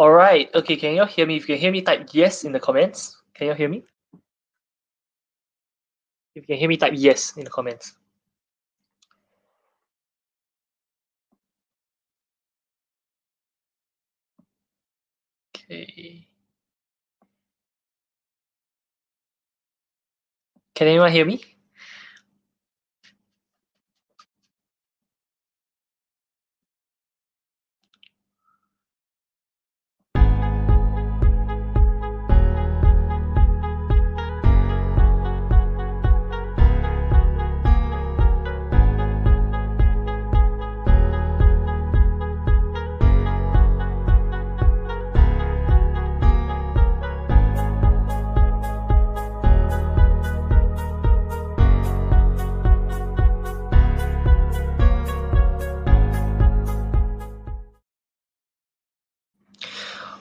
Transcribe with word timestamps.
All 0.00 0.12
right. 0.12 0.48
Okay, 0.54 0.76
can 0.76 0.94
you 0.94 1.04
hear 1.04 1.26
me? 1.26 1.36
If 1.36 1.42
you 1.42 1.54
can 1.54 1.60
hear 1.60 1.70
me, 1.70 1.82
type 1.82 2.08
yes 2.14 2.44
in 2.44 2.52
the 2.52 2.58
comments. 2.58 3.20
Can 3.34 3.48
you 3.48 3.52
hear 3.52 3.68
me? 3.68 3.84
If 6.34 6.36
you 6.36 6.46
can 6.46 6.56
hear 6.56 6.70
me, 6.70 6.78
type 6.78 6.94
yes 6.96 7.36
in 7.36 7.44
the 7.44 7.50
comments. 7.50 7.92
Okay. 15.54 16.26
Can 20.74 20.88
anyone 20.88 21.12
hear 21.12 21.26
me? 21.26 21.44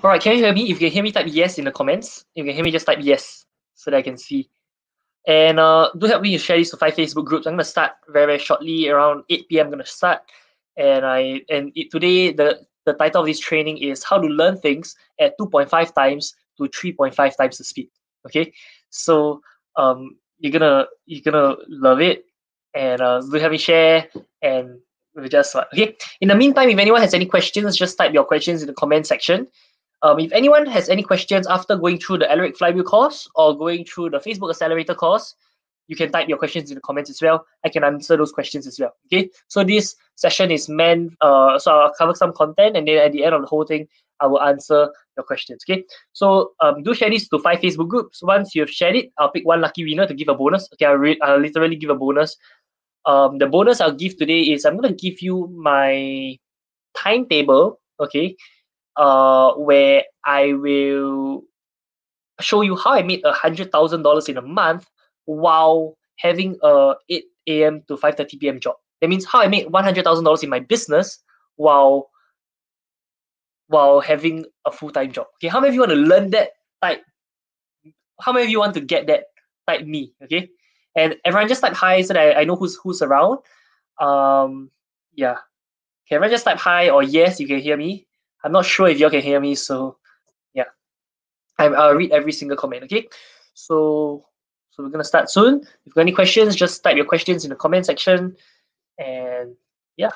All 0.02 0.10
right, 0.10 0.22
can 0.22 0.38
you 0.38 0.46
hear 0.46 0.54
me? 0.54 0.72
If 0.72 0.80
you 0.82 0.88
can 0.88 0.92
hear 0.94 1.04
me, 1.04 1.12
type 1.12 1.26
yes 1.28 1.58
in 1.58 1.66
the 1.66 1.74
comments. 1.74 2.24
If 2.34 2.46
you 2.46 2.46
can 2.46 2.56
hear 2.56 2.64
me, 2.64 2.72
just 2.72 2.86
type 2.86 3.00
yes 3.02 3.46
so 3.76 3.92
that 3.92 3.98
I 3.98 4.02
can 4.02 4.18
see. 4.18 4.50
And 5.28 5.60
uh, 5.60 5.90
do 5.98 6.06
help 6.06 6.22
me 6.22 6.32
to 6.32 6.38
share 6.38 6.58
this 6.58 6.70
to 6.70 6.78
five 6.78 6.94
Facebook 6.94 7.26
groups. 7.26 7.46
I'm 7.46 7.54
gonna 7.54 7.66
start 7.66 7.92
very 8.08 8.26
very 8.26 8.40
shortly 8.40 8.88
around 8.88 9.26
8 9.30 9.50
p.m. 9.50 9.66
I'm 9.66 9.72
gonna 9.72 9.86
start, 9.86 10.22
and 10.78 11.06
I 11.06 11.42
and 11.50 11.74
it, 11.76 11.92
today 11.92 12.32
the 12.32 12.66
the 12.86 12.94
title 12.94 13.22
of 13.22 13.28
this 13.28 13.42
training 13.42 13.80
is 13.80 14.02
how 14.02 14.18
to 14.18 14.28
learn 14.28 14.58
things 14.58 14.96
at 15.20 15.38
2.5 15.38 15.94
times 15.94 16.34
to 16.58 16.64
3.5 16.64 17.36
times 17.36 17.58
the 17.58 17.66
speed. 17.66 17.90
Okay, 18.26 18.54
so 18.92 19.42
um 19.76 20.16
you're 20.38 20.54
gonna 20.54 20.88
you're 21.08 21.30
gonna 21.30 21.58
love 21.68 22.00
it, 22.00 22.24
and 22.74 23.02
uh, 23.02 23.20
do 23.20 23.38
help 23.38 23.52
me 23.52 23.58
share 23.58 24.08
and 24.42 24.80
we'll 25.14 25.28
just 25.28 25.54
okay. 25.58 25.98
In 26.22 26.30
the 26.30 26.36
meantime, 26.36 26.70
if 26.70 26.80
anyone 26.80 27.02
has 27.02 27.14
any 27.14 27.26
questions, 27.26 27.76
just 27.76 27.98
type 27.98 28.14
your 28.14 28.24
questions 28.24 28.62
in 28.62 28.68
the 28.68 28.74
comment 28.74 29.06
section. 29.06 29.46
Um, 30.02 30.20
if 30.20 30.32
anyone 30.32 30.66
has 30.66 30.90
any 30.90 31.04
questions 31.04 31.46
after 31.48 31.76
going 31.76 32.00
through 32.00 32.20
the 32.20 32.32
Alaric 32.32 32.58
Flywheel 32.58 32.84
course 32.84 33.28
or 33.36 33.58
going 33.58 33.86
through 33.86 34.12
the 34.12 34.20
Facebook 34.20 34.50
Accelerator 34.50 34.96
course, 34.96 35.36
you 35.88 35.96
can 35.96 36.12
type 36.12 36.30
your 36.30 36.38
questions 36.38 36.70
in 36.72 36.76
the 36.76 36.82
comments 36.82 37.10
as 37.10 37.22
well. 37.22 37.46
I 37.66 37.70
can 37.70 37.84
answer 37.84 38.16
those 38.16 38.32
questions 38.32 38.68
as 38.68 38.80
well. 38.80 38.96
Okay. 39.08 39.30
So 39.48 39.64
this 39.64 39.96
session 40.16 40.52
is 40.52 40.70
meant, 40.70 41.14
uh, 41.20 41.58
so 41.60 41.72
I'll 41.72 41.94
cover 41.98 42.14
some 42.14 42.32
content 42.32 42.78
and 42.78 42.88
then 42.88 43.00
at 43.00 43.12
the 43.12 43.26
end 43.26 43.34
of 43.34 43.42
the 43.42 43.48
whole 43.48 43.66
thing, 43.66 43.88
I 44.22 44.28
will 44.28 44.42
answer 44.42 44.90
your 45.18 45.24
questions. 45.24 45.64
Okay. 45.68 45.84
So 46.14 46.52
um, 46.62 46.84
do 46.84 46.94
share 46.94 47.10
this 47.10 47.28
to 47.30 47.40
five 47.40 47.60
Facebook 47.60 47.88
groups. 47.88 48.22
Once 48.22 48.54
you've 48.54 48.70
shared 48.70 48.96
it, 48.96 49.12
I'll 49.18 49.32
pick 49.32 49.46
one 49.46 49.62
lucky 49.62 49.84
winner 49.84 50.06
to 50.06 50.14
give 50.14 50.28
a 50.30 50.36
bonus. 50.36 50.70
Okay. 50.74 50.86
I'll, 50.86 50.96
re- 50.96 51.20
I'll 51.22 51.40
literally 51.40 51.76
give 51.76 51.90
a 51.90 51.96
bonus. 51.96 52.38
Um, 53.06 53.40
the 53.40 53.48
bonus 53.48 53.82
I'll 53.82 53.92
give 53.92 54.18
today 54.18 54.42
is 54.42 54.66
I'm 54.66 54.80
to 54.82 54.94
give 54.94 55.22
you 55.22 55.48
my 55.48 56.38
timetable. 56.96 57.80
Okay 58.00 58.38
uh, 58.96 59.54
where 59.54 60.04
I 60.26 60.54
will 60.54 61.44
show 62.42 62.62
you 62.62 62.76
how 62.76 62.92
I 62.92 63.04
made 63.04 63.24
a 63.26 63.34
hundred 63.34 63.72
thousand 63.72 64.04
dollars 64.04 64.30
in 64.30 64.38
a 64.38 64.42
month 64.42 64.90
while 65.26 65.98
having 66.18 66.58
a 66.64 66.96
8 67.10 67.24
a.m. 67.48 67.84
to 67.88 67.98
5:30 67.98 68.40
p.m. 68.40 68.60
job. 68.60 68.76
That 69.02 69.10
means 69.10 69.26
how 69.26 69.42
I 69.42 69.48
made 69.48 69.72
one 69.72 69.84
hundred 69.84 70.04
thousand 70.04 70.26
dollars 70.26 70.44
in 70.44 70.50
my 70.50 70.60
business 70.60 71.20
while 71.56 72.10
while 73.68 74.00
having 74.00 74.46
a 74.66 74.72
full-time 74.72 75.12
job. 75.12 75.28
Okay, 75.36 75.48
how 75.48 75.60
many 75.60 75.70
of 75.70 75.74
you 75.76 75.82
want 75.82 75.92
to 75.92 75.98
learn 75.98 76.32
that? 76.32 76.50
Type. 76.82 77.04
How 78.20 78.34
many 78.34 78.46
of 78.46 78.50
you 78.50 78.60
want 78.60 78.74
to 78.74 78.82
get 78.82 79.08
that? 79.08 79.26
Type 79.68 79.86
me. 79.86 80.14
Okay, 80.24 80.50
and 80.96 81.16
everyone 81.26 81.48
just 81.48 81.62
type 81.62 81.74
hi 81.74 82.02
so 82.02 82.14
that 82.14 82.38
I, 82.38 82.42
I 82.42 82.44
know 82.44 82.56
who's 82.56 82.76
who's 82.76 83.02
around. 83.02 83.40
Um, 84.00 84.72
yeah. 85.14 85.38
Can 86.08 86.16
everyone 86.16 86.32
just 86.32 86.46
type 86.46 86.58
hi 86.58 86.90
or 86.90 87.04
yes? 87.04 87.40
You 87.40 87.48
can 87.48 87.60
hear 87.60 87.78
me. 87.78 88.08
I'm 88.44 88.52
not 88.52 88.66
sure 88.66 88.88
if 88.88 89.00
y'all 89.00 89.10
can 89.10 89.22
hear 89.22 89.40
me, 89.40 89.56
so 89.56 89.98
yeah. 90.54 90.66
I, 91.58 91.66
I'll 91.66 91.96
read 91.96 92.12
every 92.12 92.32
single 92.32 92.58
comment, 92.58 92.84
okay? 92.84 93.08
So, 93.54 94.26
so 94.72 94.84
we're 94.84 94.90
gonna 94.90 95.04
start 95.04 95.30
soon. 95.30 95.62
If 95.62 95.70
you've 95.86 95.96
got 95.96 96.02
any 96.02 96.14
questions, 96.14 96.56
just 96.56 96.84
type 96.84 96.96
your 96.96 97.06
questions 97.06 97.44
in 97.44 97.50
the 97.50 97.56
comment 97.56 97.86
section, 97.86 98.36
and 98.98 99.56
yeah. 99.98 100.12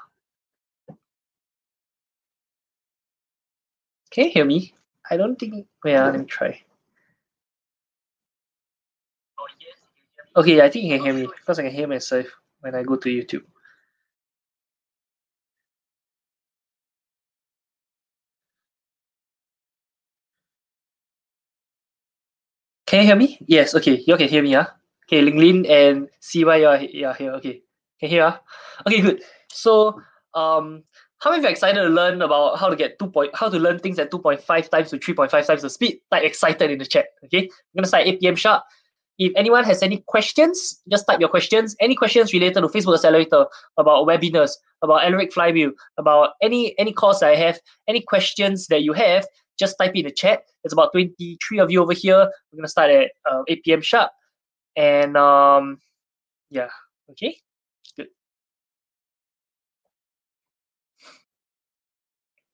Can 4.12 4.26
you 4.26 4.32
hear 4.32 4.46
me? 4.46 4.74
I 5.10 5.18
don't 5.18 5.38
think. 5.38 5.68
Yeah, 5.84 6.06
let 6.06 6.20
me 6.20 6.26
try. 6.26 6.62
Okay, 10.36 10.62
I 10.62 10.70
think 10.70 10.86
you 10.86 10.98
can 10.98 11.06
hear 11.06 11.14
me 11.14 11.28
because 11.28 11.60
I 11.60 11.64
can 11.64 11.72
hear 11.72 11.88
myself 11.88 12.26
when 12.62 12.74
I 12.74 12.84
go 12.84 12.96
to 12.96 13.10
YouTube. 13.10 13.44
Can 22.94 23.02
you 23.02 23.08
hear 23.08 23.16
me? 23.16 23.40
Yes, 23.48 23.74
okay. 23.74 24.04
You 24.06 24.16
can 24.18 24.30
hear 24.30 24.44
me, 24.44 24.54
huh? 24.54 24.68
Okay, 25.08 25.20
Ling 25.24 25.40
Lin 25.40 25.66
and 25.66 26.10
CY, 26.20 26.58
you 26.58 26.68
are, 26.68 26.78
you 26.78 27.08
are 27.08 27.16
here. 27.16 27.32
Okay. 27.32 27.64
Can 28.00 28.02
you 28.02 28.08
hear? 28.10 28.30
Huh? 28.30 28.40
Okay, 28.86 29.02
good. 29.02 29.24
So, 29.52 30.00
um, 30.36 30.84
how 31.18 31.32
many 31.32 31.40
of 31.40 31.46
you 31.46 31.50
excited 31.50 31.82
to 31.82 31.88
learn 31.90 32.22
about 32.22 32.60
how 32.60 32.70
to 32.70 32.76
get 32.76 33.00
two 33.00 33.08
point 33.08 33.32
how 33.34 33.50
to 33.50 33.58
learn 33.58 33.80
things 33.80 33.98
at 33.98 34.12
2.5 34.12 34.70
times 34.70 34.92
to 34.92 35.00
3.5 35.00 35.48
times 35.48 35.64
the 35.64 35.72
speed? 35.72 36.02
Type 36.12 36.24
excited 36.24 36.70
in 36.70 36.78
the 36.78 36.86
chat. 36.86 37.08
Okay. 37.26 37.46
I'm 37.46 37.78
gonna 37.78 37.88
start 37.88 38.06
8 38.06 38.20
p.m. 38.20 38.36
sharp. 38.36 38.62
If 39.18 39.34
anyone 39.36 39.64
has 39.64 39.82
any 39.82 40.04
questions, 40.06 40.80
just 40.88 41.08
type 41.08 41.20
your 41.20 41.30
questions. 41.30 41.76
Any 41.80 41.96
questions 41.96 42.32
related 42.32 42.62
to 42.62 42.68
Facebook 42.68 42.94
Accelerator, 42.94 43.48
about 43.78 44.08
webinars, 44.08 44.52
about 44.84 45.04
Alaric 45.04 45.34
Flywheel, 45.34 45.72
about 45.98 46.34
any 46.44 46.78
any 46.78 46.94
course 46.94 47.24
I 47.24 47.34
have, 47.38 47.60
any 47.88 48.02
questions 48.02 48.68
that 48.68 48.84
you 48.84 48.94
have, 48.94 49.26
just 49.58 49.78
type 49.78 49.96
in 49.96 50.06
the 50.06 50.12
chat. 50.12 50.44
It's 50.64 50.74
about 50.74 50.92
23 50.92 51.60
of 51.60 51.72
you 51.72 51.82
over 51.82 51.94
here. 51.94 52.30
We're 52.52 52.58
gonna 52.58 52.68
start 52.68 52.90
at 52.92 53.12
uh, 53.30 53.44
8 53.48 53.64
p.m. 53.64 53.82
sharp. 53.82 54.12
And 54.76 55.16
um 55.18 55.80
yeah, 56.50 56.70
okay. 57.12 57.38
Good. 57.96 58.08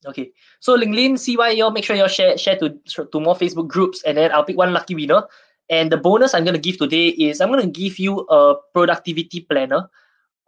Okay. 0.06 0.32
So 0.60 0.74
Ling 0.76 0.92
Lin, 0.92 1.18
CY, 1.18 1.52
y'all 1.52 1.72
make 1.72 1.84
sure 1.84 1.96
y'all 1.96 2.08
share 2.08 2.38
share 2.38 2.58
to 2.60 2.80
to 3.12 3.20
more 3.20 3.36
Facebook 3.36 3.68
groups 3.68 4.04
and 4.04 4.18
then 4.18 4.32
I'll 4.32 4.44
pick 4.44 4.58
one 4.58 4.74
lucky 4.74 4.96
winner. 4.96 5.24
And 5.70 5.92
the 5.92 5.98
bonus 5.98 6.34
I'm 6.34 6.46
gonna 6.46 6.58
give 6.58 6.78
today 6.78 7.10
is 7.10 7.42
I'm 7.42 7.50
gonna 7.50 7.68
give 7.68 8.00
you 8.00 8.26
a 8.30 8.56
productivity 8.74 9.42
planner, 9.42 9.90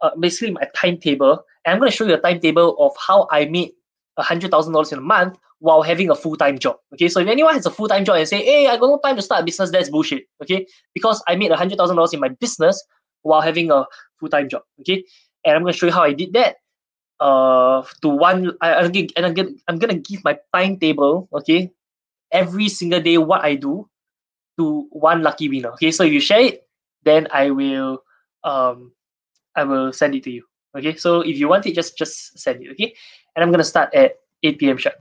uh, 0.00 0.10
basically 0.18 0.50
my 0.50 0.68
timetable. 0.74 1.44
And 1.64 1.74
I'm 1.74 1.78
gonna 1.78 1.92
show 1.92 2.04
you 2.04 2.14
a 2.14 2.20
timetable 2.20 2.76
of 2.78 2.92
how 2.98 3.28
I 3.30 3.46
made 3.46 3.72
a 4.16 4.22
hundred 4.22 4.50
thousand 4.50 4.72
dollars 4.72 4.92
in 4.92 4.98
a 4.98 5.02
month 5.02 5.38
while 5.60 5.82
having 5.82 6.10
a 6.10 6.14
full-time 6.14 6.58
job. 6.58 6.76
Okay, 6.92 7.08
so 7.08 7.20
if 7.20 7.28
anyone 7.28 7.54
has 7.54 7.66
a 7.66 7.70
full-time 7.70 8.04
job 8.04 8.16
and 8.16 8.28
say, 8.28 8.44
hey, 8.44 8.66
I 8.66 8.76
got 8.76 8.88
no 8.88 8.98
time 9.02 9.16
to 9.16 9.22
start 9.22 9.42
a 9.42 9.44
business, 9.44 9.70
that's 9.70 9.88
bullshit. 9.88 10.24
Okay, 10.42 10.66
because 10.92 11.22
I 11.28 11.36
made 11.36 11.50
a 11.50 11.56
hundred 11.56 11.78
thousand 11.78 11.96
dollars 11.96 12.12
in 12.12 12.20
my 12.20 12.28
business 12.28 12.82
while 13.22 13.40
having 13.40 13.70
a 13.70 13.86
full-time 14.18 14.48
job. 14.48 14.62
Okay, 14.80 15.04
and 15.44 15.56
I'm 15.56 15.62
gonna 15.62 15.72
show 15.72 15.86
you 15.86 15.92
how 15.92 16.02
I 16.02 16.12
did 16.12 16.32
that. 16.34 16.56
Uh, 17.20 17.84
to 18.02 18.08
one, 18.08 18.52
I, 18.60 18.74
I'm 18.74 18.90
gonna, 18.90 19.06
and 19.16 19.26
I'm 19.26 19.34
gonna, 19.34 19.50
I'm 19.68 19.78
gonna 19.78 19.98
give 19.98 20.24
my 20.24 20.38
timetable. 20.52 21.28
Okay, 21.32 21.70
every 22.32 22.68
single 22.68 23.00
day 23.00 23.18
what 23.18 23.44
I 23.44 23.54
do 23.54 23.88
to 24.58 24.88
one 24.90 25.22
lucky 25.22 25.48
winner. 25.48 25.70
Okay, 25.74 25.92
so 25.92 26.04
if 26.04 26.12
you 26.12 26.20
share 26.20 26.40
it, 26.40 26.66
then 27.04 27.28
I 27.30 27.50
will, 27.50 28.02
um, 28.42 28.92
I 29.54 29.64
will 29.64 29.92
send 29.92 30.14
it 30.16 30.24
to 30.24 30.30
you. 30.30 30.44
Okay, 30.76 30.96
so 30.96 31.20
if 31.20 31.36
you 31.38 31.48
want 31.48 31.66
it, 31.66 31.74
just 31.74 31.96
just 31.98 32.38
send 32.38 32.62
it. 32.64 32.70
Okay, 32.72 32.94
and 33.36 33.44
I'm 33.44 33.50
gonna 33.50 33.64
start 33.64 33.94
at 33.94 34.18
8 34.42 34.70
p.m. 34.70 34.78
sharp. 34.78 34.96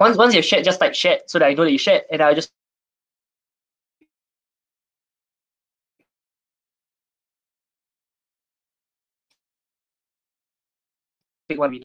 Once 0.00 0.16
once 0.16 0.34
you've 0.34 0.44
shared, 0.44 0.64
just 0.64 0.80
type 0.80 0.94
shared 0.94 1.20
so 1.26 1.38
that 1.38 1.46
I 1.46 1.54
know 1.54 1.64
that 1.64 1.72
you 1.72 1.78
shared, 1.78 2.04
and 2.10 2.22
I'll 2.22 2.34
just 2.34 2.50
pick 11.48 11.58
one 11.58 11.70
video. 11.70 11.84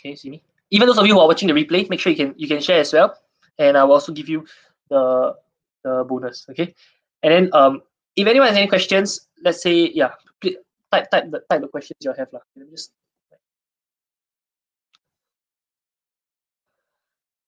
Okay, 0.00 0.14
see 0.16 0.30
me. 0.30 0.42
Even 0.70 0.86
those 0.88 0.98
of 0.98 1.06
you 1.06 1.14
who 1.14 1.20
are 1.20 1.28
watching 1.28 1.48
the 1.48 1.54
replay, 1.54 1.88
make 1.88 2.00
sure 2.00 2.10
you 2.12 2.16
can 2.18 2.34
you 2.36 2.48
can 2.48 2.60
share 2.60 2.80
as 2.80 2.92
well, 2.92 3.16
and 3.58 3.76
I 3.76 3.84
will 3.84 3.92
also 3.94 4.12
give 4.12 4.28
you 4.28 4.46
the 4.90 5.34
the 5.84 6.04
bonus. 6.08 6.46
Okay, 6.50 6.74
and 7.22 7.32
then 7.32 7.50
um 7.54 7.82
if 8.16 8.26
anyone 8.26 8.48
has 8.48 8.56
any 8.56 8.68
questions, 8.68 9.28
let's 9.42 9.62
say, 9.62 9.90
yeah, 9.90 10.12
please 10.40 10.56
type 10.92 11.10
type 11.10 11.30
the 11.30 11.40
type 11.50 11.60
the 11.60 11.68
questions 11.68 11.98
you 12.00 12.12
have. 12.12 12.28
Lah. 12.32 12.40
Just... 12.70 12.92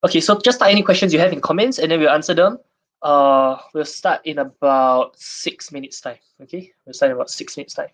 Okay, 0.05 0.21
so 0.21 0.39
just 0.39 0.59
type 0.59 0.71
any 0.71 0.83
questions 0.83 1.13
you 1.13 1.21
have 1.21 1.33
in 1.33 1.41
comments 1.41 1.79
and 1.79 1.91
then 1.91 2.01
we'll 2.01 2.11
answer 2.11 2.35
them. 2.35 2.59
Uh 3.03 3.59
we'll 3.75 3.85
start 3.85 4.21
in 4.25 4.39
about 4.39 5.19
six 5.19 5.71
minutes 5.71 6.01
time. 6.01 6.19
Okay, 6.43 6.73
we'll 6.85 6.95
start 6.95 7.11
in 7.11 7.17
about 7.17 7.31
six 7.31 7.57
minutes 7.57 7.75
time. 7.75 7.91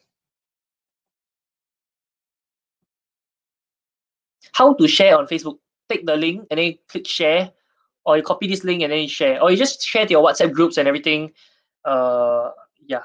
How 4.53 4.75
to 4.75 4.89
share 4.89 5.19
on 5.19 5.27
Facebook. 5.27 5.59
Take 5.89 6.07
the 6.07 6.17
link 6.17 6.47
and 6.51 6.59
then 6.59 6.79
click 6.89 7.07
share, 7.07 7.51
or 8.05 8.17
you 8.17 8.23
copy 8.23 8.47
this 8.47 8.65
link 8.65 8.83
and 8.83 8.93
then 8.93 9.01
you 9.01 9.09
share, 9.09 9.43
or 9.43 9.51
you 9.51 9.57
just 9.57 9.83
share 9.83 10.07
to 10.07 10.13
your 10.13 10.25
WhatsApp 10.25 10.53
groups 10.53 10.79
and 10.79 10.87
everything. 10.89 11.33
Uh 11.85 12.51
yeah. 12.87 13.03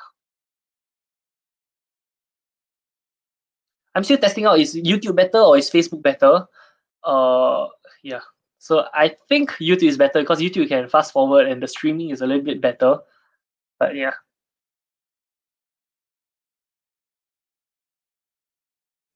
I'm 3.95 4.03
still 4.03 4.17
testing 4.17 4.45
out 4.45 4.59
is 4.59 4.75
YouTube 4.75 5.15
better 5.15 5.39
or 5.39 5.57
is 5.57 5.71
Facebook 5.71 6.03
better? 6.03 6.45
Uh, 7.03 7.67
yeah. 8.03 8.21
So 8.59 8.85
I 8.93 9.15
think 9.27 9.51
YouTube 9.53 9.87
is 9.89 9.97
better 9.97 10.19
because 10.21 10.39
YouTube 10.39 10.67
can 10.67 10.87
fast 10.87 11.11
forward 11.13 11.47
and 11.47 11.61
the 11.61 11.67
streaming 11.67 12.11
is 12.11 12.21
a 12.21 12.27
little 12.27 12.43
bit 12.43 12.61
better. 12.61 12.99
But 13.79 13.95
yeah. 13.95 14.13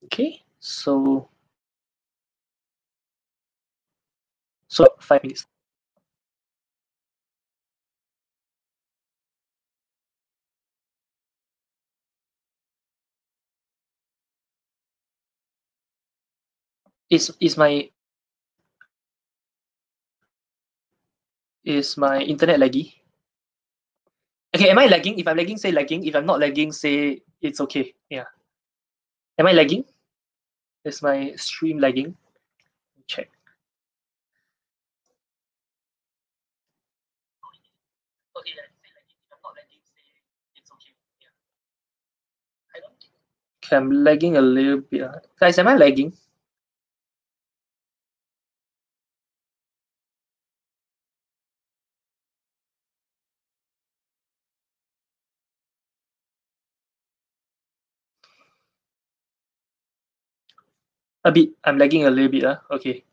Okay, 0.05 0.41
so 0.59 1.29
so 4.67 4.87
five 4.99 5.23
minutes. 5.23 5.45
Is 17.11 17.29
is 17.43 17.57
my 17.57 17.91
is 21.65 21.97
my 21.97 22.21
internet 22.23 22.59
laggy? 22.59 22.95
Okay, 24.55 24.69
am 24.69 24.79
I 24.79 24.87
lagging? 24.87 25.19
If 25.19 25.27
I'm 25.27 25.37
lagging, 25.37 25.57
say 25.57 25.71
lagging. 25.71 26.05
If 26.07 26.15
I'm 26.15 26.25
not 26.25 26.39
lagging, 26.39 26.71
say 26.71 27.21
it's 27.41 27.59
okay. 27.61 27.93
Yeah. 28.09 28.25
Am 29.37 29.47
I 29.47 29.53
lagging? 29.53 29.83
Is 30.85 31.01
my 31.01 31.33
stream 31.35 31.79
lagging? 31.79 32.15
Check. 33.07 33.29
Okay, 38.37 38.51
yeah, 38.55 38.67
say 38.81 38.91
lagging. 38.95 39.19
If 39.31 39.39
I'm 39.43 39.55
lagging, 39.55 39.83
say 39.83 40.03
it's 40.55 40.71
okay. 40.71 40.93
Yeah. 41.21 41.35
I 42.75 42.79
don't 42.79 42.95
okay, 43.63 43.75
I'm 43.75 43.91
lagging 43.91 44.37
a 44.37 44.41
little 44.41 44.81
bit. 44.81 45.07
Guys, 45.39 45.59
am 45.59 45.67
I 45.67 45.75
lagging? 45.75 46.13
A 61.23 61.31
bit. 61.31 61.49
I'm 61.63 61.77
lagging 61.77 62.05
a 62.05 62.11
little 62.11 62.31
bit 62.31 62.43
uh. 62.43 62.57
okay. 62.71 63.03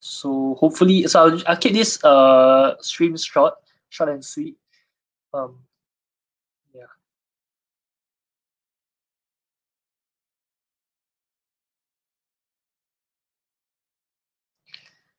So 0.00 0.56
hopefully 0.58 1.06
so 1.06 1.24
I'll, 1.24 1.42
I'll 1.46 1.56
keep 1.56 1.72
this 1.72 2.02
uh 2.04 2.74
stream 2.80 3.16
short 3.16 3.54
short 3.88 4.10
and 4.10 4.24
sweet. 4.24 4.56
Um 5.32 5.58
yeah. 6.74 6.90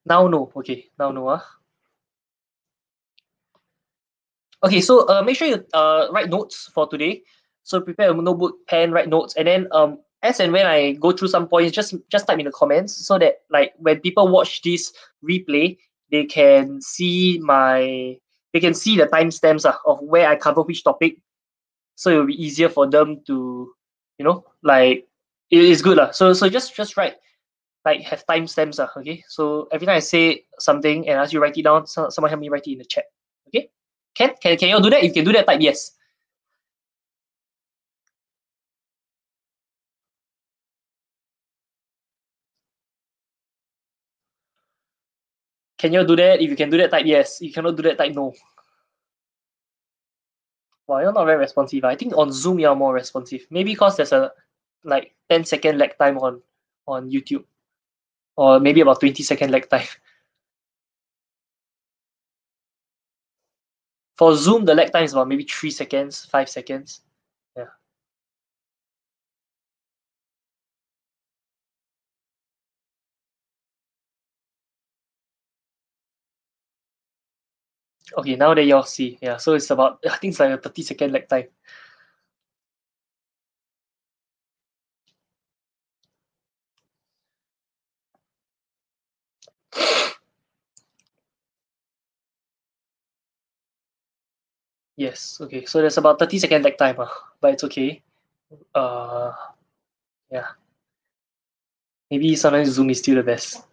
Now 0.05 0.27
no. 0.27 0.51
Okay. 0.55 0.89
Now 0.99 1.11
no 1.11 1.27
uh. 1.29 1.41
okay 4.63 4.81
so 4.81 5.07
uh 5.09 5.21
make 5.21 5.37
sure 5.37 5.47
you 5.47 5.65
uh 5.73 6.07
write 6.11 6.29
notes 6.29 6.69
for 6.73 6.87
today. 6.87 7.23
So 7.63 7.79
prepare 7.79 8.11
a 8.11 8.13
notebook 8.13 8.67
pen 8.67 8.91
write 8.91 9.07
notes 9.07 9.35
and 9.35 9.47
then 9.47 9.67
um 9.71 9.99
as 10.23 10.39
and 10.39 10.53
when 10.53 10.65
I 10.65 10.93
go 10.93 11.11
through 11.11 11.27
some 11.27 11.47
points, 11.47 11.75
just 11.75 11.93
just 12.09 12.25
type 12.25 12.39
in 12.39 12.45
the 12.45 12.51
comments 12.51 12.93
so 13.05 13.19
that 13.19 13.41
like 13.51 13.73
when 13.77 13.99
people 13.99 14.29
watch 14.29 14.61
this 14.61 14.93
replay, 15.23 15.77
they 16.11 16.23
can 16.23 16.81
see 16.81 17.39
my 17.43 18.17
they 18.53 18.59
can 18.59 18.73
see 18.73 18.95
the 18.95 19.07
timestamps 19.07 19.65
uh, 19.65 19.75
of 19.85 19.99
where 20.01 20.27
I 20.27 20.37
cover 20.37 20.61
which 20.61 20.83
topic. 20.83 21.17
So 21.95 22.09
it 22.09 22.15
will 22.15 22.27
be 22.27 22.43
easier 22.43 22.69
for 22.69 22.89
them 22.89 23.21
to, 23.27 23.71
you 24.17 24.25
know, 24.25 24.45
like 24.63 25.07
it 25.51 25.59
is 25.59 25.81
good. 25.81 25.99
Uh. 25.99 26.11
So 26.11 26.31
so 26.31 26.49
just 26.49 26.73
just 26.73 26.95
write 26.95 27.15
like 27.83 28.01
have 28.01 28.25
timestamps. 28.25 28.79
Uh, 28.79 28.87
okay. 28.97 29.23
So 29.27 29.67
every 29.71 29.85
time 29.85 29.97
I 29.97 29.99
say 29.99 30.45
something 30.57 31.07
and 31.07 31.19
ask 31.19 31.33
you 31.33 31.41
write 31.41 31.57
it 31.57 31.63
down, 31.63 31.85
so, 31.85 32.09
someone 32.09 32.29
help 32.29 32.39
me 32.39 32.49
write 32.49 32.65
it 32.65 32.71
in 32.71 32.77
the 32.77 32.85
chat. 32.85 33.05
Okay? 33.49 33.69
Can 34.15 34.33
can 34.41 34.57
can 34.57 34.69
you 34.69 34.81
do 34.81 34.89
that? 34.89 35.03
If 35.03 35.07
you 35.07 35.13
can 35.13 35.25
do 35.25 35.33
that, 35.33 35.47
type 35.47 35.59
yes. 35.59 35.91
Can 45.83 45.91
you 45.91 46.07
do 46.07 46.15
that? 46.15 46.39
If 46.39 46.49
you 46.49 46.55
can 46.55 46.69
do 46.69 46.77
that, 46.77 46.91
type 46.91 47.05
yes. 47.05 47.41
If 47.41 47.47
you 47.47 47.51
cannot 47.51 47.75
do 47.75 47.83
that, 47.83 47.97
type 47.97 48.15
no. 48.15 48.33
Wow, 50.87 50.99
you're 50.99 51.11
not 51.11 51.25
very 51.25 51.39
responsive. 51.39 51.83
I 51.83 51.97
think 51.97 52.15
on 52.15 52.31
Zoom 52.31 52.57
you're 52.57 52.73
more 52.73 52.93
responsive. 52.93 53.45
Maybe 53.49 53.73
because 53.73 53.97
there's 53.97 54.13
a 54.13 54.31
like 54.85 55.13
10 55.29 55.43
second 55.43 55.79
lag 55.79 55.97
time 55.97 56.17
on 56.19 56.41
on 56.87 57.11
YouTube. 57.11 57.43
Or 58.37 58.61
maybe 58.61 58.79
about 58.79 59.01
20 59.01 59.23
second 59.23 59.51
lag 59.51 59.69
time. 59.69 59.83
For 64.17 64.37
Zoom, 64.37 64.63
the 64.63 64.75
lag 64.75 64.93
time 64.93 65.03
is 65.03 65.11
about 65.11 65.27
maybe 65.27 65.43
three 65.43 65.71
seconds, 65.71 66.23
five 66.23 66.47
seconds. 66.47 67.01
Okay, 78.17 78.35
now 78.35 78.53
that 78.53 78.63
y'all 78.65 78.83
see, 78.83 79.17
yeah, 79.21 79.37
so 79.37 79.53
it's 79.53 79.69
about 79.71 79.99
I 80.05 80.17
think 80.17 80.31
it's 80.31 80.39
like 80.39 80.51
a 80.51 80.57
30 80.57 80.81
second 80.83 81.13
lag 81.13 81.27
time. 81.27 81.47
Yes, 94.95 95.39
okay, 95.41 95.65
so 95.65 95.79
there's 95.81 95.97
about 95.97 96.19
30 96.19 96.37
second 96.39 96.63
lag 96.63 96.77
time, 96.77 96.99
uh, 96.99 97.07
but 97.41 97.53
it's 97.53 97.63
okay. 97.63 98.01
Uh, 98.75 99.31
yeah. 100.31 100.47
Maybe 102.09 102.35
sometimes 102.37 102.69
Zoom 102.69 102.91
is 102.91 102.99
still 102.99 103.15
the 103.15 103.23
best. 103.23 103.63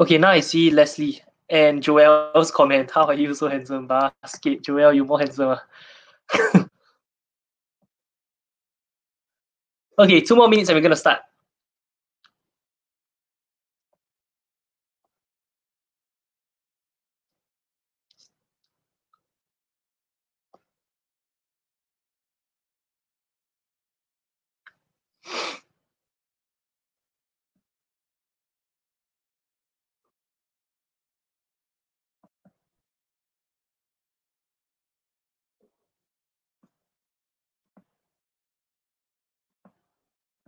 Okay, 0.00 0.16
now 0.16 0.30
I 0.30 0.40
see 0.40 0.70
Leslie 0.70 1.22
and 1.48 1.82
Joel's 1.82 2.50
comment. 2.50 2.90
How 2.90 3.06
are 3.06 3.14
you 3.14 3.34
so 3.34 3.48
handsome? 3.48 3.86
Basket, 3.88 4.62
Joel, 4.62 4.92
you 4.92 5.04
more 5.04 5.18
handsome. 5.18 5.58
Okay, 9.98 10.20
two 10.20 10.36
more 10.36 10.48
minutes 10.48 10.68
and 10.68 10.76
we're 10.76 10.82
gonna 10.82 10.94
start. 10.94 11.18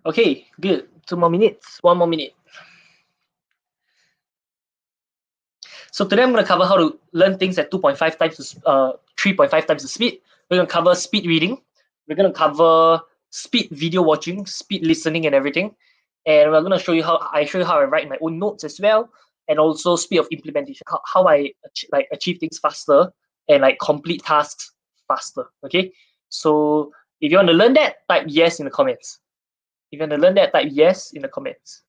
Okay, 0.07 0.47
good. 0.61 0.89
Two 1.07 1.17
more 1.17 1.29
minutes. 1.29 1.79
One 1.83 1.99
more 1.99 2.07
minute. 2.07 2.33
So 5.93 6.07
today 6.07 6.23
I'm 6.23 6.33
going 6.33 6.43
to 6.43 6.49
cover 6.49 6.65
how 6.65 6.77
to 6.77 6.99
learn 7.13 7.37
things 7.37 7.59
at 7.59 7.71
2.5 7.71 8.17
times, 8.17 8.57
uh, 8.65 8.93
3.5 9.19 9.67
times 9.67 9.83
the 9.83 9.89
speed. 9.89 10.21
We're 10.49 10.57
going 10.57 10.67
to 10.67 10.73
cover 10.73 10.95
speed 10.95 11.27
reading. 11.27 11.61
We're 12.09 12.17
going 12.17 12.33
to 12.33 12.39
cover 12.39 13.01
speed 13.31 13.69
video 13.73 14.01
watching, 14.01 14.47
speed 14.47 14.87
listening, 14.87 15.27
and 15.27 15.35
everything. 15.35 15.75
And 16.27 16.51
we're 16.51 16.61
going 16.61 16.73
to 16.73 16.79
show 16.79 16.93
you 16.93 17.03
how 17.03 17.29
I 17.33 17.45
show 17.45 17.59
you 17.59 17.65
how 17.65 17.79
I 17.79 17.85
write 17.85 18.09
my 18.09 18.19
own 18.21 18.39
notes 18.39 18.65
as 18.65 18.81
well, 18.81 19.11
and 19.49 19.59
also 19.59 19.97
speed 19.97 20.19
of 20.19 20.29
implementation, 20.31 20.85
how, 20.89 21.01
how 21.13 21.27
I 21.27 21.53
like 21.93 22.09
achieve 22.13 22.39
things 22.39 22.59
faster 22.59 23.11
and 23.49 23.63
like 23.63 23.79
complete 23.81 24.23
tasks 24.25 24.73
faster. 25.09 25.47
Okay. 25.65 25.93
So 26.29 26.93
if 27.21 27.31
you 27.31 27.37
want 27.37 27.49
to 27.49 27.55
learn 27.55 27.75
that, 27.75 28.09
type 28.09 28.25
yes 28.29 28.61
in 28.61 28.65
the 28.65 28.71
comments. 28.71 29.19
If 29.91 29.99
you 29.99 30.03
want 30.07 30.13
to 30.13 30.19
learn 30.19 30.35
that, 30.35 30.53
type 30.53 30.69
yes 30.71 31.13
in 31.13 31.23
the 31.23 31.29
comments. 31.29 31.83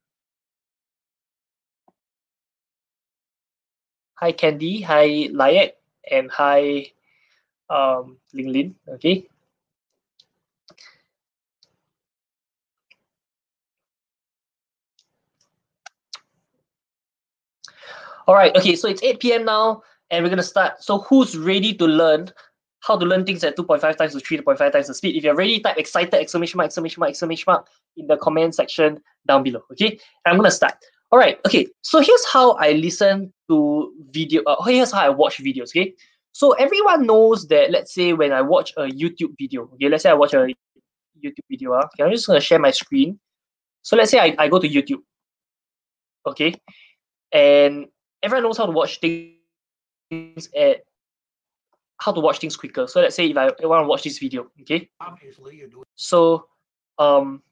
Hi 4.16 4.32
Candy, 4.32 4.82
hi 4.82 5.30
Layak, 5.30 5.74
and 6.10 6.30
hi 6.32 6.92
um, 7.70 8.18
Ling 8.34 8.54
Lin. 8.54 8.76
Okay. 8.88 9.28
All 18.28 18.36
right. 18.36 18.56
Okay. 18.56 18.76
So 18.76 18.88
it's 18.88 19.04
8 19.04 19.20
p.m. 19.20 19.46
now, 19.46 19.84
and 20.10 20.24
we're 20.24 20.30
gonna 20.30 20.44
start. 20.44 20.84
So 20.84 21.00
who's 21.00 21.38
ready 21.38 21.74
to 21.76 21.86
learn 21.86 22.32
how 22.82 22.98
to 22.98 23.06
learn 23.06 23.26
things 23.26 23.44
at 23.44 23.56
2.5 23.56 23.96
times 23.96 24.14
to 24.14 24.20
3.5 24.20 24.72
times 24.72 24.88
the 24.88 24.94
speed? 24.94 25.16
If 25.16 25.24
you're 25.24 25.36
ready, 25.36 25.60
type 25.60 25.78
excited 25.78 26.14
exclamation 26.14 26.58
mark 26.58 26.66
exclamation 26.66 27.00
mark 27.00 27.10
exclamation 27.10 27.46
mark 27.48 27.68
in 27.96 28.08
the 28.08 28.18
comment 28.18 28.56
section 28.56 29.00
down 29.28 29.44
below. 29.44 29.62
Okay. 29.72 30.00
I'm 30.26 30.36
gonna 30.36 30.52
start. 30.52 30.74
All 31.12 31.20
right. 31.20 31.40
Okay. 31.46 31.68
So 31.82 32.02
here's 32.02 32.26
how 32.26 32.54
I 32.54 32.72
listen 32.74 33.32
to 33.50 33.94
video. 34.10 34.42
Uh, 34.44 34.62
here's 34.64 34.92
how 34.92 35.02
I 35.02 35.10
watch 35.10 35.38
videos. 35.38 35.70
Okay. 35.70 35.94
So 36.32 36.54
everyone 36.54 37.06
knows 37.06 37.48
that. 37.48 37.72
Let's 37.72 37.94
say 37.94 38.14
when 38.14 38.32
I 38.32 38.42
watch 38.42 38.74
a 38.78 38.84
YouTube 38.84 39.36
video. 39.38 39.64
Okay. 39.74 39.90
Let's 39.90 40.04
say 40.04 40.10
I 40.10 40.14
watch 40.14 40.34
a 40.34 40.48
YouTube 41.24 41.46
video. 41.50 41.74
Uh, 41.74 41.86
okay. 41.86 42.04
I'm 42.04 42.12
just 42.12 42.26
gonna 42.28 42.42
share 42.42 42.60
my 42.60 42.72
screen. 42.72 43.20
So 43.84 43.96
let's 43.96 44.10
say 44.10 44.20
I, 44.20 44.36
I 44.40 44.48
go 44.48 44.60
to 44.60 44.68
YouTube. 44.68 45.02
Okay. 46.26 46.56
And 47.32 47.88
everyone 48.24 48.44
knows 48.44 48.58
how 48.58 48.66
to 48.66 48.72
watch 48.72 49.00
things 49.00 50.50
at 50.56 50.82
how 52.02 52.12
to 52.12 52.20
watch 52.20 52.40
things 52.40 52.58
quicker. 52.58 52.88
So 52.88 53.00
let's 53.00 53.16
say 53.16 53.28
if 53.30 53.38
I 53.38 53.46
want 53.46 53.84
to 53.84 53.88
watch 53.88 54.04
this 54.04 54.18
video, 54.18 54.48
okay. 54.62 54.90
Obviously, 55.00 55.58
you 55.58 55.68
do. 55.70 55.84
So 55.96 56.48
um, 56.98 57.44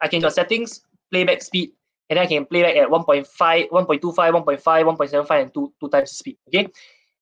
I 0.00 0.06
can 0.06 0.20
go 0.20 0.28
settings, 0.28 0.82
playback 1.10 1.42
speed, 1.42 1.72
and 2.08 2.18
I 2.18 2.26
can 2.26 2.46
play 2.46 2.62
back 2.62 2.76
at 2.76 2.88
1.5, 2.88 3.26
1.25, 3.26 3.68
1.5, 3.70 4.62
1.75, 4.62 5.42
and 5.42 5.52
two 5.52 5.72
two 5.80 5.88
times 5.88 6.10
the 6.10 6.14
speed. 6.14 6.38
Okay, 6.48 6.68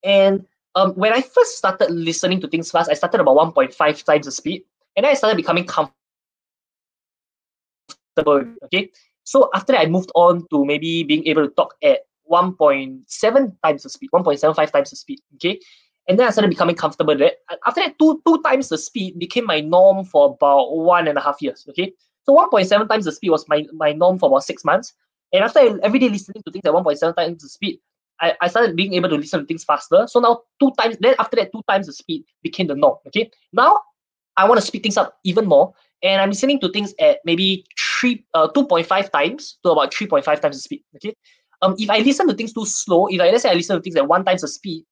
and 0.04 0.46
um, 0.74 0.92
when 0.92 1.14
I 1.14 1.22
first 1.22 1.56
started 1.56 1.90
listening 1.90 2.40
to 2.42 2.48
things 2.48 2.70
fast, 2.70 2.90
I 2.90 2.94
started 2.94 3.20
about 3.20 3.36
1.5 3.36 4.04
times 4.04 4.26
the 4.26 4.32
speed, 4.32 4.64
and 4.94 5.04
then 5.04 5.10
I 5.10 5.14
started 5.14 5.36
becoming 5.36 5.64
comfortable. 5.64 5.94
Okay, 8.64 8.90
so 9.24 9.48
after 9.54 9.72
that, 9.72 9.80
I 9.80 9.86
moved 9.86 10.12
on 10.14 10.46
to 10.50 10.66
maybe 10.66 11.02
being 11.02 11.26
able 11.28 11.48
to 11.48 11.54
talk 11.54 11.76
at 11.82 12.00
1.7 12.30 13.56
times 13.64 13.82
the 13.84 13.88
speed, 13.88 14.10
1.75 14.12 14.70
times 14.70 14.90
the 14.90 14.96
speed. 14.96 15.20
Okay, 15.36 15.58
and 16.08 16.18
then 16.18 16.26
I 16.26 16.30
started 16.30 16.50
becoming 16.50 16.76
comfortable 16.76 17.14
with 17.14 17.22
it. 17.22 17.38
After 17.66 17.80
that, 17.80 17.98
two 17.98 18.20
two 18.26 18.42
times 18.42 18.68
the 18.68 18.78
speed 18.78 19.18
became 19.18 19.46
my 19.46 19.60
norm 19.60 20.04
for 20.04 20.34
about 20.34 20.76
one 20.76 21.08
and 21.08 21.18
a 21.18 21.20
half 21.20 21.40
years. 21.40 21.64
Okay, 21.68 21.92
so 22.24 22.34
1.7 22.34 22.88
times 22.88 23.04
the 23.04 23.12
speed 23.12 23.30
was 23.30 23.46
my, 23.48 23.66
my 23.72 23.92
norm 23.92 24.18
for 24.18 24.28
about 24.28 24.44
six 24.44 24.64
months. 24.64 24.94
And 25.32 25.44
after 25.44 25.80
every 25.82 25.98
day 25.98 26.08
listening 26.08 26.42
to 26.44 26.52
things 26.52 26.64
at 26.64 26.72
1.7 26.72 27.16
times 27.16 27.42
the 27.42 27.48
speed, 27.48 27.80
I, 28.20 28.34
I 28.40 28.48
started 28.48 28.76
being 28.76 28.94
able 28.94 29.08
to 29.08 29.16
listen 29.16 29.40
to 29.40 29.46
things 29.46 29.64
faster. 29.64 30.06
So 30.06 30.20
now 30.20 30.42
two 30.60 30.72
times, 30.78 30.96
then 31.00 31.14
after 31.18 31.36
that, 31.36 31.52
two 31.52 31.62
times 31.68 31.86
the 31.86 31.92
speed 31.92 32.24
became 32.42 32.68
the 32.68 32.74
norm. 32.74 32.96
Okay. 33.08 33.30
Now 33.52 33.78
I 34.36 34.48
want 34.48 34.60
to 34.60 34.66
speed 34.66 34.82
things 34.82 34.96
up 34.96 35.18
even 35.24 35.46
more. 35.46 35.74
And 36.02 36.20
I'm 36.20 36.30
listening 36.30 36.60
to 36.60 36.70
things 36.70 36.94
at 37.00 37.18
maybe 37.24 37.64
three, 37.78 38.24
uh, 38.34 38.48
2.5 38.48 39.10
times 39.10 39.58
to 39.64 39.70
about 39.70 39.92
3.5 39.92 40.24
times 40.40 40.56
the 40.56 40.62
speed. 40.62 40.82
Okay. 40.96 41.14
Um, 41.62 41.74
if 41.78 41.90
I 41.90 41.98
listen 41.98 42.28
to 42.28 42.34
things 42.34 42.52
too 42.52 42.66
slow, 42.66 43.06
if 43.08 43.20
I 43.20 43.30
let's 43.30 43.42
say 43.42 43.50
I 43.50 43.54
listen 43.54 43.76
to 43.76 43.82
things 43.82 43.96
at 43.96 44.06
one 44.06 44.24
times 44.24 44.42
the 44.42 44.48
speed, 44.48 44.84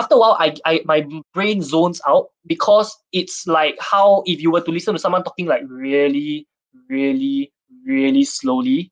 after 0.00 0.14
a 0.14 0.18
while, 0.18 0.36
I, 0.40 0.54
I 0.64 0.80
my 0.86 1.06
brain 1.34 1.60
zones 1.62 2.00
out 2.08 2.28
because 2.46 2.96
it's 3.12 3.46
like 3.46 3.76
how 3.80 4.22
if 4.26 4.40
you 4.40 4.50
were 4.50 4.62
to 4.62 4.70
listen 4.70 4.94
to 4.94 4.98
someone 4.98 5.22
talking 5.22 5.46
like 5.46 5.62
really, 5.68 6.48
really, 6.88 7.52
really 7.86 8.24
slowly, 8.24 8.90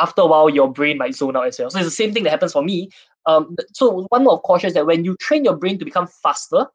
after 0.00 0.22
a 0.22 0.26
while 0.26 0.50
your 0.50 0.70
brain 0.72 0.98
might 0.98 1.14
zone 1.14 1.36
out 1.36 1.46
as 1.46 1.58
well. 1.58 1.70
So 1.70 1.78
it's 1.78 1.86
the 1.86 2.02
same 2.02 2.12
thing 2.12 2.24
that 2.24 2.30
happens 2.30 2.52
for 2.52 2.62
me. 2.62 2.90
Um, 3.26 3.56
so 3.72 4.06
one 4.08 4.24
more 4.24 4.40
caution 4.40 4.68
is 4.68 4.74
that 4.74 4.86
when 4.86 5.04
you 5.04 5.16
train 5.20 5.44
your 5.44 5.56
brain 5.56 5.78
to 5.78 5.84
become 5.84 6.08
faster, 6.08 6.66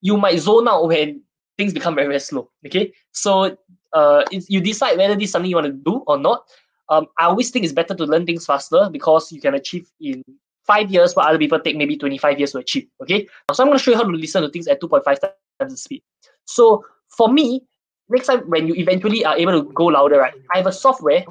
you 0.00 0.16
might 0.16 0.38
zone 0.38 0.66
out 0.66 0.88
when 0.88 1.22
things 1.56 1.72
become 1.72 1.94
very, 1.94 2.08
very 2.08 2.20
slow. 2.20 2.50
Okay. 2.66 2.92
So 3.12 3.56
uh 3.92 4.24
you 4.32 4.60
decide 4.60 4.96
whether 4.96 5.14
this 5.14 5.24
is 5.24 5.32
something 5.32 5.50
you 5.50 5.56
want 5.56 5.66
to 5.66 5.90
do 5.90 6.02
or 6.06 6.18
not. 6.18 6.44
Um, 6.88 7.06
I 7.18 7.26
always 7.26 7.50
think 7.50 7.64
it's 7.64 7.72
better 7.72 7.94
to 7.94 8.04
learn 8.04 8.26
things 8.26 8.46
faster 8.46 8.88
because 8.90 9.30
you 9.32 9.40
can 9.40 9.54
achieve 9.54 9.86
in 10.00 10.22
five 10.66 10.90
years 10.90 11.14
what 11.14 11.26
other 11.26 11.38
people 11.38 11.58
take 11.60 11.76
maybe 11.76 11.96
25 11.96 12.38
years 12.38 12.52
to 12.52 12.58
achieve. 12.58 12.86
Okay. 13.00 13.26
So 13.52 13.62
I'm 13.62 13.68
going 13.68 13.78
to 13.78 13.82
show 13.82 13.90
you 13.90 13.96
how 13.96 14.04
to 14.04 14.10
listen 14.10 14.42
to 14.42 14.48
things 14.48 14.68
at 14.68 14.80
2.5 14.80 15.04
times 15.04 15.32
the 15.58 15.76
speed. 15.76 16.02
So 16.44 16.84
for 17.08 17.32
me, 17.32 17.62
next 18.08 18.26
time 18.26 18.40
when 18.48 18.66
you 18.66 18.74
eventually 18.74 19.24
are 19.24 19.36
able 19.36 19.52
to 19.52 19.72
go 19.72 19.86
louder, 19.86 20.18
right? 20.18 20.34
I 20.52 20.58
have 20.58 20.66
a 20.66 20.72
software 20.72 21.24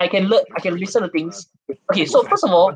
I 0.00 0.08
can 0.08 0.24
learn 0.24 0.44
I 0.56 0.60
can 0.60 0.76
listen 0.76 1.02
to 1.02 1.08
things. 1.08 1.48
Okay, 1.90 2.06
so 2.06 2.22
first 2.22 2.44
of 2.44 2.50
all, 2.50 2.74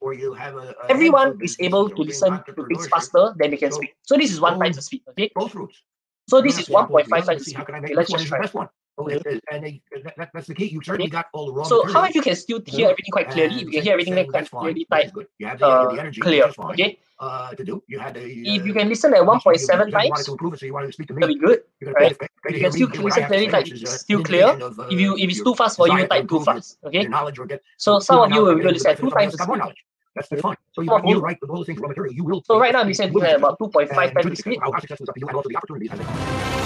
or 0.00 0.12
you 0.12 0.34
have 0.34 0.54
a, 0.54 0.74
a 0.82 0.90
everyone 0.90 1.38
is 1.42 1.56
able 1.60 1.88
to 1.88 2.02
listen 2.02 2.40
to 2.54 2.66
things 2.66 2.86
faster 2.88 3.34
than 3.38 3.50
they 3.50 3.56
can 3.56 3.72
So 3.72 3.78
speak. 3.78 3.94
So 4.02 4.16
this 4.16 4.30
is 4.32 4.40
one 4.40 4.58
times 4.60 4.76
the 4.76 4.82
speed. 4.82 5.02
Okay. 5.10 5.30
Both 5.34 5.54
routes. 5.54 5.82
So 6.28 6.42
this 6.42 6.58
is 6.58 6.68
1.5 6.68 6.88
have 6.88 6.88
both. 6.88 7.06
You 7.06 7.14
times 7.14 7.26
the 7.26 7.38
speed. 7.44 7.56
how 7.56 7.64
can 7.64 7.74
I 7.76 7.78
Okay, 7.78 7.94
let's 7.94 8.10
just 8.10 8.26
try. 8.26 8.46
one. 8.52 8.68
Oh, 8.98 9.04
Okay. 9.04 9.16
it 9.16 9.26
is. 9.26 9.40
And 9.52 9.62
they, 9.64 9.82
that, 10.04 10.16
that- 10.16 10.30
that's 10.32 10.46
the 10.46 10.54
key. 10.54 10.66
You 10.66 10.80
certainly 10.82 11.10
got 11.10 11.26
all 11.34 11.46
the 11.46 11.52
raw 11.52 11.64
So 11.64 11.86
how 11.92 12.04
if 12.04 12.14
you 12.14 12.22
can 12.22 12.34
still 12.36 12.60
hear 12.66 12.88
everything 12.88 13.12
quite 13.12 13.30
clearly? 13.30 13.56
If 13.56 13.62
you 13.62 13.70
can 13.70 13.82
hear 13.82 13.92
everything 13.92 14.14
saying 14.14 14.30
quite 14.30 14.50
clearly, 14.50 14.72
which 14.80 14.88
type 14.88 15.04
is 15.06 15.12
good. 15.12 15.26
You 15.38 15.46
have 15.46 15.58
the, 15.58 15.66
uh, 15.66 15.92
the 15.92 16.00
energy, 16.00 16.20
clear. 16.20 16.50
fine. 16.52 16.72
Okay. 16.72 16.98
Uh, 17.18 17.50
to 17.54 17.64
do. 17.64 17.82
You 17.88 17.98
had 17.98 18.14
the. 18.14 18.22
If 18.24 18.64
you 18.66 18.72
uh, 18.72 18.78
can 18.78 18.88
listen 18.88 19.12
at 19.14 19.20
you- 19.20 19.24
you- 19.24 19.30
1.7 19.30 19.70
you 19.70 19.78
wanted 19.78 19.92
times, 19.92 20.24
to 20.26 20.32
improve 20.32 20.54
it, 20.54 20.60
so 20.60 20.66
you 20.66 20.72
wanted 20.74 20.86
to 20.88 20.92
speak 20.92 21.08
to 21.08 21.14
that'll 21.14 21.28
me. 21.28 21.34
be 21.34 21.40
good. 21.40 21.62
You're 21.80 21.92
gonna 21.92 21.98
pay 21.98 22.04
right? 22.06 22.18
to- 22.18 22.18
pay 22.18 22.28
If 22.48 22.52
to 22.52 22.56
you 22.56 22.62
can 22.62 22.72
still 22.72 22.88
hear 22.88 23.02
what 23.02 23.12
I 23.12 23.16
listen 23.16 23.26
clearly, 23.28 23.46
say, 23.46 23.50
type 23.52 23.64
which 23.64 23.72
is, 23.72 23.84
uh, 23.84 23.96
still 23.98 24.22
clear. 24.22 24.58
If 24.90 25.00
you 25.00 25.16
if 25.18 25.30
it's 25.30 25.42
too 25.42 25.54
fast 25.54 25.76
for 25.76 25.88
you, 25.88 26.06
type 26.06 26.28
too 26.28 26.40
fast. 26.44 26.78
Okay. 26.84 27.02
knowledge 27.04 27.38
or 27.38 27.46
get 27.46 27.62
So 27.78 27.98
some 28.00 28.20
of 28.20 28.30
you 28.30 28.36
will 28.42 28.54
knowledge 28.56 28.56
be 28.56 28.60
able 28.62 28.68
and 28.70 28.78
to 28.78 28.82
the 28.84 28.88
listen 28.90 29.04
two 29.04 29.10
times 29.10 29.34
the 29.36 29.46
more 29.46 29.56
knowledge. 29.56 29.84
That's, 30.14 30.28
that's 30.28 30.40
Okay. 30.40 30.48
fine. 30.48 30.56
So 30.72 30.80
you, 30.82 30.90
you 31.04 31.16
you. 31.16 31.20
write 31.20 31.38
the 31.40 31.46
whole 31.46 31.64
thing 31.64 31.76
raw 31.80 31.88
material. 31.88 32.14
You 32.14 32.24
will. 32.24 32.42
So 32.46 32.58
right 32.58 32.72
now 32.72 32.82
you 32.84 32.94
will 32.94 33.22
to 33.22 33.36
about 33.36 33.58
successful. 33.58 33.82
2.5 33.82 34.12
times 34.14 34.24
you 34.24 34.30
the 34.30 34.36
should 34.36 34.44
be 34.44 34.56
speed. 34.56 34.60
How 34.62 34.78
successful 34.80 35.04
is 35.04 35.08
up 35.10 35.14
to 35.14 35.20
you 35.20 35.26
and 35.28 35.36
also 35.36 35.48
the 35.48 35.56
opportunities. 35.56 36.65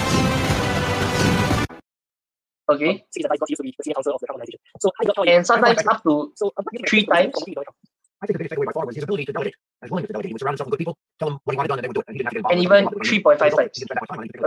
As 2.73 2.79
they- 2.79 3.03
Okay. 5.19 5.35
And 5.35 5.45
sometimes 5.45 5.79
up 5.87 6.03
to 6.03 6.31
so, 6.35 6.51
three 6.87 7.05
times. 7.05 7.33
I 8.21 8.27
think 8.27 8.37
the 8.37 8.43
biggest 8.43 8.53
takeaway 8.55 8.65
by 8.67 8.71
far 8.73 8.85
was 8.85 8.95
his 8.95 9.03
ability 9.03 9.25
to 9.25 9.33
delegate. 9.33 9.55
His 9.81 9.89
willingness 9.91 10.09
to 10.09 10.13
delegate. 10.13 10.29
He 10.29 10.33
would 10.33 10.41
surround 10.41 10.53
himself 10.53 10.67
with 10.69 10.77
good 10.77 10.83
people, 10.83 10.97
tell 11.19 11.29
them 11.29 11.39
what 11.43 11.53
he 11.53 11.57
wanted 11.57 11.69
done, 11.69 11.79
and 11.79 11.83
they 11.83 11.87
would 11.89 11.95
do 11.95 12.01
it. 12.01 12.05
And 12.07 12.15
he 12.17 12.23
didn't 12.23 12.33
have 12.33 12.43
to 12.43 12.43
get 12.43 12.51
And 12.51 12.61
even 12.63 12.85
3.5 13.03 13.39
times. 13.57 13.83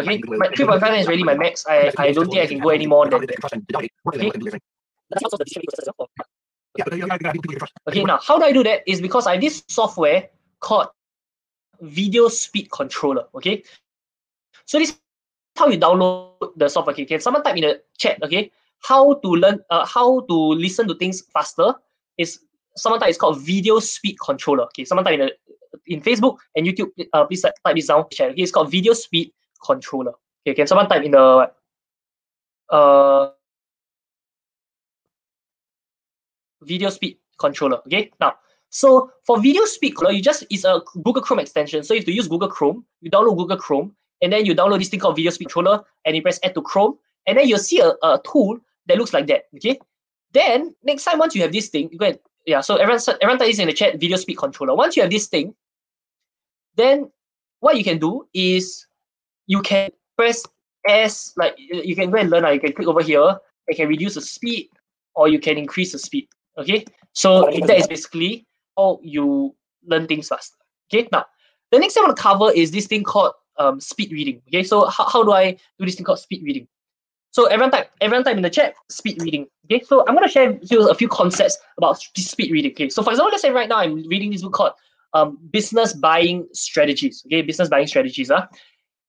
Okay. 0.01 0.21
My 0.39 0.47
3.5 0.49 0.81
times 0.81 1.01
is 1.03 1.09
really 1.09 1.25
my 1.25 1.35
max. 1.35 1.65
I, 1.69 1.91
I 1.99 2.13
don't 2.13 2.31
think 2.31 2.43
I 2.43 2.47
can 2.47 2.59
go 2.61 2.69
any 2.71 2.87
more 2.87 3.09
than 3.09 3.21
that. 3.27 3.45
Okay. 4.15 4.31
Yeah, 6.77 6.85
but 6.85 6.93
you 6.95 7.01
gotta, 7.01 7.15
you 7.15 7.19
gotta 7.19 7.27
have 7.27 7.33
people 7.35 7.53
you 7.53 7.59
can 7.59 7.59
trust. 7.59 7.73
Okay, 7.89 8.05
now 8.05 8.19
how 8.19 8.39
do 8.39 8.45
I 8.45 8.53
do 8.53 8.63
that? 8.65 8.83
Is 8.87 9.01
because 9.01 9.27
I 9.27 9.33
have 9.33 9.41
this 9.41 9.65
software 9.69 10.31
called 10.61 10.89
Video 11.81 12.29
Speed 12.29 12.71
Controller. 12.71 13.27
Okay, 13.35 13.63
so 14.67 14.79
this 14.79 14.91
is 14.91 14.97
how 15.57 15.69
you 15.69 15.79
download 15.79 16.53
the 16.57 16.69
software. 16.69 16.95
Okay, 16.95 17.05
can 17.05 17.21
someone 17.21 17.43
type 17.43 17.57
in 17.57 17.63
the 17.63 17.83
chat? 17.99 18.23
Okay, 18.23 18.51
how 18.83 19.15
to 19.15 19.29
learn, 19.29 19.61
uh, 19.71 19.87
how 19.87 20.21
to 20.21 20.35
listen 20.35 20.89
to 20.89 20.95
things 20.95 21.23
faster 21.33 21.75
is 22.19 22.41
someone 22.77 23.01
type. 23.01 23.11
It's 23.11 23.19
called 23.19 23.41
Video 23.41 23.79
Speed 23.79 24.17
Controller. 24.21 24.65
Okay, 24.65 24.85
someone 24.85 25.05
type 25.05 25.21
in 25.21 25.27
the 25.27 25.33
in 25.87 26.01
Facebook 26.01 26.39
and 26.57 26.67
YouTube. 26.67 26.91
Uh, 27.13 27.25
please 27.25 27.43
type 27.43 27.55
this 27.75 27.87
down. 27.87 28.05
Chat. 28.11 28.31
Okay, 28.33 28.43
it's 28.43 28.53
called 28.53 28.71
Video 28.71 28.93
Speed 28.93 29.33
Controller. 29.65 30.13
Okay, 30.47 30.55
can 30.55 30.67
someone 30.67 30.89
type 30.89 31.05
in 31.05 31.13
the 31.13 31.51
uh 32.71 33.31
video 36.63 36.91
speed 36.91 37.19
controller. 37.39 37.79
Okay, 37.87 38.11
now 38.21 38.35
so 38.71 39.11
for 39.25 39.41
video 39.41 39.65
speed 39.65 39.91
controller, 39.91 40.15
you 40.15 40.23
just 40.23 40.45
it's 40.51 40.65
a 40.65 40.81
Google 41.05 41.23
Chrome 41.23 41.39
extension. 41.39 41.85
So 41.85 41.95
if 41.95 42.09
you 42.09 42.15
use 42.15 42.27
Google 42.27 42.49
Chrome. 42.49 42.85
You 43.01 43.11
download 43.11 43.37
Google 43.37 43.57
Chrome, 43.57 43.95
and 44.23 44.33
then 44.33 44.45
you 44.47 44.55
download 44.55 44.79
this 44.79 44.89
thing 44.89 45.01
called 45.01 45.17
Video 45.17 45.31
Speed 45.31 45.51
Controller, 45.51 45.85
and 46.05 46.17
you 46.17 46.23
press 46.23 46.41
Add 46.43 46.55
to 46.55 46.63
Chrome, 46.63 46.99
and 47.27 47.39
then 47.39 47.49
you'll 47.49 47.59
see 47.59 47.81
a, 47.81 47.93
a 48.03 48.21
tool 48.25 48.59
that 48.87 48.99
looks 48.99 49.13
like 49.13 49.27
that. 49.27 49.45
Okay, 49.57 49.79
then 50.33 50.75
next 50.83 51.05
time 51.05 51.19
once 51.19 51.35
you 51.35 51.43
have 51.43 51.53
this 51.53 51.69
thing, 51.69 51.89
you 51.93 51.99
go 51.99 52.15
yeah. 52.47 52.61
So 52.61 52.77
everyone 52.77 53.01
everyone 53.21 53.39
type 53.39 53.49
this 53.49 53.59
in 53.59 53.69
the 53.69 53.73
chat. 53.73 53.99
Video 53.99 54.17
Speed 54.17 54.37
Controller. 54.37 54.75
Once 54.75 54.97
you 54.97 55.03
have 55.03 55.11
this 55.11 55.27
thing, 55.27 55.55
then 56.77 57.11
what 57.61 57.77
you 57.77 57.85
can 57.85 57.99
do 57.99 58.27
is 58.35 58.87
you 59.47 59.63
can 59.63 59.91
press 60.17 60.45
S 60.87 61.33
like 61.37 61.55
you 61.59 61.97
can 61.97 62.11
go 62.11 62.19
and 62.19 62.31
learn. 62.31 62.45
uh, 62.45 62.51
You 62.51 62.61
can 62.61 62.73
click 62.73 62.89
over 62.89 63.03
here. 63.03 63.39
You 63.69 63.77
can 63.77 63.89
reduce 63.89 64.15
the 64.15 64.21
speed 64.21 64.69
or 65.15 65.29
you 65.29 65.39
can 65.39 65.57
increase 65.57 65.93
the 65.93 65.99
speed. 65.99 66.29
Okay, 66.59 66.85
so 67.15 67.51
that 67.67 67.79
is 67.79 67.87
basically 67.87 68.47
how 68.77 69.01
you 69.03 69.55
learn 69.87 70.07
things 70.07 70.29
faster. 70.29 70.59
Okay, 70.93 71.09
now 71.11 71.25
the 71.71 71.79
next 71.79 71.95
thing 71.95 72.03
I 72.03 72.07
want 72.07 72.17
to 72.17 72.23
cover 72.23 72.53
is 72.53 72.71
this 72.71 72.87
thing 72.87 73.03
called 73.03 73.33
um, 73.59 73.81
speed 73.81 74.13
reading. 74.13 74.43
Okay, 74.49 74.63
so 74.63 74.87
how, 74.87 75.09
how 75.09 75.23
do 75.23 75.33
I 75.33 75.53
do 75.79 75.85
this 75.87 75.95
thing 75.95 76.05
called 76.05 76.21
speed 76.21 76.43
reading? 76.43 76.69
So 77.31 77.47
everyone 77.47 77.73
type 77.73 77.91
everyone 78.01 78.25
type 78.25 78.37
in 78.37 78.43
the 78.43 78.51
chat 78.51 78.75
speed 78.89 79.21
reading. 79.21 79.47
Okay, 79.67 79.85
so 79.85 80.07
I'm 80.07 80.15
gonna 80.15 80.29
share 80.29 80.59
you 80.63 80.89
a 80.89 80.95
few 80.95 81.09
concepts 81.09 81.59
about 81.79 81.99
speed 82.17 82.53
reading. 82.53 82.71
Okay, 82.73 82.89
so 82.89 83.03
for 83.03 83.11
example, 83.11 83.31
let's 83.31 83.43
say 83.43 83.51
right 83.51 83.69
now 83.69 83.79
I'm 83.79 84.07
reading 84.09 84.31
this 84.31 84.43
book 84.43 84.53
called 84.53 84.73
um, 85.15 85.39
Business 85.51 85.93
Buying 85.93 86.47
Strategies. 86.53 87.25
Okay, 87.27 87.43
Business 87.43 87.69
Buying 87.69 87.87
Strategies. 87.87 88.31
Uh. 88.31 88.47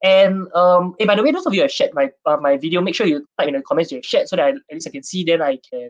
And 0.04 0.54
um, 0.54 0.96
hey, 1.00 1.06
by 1.06 1.16
the 1.16 1.24
way, 1.24 1.32
those 1.32 1.46
of 1.46 1.54
you 1.54 1.62
have 1.62 1.72
shared 1.72 1.94
my 1.94 2.12
uh, 2.26 2.38
my 2.38 2.58
video, 2.58 2.82
make 2.82 2.96
sure 2.96 3.08
you 3.08 3.28
type 3.40 3.48
in 3.48 3.56
the 3.56 3.62
comments 3.62 3.92
you 3.92 3.98
have 3.98 4.06
shared 4.06 4.28
so 4.28 4.36
that 4.36 4.46
I, 4.46 4.50
at 4.50 4.56
least 4.72 4.88
I 4.88 4.92
can 4.92 5.04
see. 5.04 5.24
Then 5.24 5.42
I 5.42 5.58
can. 5.70 5.90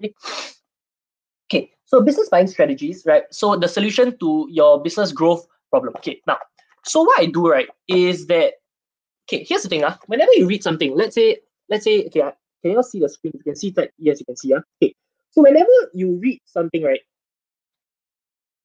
Okay. 0.00 0.14
okay, 1.50 1.70
so 1.84 2.00
business 2.00 2.28
buying 2.28 2.46
strategies, 2.46 3.02
right? 3.04 3.24
So 3.30 3.56
the 3.56 3.66
solution 3.66 4.16
to 4.18 4.46
your 4.50 4.80
business 4.80 5.10
growth 5.12 5.46
problem. 5.70 5.94
Okay, 5.96 6.20
now, 6.26 6.38
so 6.84 7.02
what 7.02 7.20
I 7.20 7.26
do, 7.26 7.48
right, 7.48 7.68
is 7.88 8.26
that 8.26 8.54
okay. 9.28 9.44
Here's 9.44 9.62
the 9.62 9.68
thing. 9.68 9.84
Uh, 9.84 9.96
whenever 10.06 10.32
you 10.34 10.46
read 10.46 10.62
something, 10.62 10.96
let's 10.96 11.14
say, 11.14 11.38
let's 11.68 11.84
say, 11.84 12.06
okay, 12.06 12.22
uh, 12.22 12.32
can 12.62 12.72
you 12.72 12.76
all 12.76 12.82
see 12.82 13.00
the 13.00 13.08
screen? 13.08 13.32
You 13.34 13.42
can 13.42 13.56
see 13.56 13.70
that. 13.70 13.90
Yes, 13.98 14.20
you 14.20 14.26
can 14.26 14.36
see. 14.36 14.54
Uh, 14.54 14.60
okay. 14.82 14.94
So 15.30 15.42
whenever 15.42 15.70
you 15.92 16.18
read 16.20 16.40
something, 16.46 16.82
right, 16.82 17.00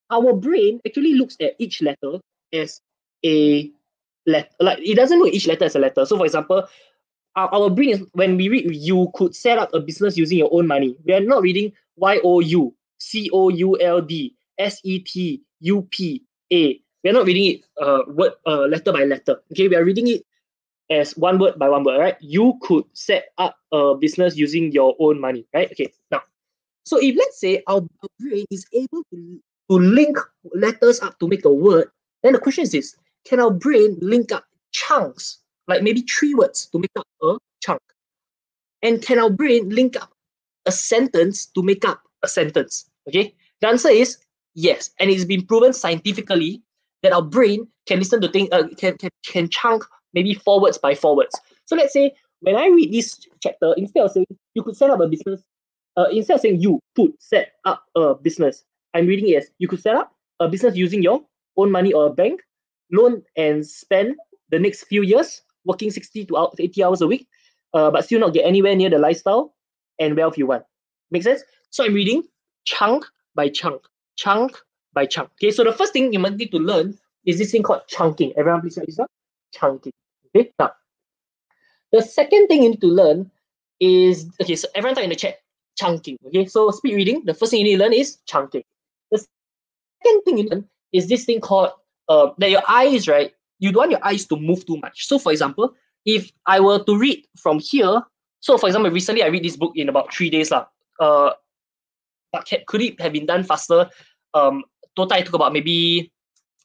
our 0.10 0.34
brain 0.34 0.80
actually 0.86 1.16
looks 1.16 1.36
at 1.42 1.56
each 1.60 1.82
letter 1.82 2.20
as 2.54 2.82
a 3.26 3.72
letter. 4.26 4.50
Like 4.60 4.80
it 4.80 4.96
doesn't 4.96 5.20
look 5.20 5.34
each 5.34 5.48
letter 5.48 5.66
as 5.66 5.76
a 5.76 5.80
letter. 5.80 6.06
So 6.06 6.18
for 6.18 6.26
example, 6.26 6.68
our, 7.36 7.50
our 7.54 7.70
brain 7.70 7.90
is 7.90 8.04
when 8.14 8.38
we 8.38 8.50
read 8.50 8.74
you 8.74 9.12
could 9.16 9.36
set 9.36 9.58
up 9.58 9.74
a 9.74 9.80
business 9.80 10.18
using 10.18 10.38
your 10.38 10.50
own 10.52 10.68
money. 10.68 10.96
We 11.06 11.14
are 11.14 11.20
not 11.20 11.42
reading 11.42 11.74
Y 11.98 12.20
O 12.24 12.40
U, 12.40 12.74
C 13.00 13.30
O 13.34 13.50
U 13.50 13.80
L 13.80 14.02
D, 14.02 14.36
S 14.58 14.80
E 14.84 15.00
T, 15.00 15.42
U 15.62 15.88
P, 15.90 16.24
A. 16.52 16.80
We 17.04 17.10
are 17.10 17.14
not 17.14 17.26
reading 17.26 17.46
it 17.46 17.62
uh 17.82 18.04
word 18.08 18.34
uh 18.46 18.66
letter 18.68 18.94
by 18.94 19.04
letter. 19.04 19.42
Okay, 19.52 19.68
we 19.68 19.76
are 19.76 19.84
reading 19.84 20.08
it 20.08 20.24
as 20.90 21.18
one 21.18 21.40
word 21.40 21.58
by 21.60 21.70
one 21.70 21.84
word, 21.84 22.00
right? 22.00 22.18
You 22.22 22.58
could 22.62 22.86
set 22.94 23.30
up 23.38 23.58
a 23.72 23.96
business 23.96 24.38
using 24.38 24.72
your 24.72 24.96
own 25.00 25.20
money, 25.20 25.46
right? 25.54 25.72
Okay, 25.72 25.92
now, 26.12 26.22
so 26.86 26.98
if 27.02 27.16
let's 27.16 27.40
say 27.40 27.64
our 27.68 27.82
brain 28.20 28.46
is 28.52 28.66
able 28.74 29.04
to, 29.12 29.42
to 29.70 29.76
link 29.78 30.18
letters 30.54 31.02
up 31.02 31.20
to 31.20 31.28
make 31.28 31.46
a 31.46 31.54
word, 31.54 31.90
then 32.22 32.34
the 32.34 32.40
question 32.40 32.64
is 32.64 32.72
this 32.72 32.96
can 33.26 33.40
our 33.40 33.52
brain 33.52 33.98
link 34.02 34.32
up 34.32 34.46
chunks, 34.72 35.40
like 35.68 35.84
maybe 35.84 36.02
three 36.02 36.34
words 36.36 36.68
to 36.68 36.80
make 36.80 36.92
up 36.96 37.08
a 37.22 37.38
chunk? 37.62 37.82
And 38.82 39.02
can 39.02 39.20
our 39.20 39.30
brain 39.30 39.70
link 39.70 39.96
up 39.96 40.12
a 40.66 40.72
sentence 40.72 41.46
to 41.48 41.64
make 41.64 41.86
up 41.86 42.04
a 42.24 42.28
sentence? 42.28 42.90
Okay, 43.08 43.34
the 43.62 43.68
answer 43.68 43.90
is 43.90 44.18
yes. 44.56 44.92
And 45.00 45.10
it's 45.10 45.26
been 45.26 45.46
proven 45.46 45.74
scientifically 45.74 46.62
that 47.04 47.12
our 47.14 47.22
brain 47.22 47.68
can 47.86 48.00
listen 48.00 48.22
to 48.22 48.28
things, 48.30 48.50
uh, 48.52 48.68
can, 48.78 48.98
can, 48.98 49.10
can 49.26 49.50
chunk 49.50 49.84
maybe 50.14 50.34
forwards 50.34 50.78
by 50.78 50.96
forwards. 50.96 51.40
So 51.66 51.76
let's 51.76 51.94
say 51.94 52.14
when 52.40 52.56
I 52.56 52.68
read 52.68 52.92
this 52.92 53.20
chapter, 53.42 53.74
instead 53.78 54.04
of 54.04 54.12
saying 54.12 54.26
you 54.54 54.64
could 54.64 54.76
set 54.76 54.90
up 54.90 55.00
a 55.00 55.08
business, 55.08 55.42
uh, 55.96 56.06
instead 56.12 56.36
of 56.36 56.42
saying 56.42 56.62
you 56.62 56.80
could 56.96 57.14
set 57.20 57.54
up 57.66 57.84
a 57.96 58.16
business, 58.16 58.64
I'm 58.94 59.08
reading 59.08 59.30
it 59.30 59.38
as 59.38 59.50
you 59.60 59.68
could 59.68 59.82
set 59.82 59.96
up 59.96 60.12
a 60.40 60.48
business 60.48 60.76
using 60.76 61.04
your 61.04 61.22
own 61.58 61.72
money 61.72 61.94
or 61.94 62.08
a 62.08 62.10
bank 62.10 62.42
loan 62.92 63.24
and 63.36 63.66
spend 63.66 64.16
the 64.50 64.60
next 64.60 64.84
few 64.86 65.02
years 65.02 65.42
working 65.66 65.92
60 65.92 66.26
to 66.26 66.50
80 66.60 66.84
hours 66.84 67.02
a 67.02 67.08
week, 67.08 67.28
uh, 67.74 67.90
but 67.92 68.06
still 68.06 68.20
not 68.20 68.34
get 68.34 68.46
anywhere 68.46 68.76
near 68.76 68.90
the 68.90 69.00
lifestyle 69.00 69.56
and 70.00 70.16
wealth 70.16 70.38
you 70.38 70.48
want. 70.48 70.64
Make 71.12 71.24
sense? 71.24 71.44
So 71.70 71.84
I'm 71.84 71.94
reading 71.94 72.24
chunk 72.66 73.06
by 73.36 73.50
chunk, 73.50 73.82
chunk 74.16 74.58
by 74.94 75.06
chunk. 75.06 75.30
Okay, 75.38 75.52
so 75.52 75.64
the 75.64 75.74
first 75.74 75.94
thing 75.94 76.14
you 76.14 76.20
might 76.20 76.36
need 76.36 76.52
to 76.52 76.60
learn 76.60 76.98
is 77.26 77.38
this 77.38 77.52
thing 77.52 77.64
called 77.64 77.82
chunking. 77.88 78.34
Everyone 78.38 78.62
please 78.62 78.78
write 78.78 78.88
this 78.88 78.96
down. 78.98 79.08
Chunking. 79.54 79.94
Okay, 80.36 80.52
now 80.60 80.72
the 81.92 82.02
second 82.02 82.48
thing 82.48 82.64
you 82.64 82.70
need 82.72 82.82
to 82.82 82.88
learn 82.88 83.30
is 83.80 84.28
okay, 84.42 84.56
so 84.56 84.68
everyone 84.76 84.96
type 84.96 85.04
in 85.04 85.10
the 85.10 85.16
chat 85.16 85.40
chunking. 85.78 86.18
Okay, 86.28 86.46
so 86.46 86.70
speed 86.72 86.96
reading, 86.96 87.24
the 87.26 87.34
first 87.34 87.52
thing 87.52 87.62
you 87.62 87.66
need 87.66 87.78
to 87.78 87.84
learn 87.84 87.94
is 87.94 88.18
chunking. 88.26 88.64
The 89.12 89.20
second 89.20 90.22
thing 90.24 90.38
you 90.40 90.50
learn 90.50 90.70
is 90.92 91.08
this 91.08 91.26
thing 91.26 91.40
called 91.40 91.72
uh, 92.10 92.30
that 92.40 92.50
your 92.50 92.64
eyes, 92.68 93.08
right? 93.08 93.34
You 93.60 93.72
don't 93.72 93.80
want 93.80 93.92
your 93.92 94.06
eyes 94.06 94.26
to 94.26 94.36
move 94.36 94.66
too 94.66 94.78
much. 94.78 95.08
So, 95.08 95.18
for 95.20 95.32
example, 95.32 95.74
if 96.06 96.32
I 96.46 96.60
were 96.60 96.84
to 96.84 96.98
read 96.98 97.26
from 97.38 97.60
here, 97.60 98.02
so 98.40 98.58
for 98.58 98.68
example, 98.68 98.92
recently 98.92 99.24
I 99.24 99.28
read 99.28 99.44
this 99.44 99.56
book 99.56 99.74
in 99.76 99.88
about 99.88 100.14
three 100.14 100.30
days, 100.30 100.52
lah. 100.52 100.66
Uh, 101.00 101.32
but 102.32 102.52
could 102.68 102.82
it 102.82 103.00
have 103.00 103.14
been 103.14 103.26
done 103.26 103.44
faster? 103.44 103.90
Um, 104.34 104.64
total 104.96 105.18
it 105.18 105.26
took 105.26 105.36
about 105.36 105.54
maybe 105.54 106.12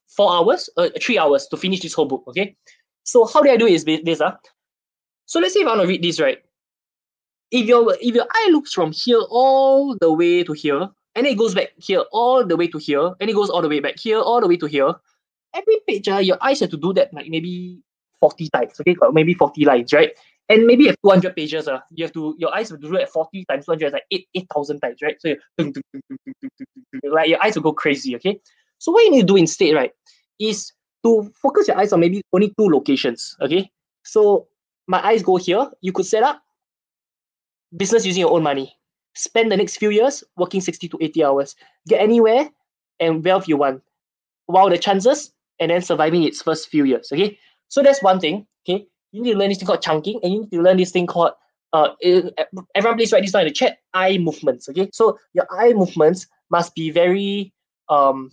four 0.08 0.32
hours, 0.32 0.68
uh, 0.76 0.88
three 1.00 1.18
hours 1.18 1.46
to 1.48 1.56
finish 1.56 1.80
this 1.80 1.94
whole 1.94 2.06
book. 2.06 2.24
Okay, 2.28 2.56
so 3.04 3.26
how 3.26 3.42
do 3.42 3.50
I 3.50 3.56
do 3.56 3.66
is 3.66 3.84
this. 3.84 4.20
Uh? 4.20 4.36
So 5.26 5.40
let's 5.40 5.54
say 5.54 5.60
if 5.60 5.66
I 5.66 5.70
want 5.70 5.82
to 5.82 5.88
read 5.88 6.02
this, 6.02 6.20
right? 6.20 6.38
If 7.50 7.66
your 7.66 7.94
if 8.00 8.14
your 8.14 8.26
eye 8.30 8.48
looks 8.50 8.72
from 8.72 8.92
here 8.92 9.20
all 9.30 9.96
the 10.00 10.12
way 10.12 10.44
to 10.44 10.52
here, 10.52 10.88
and 11.14 11.26
it 11.26 11.36
goes 11.36 11.54
back 11.54 11.70
here 11.76 12.04
all 12.12 12.44
the 12.44 12.56
way 12.56 12.68
to 12.68 12.78
here, 12.78 13.14
and 13.20 13.30
it 13.30 13.34
goes 13.34 13.50
all 13.50 13.62
the 13.62 13.68
way 13.68 13.80
back 13.80 13.98
here, 13.98 14.18
all 14.18 14.40
the 14.40 14.48
way 14.48 14.56
to 14.56 14.66
here, 14.66 14.94
every 15.54 15.78
page, 15.86 16.08
uh, 16.08 16.18
your 16.18 16.38
eyes 16.40 16.60
have 16.60 16.70
to 16.70 16.76
do 16.76 16.92
that 16.94 17.12
like 17.12 17.28
maybe 17.28 17.80
40 18.20 18.48
times, 18.50 18.80
okay? 18.80 18.96
Maybe 19.12 19.34
40 19.34 19.64
lines, 19.64 19.92
right? 19.92 20.12
And 20.50 20.66
maybe 20.66 20.86
have 20.86 20.96
200 21.04 21.36
pages, 21.36 21.68
uh, 21.68 21.80
you 21.90 22.04
have 22.04 22.12
to, 22.14 22.34
your 22.38 22.54
eyes 22.54 22.70
to 22.70 22.78
do 22.78 22.94
it 22.96 23.10
40 23.10 23.44
times 23.44 23.66
200 23.66 23.86
is 23.86 23.92
like 23.92 24.04
8, 24.10 24.28
8,000 24.34 24.80
times, 24.80 24.98
right? 25.02 25.16
So 25.20 25.34
like 27.04 27.28
your 27.28 27.42
eyes 27.42 27.54
will 27.54 27.62
go 27.62 27.72
crazy, 27.74 28.16
okay? 28.16 28.40
So 28.78 28.92
what 28.92 29.04
you 29.04 29.10
need 29.10 29.20
to 29.20 29.26
do 29.26 29.36
instead, 29.36 29.74
right, 29.74 29.92
is 30.38 30.72
to 31.04 31.30
focus 31.42 31.68
your 31.68 31.78
eyes 31.78 31.92
on 31.92 32.00
maybe 32.00 32.22
only 32.32 32.48
two 32.58 32.68
locations, 32.68 33.36
okay? 33.42 33.70
So 34.04 34.48
my 34.86 35.04
eyes 35.06 35.22
go 35.22 35.36
here, 35.36 35.68
you 35.82 35.92
could 35.92 36.06
set 36.06 36.22
up 36.22 36.42
business 37.76 38.06
using 38.06 38.22
your 38.22 38.32
own 38.32 38.42
money. 38.42 38.74
Spend 39.14 39.52
the 39.52 39.56
next 39.56 39.76
few 39.76 39.90
years 39.90 40.24
working 40.36 40.60
60 40.60 40.88
to 40.88 40.98
80 41.00 41.24
hours. 41.24 41.56
Get 41.86 42.00
anywhere 42.00 42.48
and 43.00 43.24
wealth 43.24 43.48
you 43.48 43.56
want. 43.56 43.82
While 44.46 44.70
the 44.70 44.78
chances 44.78 45.32
and 45.60 45.70
then 45.70 45.82
surviving 45.82 46.22
its 46.22 46.40
first 46.40 46.68
few 46.68 46.84
years. 46.84 47.10
Okay, 47.12 47.38
so 47.68 47.82
that's 47.82 48.02
one 48.02 48.20
thing. 48.20 48.46
Okay, 48.66 48.86
you 49.12 49.22
need 49.22 49.32
to 49.32 49.38
learn 49.38 49.48
this 49.48 49.58
thing 49.58 49.66
called 49.66 49.82
chunking, 49.82 50.20
and 50.22 50.32
you 50.32 50.40
need 50.40 50.50
to 50.50 50.62
learn 50.62 50.76
this 50.76 50.90
thing 50.90 51.06
called 51.06 51.32
uh. 51.72 51.90
Everyone, 52.74 52.96
please 52.96 53.12
write 53.12 53.22
this 53.22 53.32
down 53.32 53.42
in 53.42 53.48
the 53.48 53.54
chat. 53.54 53.78
Eye 53.94 54.18
movements. 54.18 54.68
Okay, 54.68 54.90
so 54.92 55.18
your 55.34 55.46
eye 55.50 55.72
movements 55.72 56.26
must 56.50 56.74
be 56.74 56.90
very 56.90 57.52
um. 57.88 58.30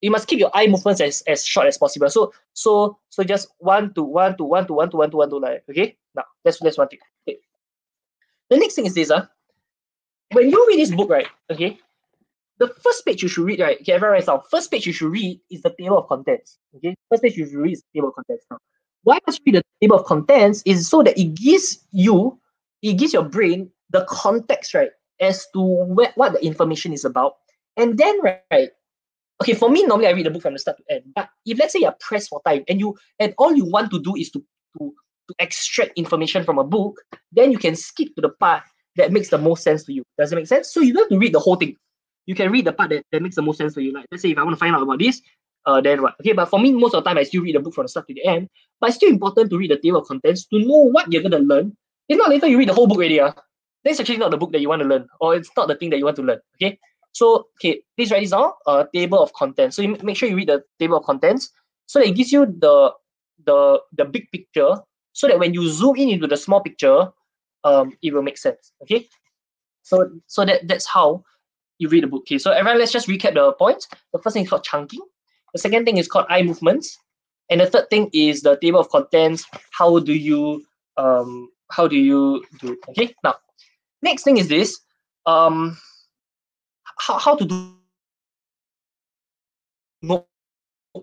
You 0.00 0.10
must 0.10 0.28
keep 0.28 0.38
your 0.38 0.50
eye 0.54 0.66
movements 0.66 1.00
as, 1.00 1.22
as 1.26 1.46
short 1.46 1.66
as 1.66 1.78
possible. 1.78 2.10
So 2.10 2.32
so 2.52 2.98
so 3.08 3.24
just 3.24 3.48
one 3.58 3.94
to 3.94 4.02
one 4.02 4.36
to 4.36 4.44
one 4.44 4.66
to 4.66 4.74
one 4.74 4.90
to 4.90 4.96
one 4.96 5.10
to 5.10 5.16
one 5.16 5.30
to 5.30 5.36
like 5.36 5.64
okay. 5.70 5.96
Now 6.14 6.24
that's 6.44 6.58
that's 6.60 6.78
one 6.78 6.88
thing. 6.88 7.00
Okay. 7.26 7.38
The 8.50 8.58
next 8.58 8.74
thing 8.74 8.86
is 8.86 8.94
this 8.94 9.10
uh. 9.10 9.26
When 10.32 10.50
you 10.50 10.66
read 10.66 10.80
this 10.80 10.90
book, 10.90 11.10
right? 11.10 11.28
Okay, 11.52 11.78
the 12.58 12.68
first 12.82 13.04
page 13.06 13.22
you 13.22 13.28
should 13.28 13.44
read, 13.44 13.60
right? 13.60 13.78
Okay, 13.80 13.92
everyone 13.92 14.14
write 14.14 14.26
down. 14.26 14.40
First 14.50 14.70
page 14.70 14.84
you 14.84 14.92
should 14.92 15.12
read 15.12 15.40
is 15.48 15.62
the 15.62 15.72
table 15.78 15.98
of 15.98 16.08
contents. 16.08 16.58
Okay, 16.74 16.96
first 17.08 17.22
page 17.22 17.36
you 17.36 17.46
should 17.46 17.58
read 17.58 17.74
is 17.74 17.82
the 17.82 18.00
table 18.00 18.08
of 18.08 18.14
contents. 18.16 18.44
Now, 18.50 18.58
why 19.04 19.18
must 19.26 19.40
read 19.46 19.56
the 19.56 19.62
table 19.80 19.96
of 19.96 20.04
contents? 20.06 20.62
Is 20.66 20.88
so 20.88 21.02
that 21.02 21.18
it 21.18 21.34
gives 21.34 21.84
you, 21.92 22.38
it 22.82 22.94
gives 22.94 23.12
your 23.12 23.24
brain 23.24 23.70
the 23.90 24.04
context, 24.08 24.74
right, 24.74 24.90
as 25.20 25.46
to 25.54 25.60
where, 25.60 26.12
what 26.16 26.32
the 26.32 26.44
information 26.44 26.92
is 26.92 27.04
about, 27.04 27.34
and 27.76 27.96
then 27.96 28.20
right. 28.22 28.70
Okay, 29.42 29.54
for 29.54 29.68
me, 29.68 29.84
normally 29.84 30.06
I 30.06 30.12
read 30.12 30.26
the 30.26 30.30
book 30.30 30.42
from 30.42 30.52
the 30.52 30.58
start 30.58 30.78
to 30.78 30.94
end. 30.94 31.04
But 31.14 31.28
if 31.44 31.58
let's 31.58 31.72
say 31.72 31.80
you're 31.80 31.96
pressed 32.00 32.30
for 32.30 32.40
time 32.46 32.64
and 32.68 32.80
you 32.80 32.96
and 33.18 33.34
all 33.38 33.54
you 33.54 33.64
want 33.64 33.90
to 33.90 34.00
do 34.02 34.14
is 34.16 34.30
to 34.32 34.40
to 34.78 34.94
to 35.28 35.34
extract 35.38 35.92
information 35.96 36.44
from 36.44 36.58
a 36.58 36.64
book, 36.64 37.00
then 37.32 37.50
you 37.50 37.58
can 37.58 37.74
skip 37.76 38.14
to 38.14 38.20
the 38.20 38.28
part 38.28 38.62
that 38.96 39.12
makes 39.12 39.30
the 39.30 39.38
most 39.38 39.62
sense 39.62 39.84
to 39.84 39.92
you. 39.92 40.04
Does 40.18 40.32
it 40.32 40.36
make 40.36 40.46
sense? 40.46 40.72
So 40.72 40.80
you 40.80 40.92
don't 40.92 41.04
have 41.04 41.10
to 41.10 41.18
read 41.18 41.34
the 41.34 41.40
whole 41.40 41.56
thing 41.56 41.76
you 42.26 42.34
can 42.34 42.50
read 42.50 42.64
the 42.64 42.72
part 42.72 42.90
that, 42.90 43.04
that 43.12 43.22
makes 43.22 43.36
the 43.36 43.42
most 43.42 43.58
sense 43.58 43.74
for 43.74 43.80
you. 43.80 43.92
Like 43.92 44.06
let's 44.10 44.22
say 44.22 44.30
if 44.30 44.38
I 44.38 44.42
want 44.42 44.54
to 44.54 44.58
find 44.58 44.74
out 44.74 44.82
about 44.82 44.98
this, 44.98 45.20
uh, 45.66 45.80
then 45.80 46.02
what? 46.02 46.14
Okay, 46.20 46.32
but 46.32 46.46
for 46.46 46.58
me, 46.58 46.72
most 46.72 46.94
of 46.94 47.04
the 47.04 47.08
time 47.08 47.18
I 47.18 47.22
still 47.22 47.42
read 47.42 47.54
the 47.54 47.60
book 47.60 47.74
from 47.74 47.84
the 47.84 47.88
start 47.88 48.06
to 48.08 48.14
the 48.14 48.24
end. 48.24 48.48
But 48.80 48.88
it's 48.88 48.96
still 48.96 49.10
important 49.10 49.50
to 49.50 49.58
read 49.58 49.70
the 49.70 49.78
table 49.78 50.00
of 50.00 50.08
contents 50.08 50.46
to 50.46 50.58
know 50.58 50.90
what 50.90 51.12
you're 51.12 51.22
gonna 51.22 51.38
learn. 51.38 51.76
If 52.08 52.18
not 52.18 52.28
later 52.28 52.46
you 52.46 52.58
read 52.58 52.68
the 52.68 52.74
whole 52.74 52.86
book 52.86 52.98
already, 52.98 53.20
uh, 53.20 53.32
that's 53.84 54.00
actually 54.00 54.18
not 54.18 54.30
the 54.30 54.36
book 54.36 54.52
that 54.52 54.60
you 54.60 54.68
want 54.68 54.82
to 54.82 54.88
learn, 54.88 55.06
or 55.20 55.34
it's 55.34 55.50
not 55.56 55.68
the 55.68 55.76
thing 55.76 55.90
that 55.90 55.98
you 55.98 56.04
want 56.04 56.16
to 56.16 56.22
learn. 56.22 56.40
Okay. 56.56 56.78
So 57.12 57.48
okay, 57.56 57.82
please 57.96 58.10
write 58.10 58.20
this 58.20 58.30
down. 58.30 58.52
Uh, 58.66 58.84
table 58.92 59.22
of 59.22 59.32
contents. 59.32 59.76
So 59.76 59.82
you 59.82 59.96
make 60.02 60.16
sure 60.16 60.28
you 60.28 60.36
read 60.36 60.48
the 60.48 60.62
table 60.78 60.98
of 60.98 61.04
contents 61.04 61.50
so 61.86 61.98
that 61.98 62.08
it 62.08 62.16
gives 62.16 62.32
you 62.32 62.46
the 62.46 62.92
the 63.44 63.80
the 63.92 64.04
big 64.04 64.30
picture. 64.32 64.80
So 65.12 65.28
that 65.28 65.38
when 65.38 65.54
you 65.54 65.68
zoom 65.68 65.96
in 65.96 66.08
into 66.08 66.26
the 66.26 66.36
small 66.36 66.60
picture, 66.60 67.08
um, 67.62 67.96
it 68.02 68.12
will 68.12 68.22
make 68.22 68.36
sense. 68.36 68.72
Okay. 68.82 69.08
So 69.82 70.10
so 70.26 70.44
that 70.44 70.66
that's 70.66 70.86
how 70.86 71.22
you 71.78 71.88
read 71.88 72.02
the 72.02 72.08
book. 72.08 72.22
Okay, 72.22 72.38
so 72.38 72.50
everyone, 72.52 72.78
let's 72.78 72.92
just 72.92 73.08
recap 73.08 73.34
the 73.34 73.52
points. 73.52 73.88
The 74.12 74.18
first 74.18 74.34
thing 74.34 74.44
is 74.44 74.50
called 74.50 74.64
chunking. 74.64 75.00
The 75.54 75.58
second 75.60 75.84
thing 75.86 75.96
is 75.96 76.08
called 76.08 76.26
eye 76.28 76.42
movements. 76.42 76.98
And 77.48 77.60
the 77.60 77.66
third 77.66 77.88
thing 77.88 78.10
is 78.12 78.42
the 78.42 78.56
table 78.56 78.80
of 78.80 78.90
contents. 78.90 79.46
How 79.70 79.98
do 80.00 80.12
you 80.12 80.64
um 80.96 81.48
how 81.70 81.88
do 81.88 81.96
you 81.96 82.44
do 82.60 82.76
Okay, 82.90 83.14
now 83.24 83.34
next 84.02 84.24
thing 84.24 84.36
is 84.36 84.48
this. 84.48 84.80
Um 85.26 85.78
how, 86.98 87.18
how 87.18 87.34
to 87.36 87.44
do 87.44 87.74
note 90.02 90.26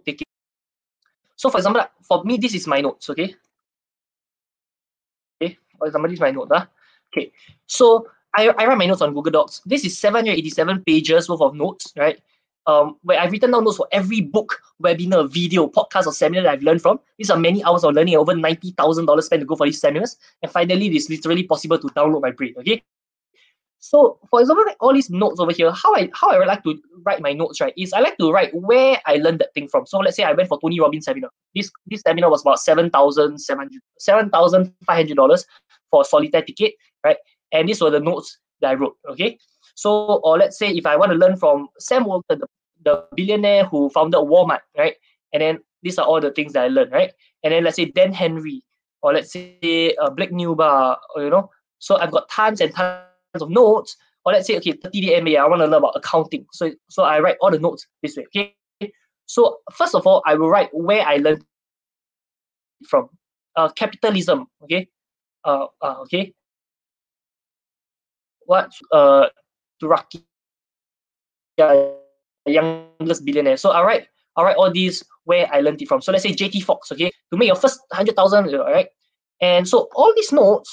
taking. 0.06 0.28
So 1.36 1.50
for 1.50 1.58
example, 1.58 1.84
for 2.04 2.24
me, 2.24 2.38
this 2.38 2.54
is 2.54 2.68
my 2.68 2.82
notes, 2.82 3.10
okay? 3.10 3.36
Okay, 5.42 5.58
for 5.78 5.88
example, 5.88 6.10
this 6.10 6.18
is 6.18 6.22
my 6.22 6.32
note. 6.32 6.50
Huh? 6.52 6.66
Okay, 7.12 7.32
so 7.66 8.08
I, 8.36 8.50
I 8.50 8.68
write 8.68 8.78
my 8.78 8.86
notes 8.86 9.02
on 9.02 9.14
Google 9.14 9.32
Docs. 9.32 9.62
This 9.66 9.84
is 9.86 9.98
787 9.98 10.84
pages 10.86 11.28
worth 11.28 11.42
of 11.42 11.56
notes, 11.56 11.92
right? 11.98 12.22
Um, 12.68 12.98
where 13.02 13.20
I've 13.20 13.32
written 13.32 13.52
down 13.52 13.64
notes 13.64 13.78
for 13.78 13.88
every 13.92 14.22
book, 14.22 14.62
webinar, 14.84 15.32
video, 15.32 15.68
podcast, 15.68 16.06
or 16.06 16.14
seminar 16.14 16.44
that 16.44 16.54
I've 16.54 16.64
learned 16.64 16.82
from. 16.82 17.00
These 17.18 17.32
are 17.32 17.38
many 17.38 17.64
hours 17.64 17.84
of 17.84 17.96
learning, 17.96 18.16
over 18.16 18.34
$90,000 18.34 19.24
spent 19.24 19.40
to 19.40 19.46
go 19.48 19.56
for 19.56 19.66
these 19.66 19.82
seminars. 19.82 20.18
And 20.44 20.52
finally, 20.52 20.86
it 20.86 20.94
is 20.94 21.10
literally 21.10 21.44
possible 21.44 21.80
to 21.80 21.88
download 21.88 22.22
my 22.22 22.32
brain, 22.32 22.54
okay? 22.60 22.84
So, 23.84 24.20
for 24.30 24.40
example, 24.42 24.64
like 24.68 24.78
all 24.80 24.94
these 24.94 25.10
notes 25.10 25.40
over 25.40 25.52
here, 25.52 25.72
how 25.72 25.96
I 25.96 26.08
how 26.14 26.30
I 26.30 26.46
like 26.46 26.64
to 26.66 26.80
write 27.04 27.20
my 27.20 27.34
notes, 27.34 27.60
right, 27.60 27.74
is 27.76 27.94
I 27.94 28.00
like 28.00 28.16
to 28.20 28.32
write 28.32 28.54
where 28.54 29.02
I 29.08 29.16
learned 29.16 29.40
that 29.40 29.56
thing 29.56 29.68
from. 29.68 29.88
So 29.88 29.98
let's 29.98 30.16
say 30.16 30.24
I 30.24 30.34
went 30.34 30.50
for 30.50 30.60
Tony 30.62 30.80
Robbins 30.80 31.06
seminar. 31.06 31.32
This 31.56 31.72
this 31.88 32.02
seminar 32.02 32.30
was 32.30 32.42
about 32.42 32.60
seven 32.60 32.92
thousand 32.92 33.40
seven 33.40 33.62
hundred 33.62 33.82
seven 33.98 34.30
thousand 34.30 34.72
five 34.86 34.98
hundred 34.98 35.16
dollars 35.16 35.48
for 35.90 36.02
a 36.02 36.06
solitaire 36.06 36.44
ticket, 36.44 36.76
right? 37.04 37.18
And 37.52 37.68
these 37.68 37.82
were 37.82 37.90
the 37.90 38.00
notes 38.00 38.38
that 38.62 38.70
I 38.70 38.74
wrote. 38.76 38.98
Okay. 39.10 39.40
So, 39.76 40.20
or 40.24 40.38
let's 40.38 40.58
say 40.58 40.70
if 40.70 40.86
I 40.86 40.96
want 40.96 41.12
to 41.12 41.18
learn 41.18 41.38
from 41.38 41.70
Sam 41.80 42.06
Walton, 42.06 42.40
the, 42.40 42.48
the 42.84 43.06
billionaire 43.16 43.66
who 43.66 43.90
founded 43.90 44.20
Walmart, 44.20 44.62
right? 44.78 44.96
And 45.34 45.42
then 45.42 45.60
these 45.84 45.98
are 45.98 46.06
all 46.06 46.22
the 46.22 46.32
things 46.32 46.54
that 46.54 46.64
I 46.64 46.68
learned, 46.68 46.92
right? 46.92 47.12
And 47.44 47.54
then 47.54 47.64
let's 47.64 47.76
say 47.76 47.86
Dan 47.86 48.14
Henry, 48.14 48.64
or 49.02 49.14
let's 49.14 49.32
say 49.32 49.96
uh, 50.02 50.10
Blake 50.10 50.32
Newbar, 50.32 50.98
you 51.18 51.30
know. 51.30 51.50
So 51.80 51.98
I've 51.98 52.12
got 52.12 52.30
tons 52.30 52.62
and 52.62 52.74
tons 52.74 53.02
of 53.40 53.50
notes, 53.50 53.98
or 54.26 54.34
let's 54.34 54.48
say, 54.48 54.58
okay, 54.58 54.74
30 54.74 55.02
day 55.02 55.20
MBA, 55.20 55.40
I 55.40 55.48
want 55.48 55.62
to 55.62 55.66
learn 55.66 55.74
about 55.74 55.96
accounting. 55.96 56.46
So, 56.52 56.72
so 56.90 57.04
I 57.04 57.20
write 57.20 57.38
all 57.42 57.52
the 57.52 57.60
notes 57.60 57.88
this 58.04 58.16
way, 58.18 58.26
okay? 58.26 58.56
So 59.26 59.60
first 59.72 59.96
of 59.96 60.06
all, 60.06 60.22
I 60.26 60.36
will 60.36 60.50
write 60.50 60.70
where 60.74 61.06
I 61.06 61.18
learned 61.18 61.44
from. 62.88 63.10
Uh, 63.56 63.70
capitalism, 63.70 64.48
okay? 64.64 64.88
Uh, 65.44 65.68
uh, 65.82 65.96
okay? 66.02 66.34
What, 68.46 68.72
uh, 68.92 69.28
Turaki, 69.82 70.24
yeah, 71.58 71.90
youngest 72.46 73.26
billionaire. 73.26 73.58
So 73.58 73.72
I 73.72 73.84
write, 73.84 74.08
I 74.36 74.44
write 74.44 74.58
all 74.58 74.72
these 74.72 75.04
where 75.26 75.48
I 75.52 75.62
learned 75.62 75.82
it 75.82 75.88
from. 75.88 76.02
So 76.02 76.12
let's 76.12 76.24
say 76.24 76.34
JT 76.34 76.64
Fox, 76.64 76.92
okay? 76.92 77.12
To 77.32 77.38
make 77.38 77.48
your 77.48 77.56
first 77.56 77.80
100,000, 77.90 78.56
all 78.56 78.66
right? 78.66 78.88
And 79.42 79.68
so 79.68 79.90
all 79.96 80.14
these 80.16 80.32
notes, 80.32 80.72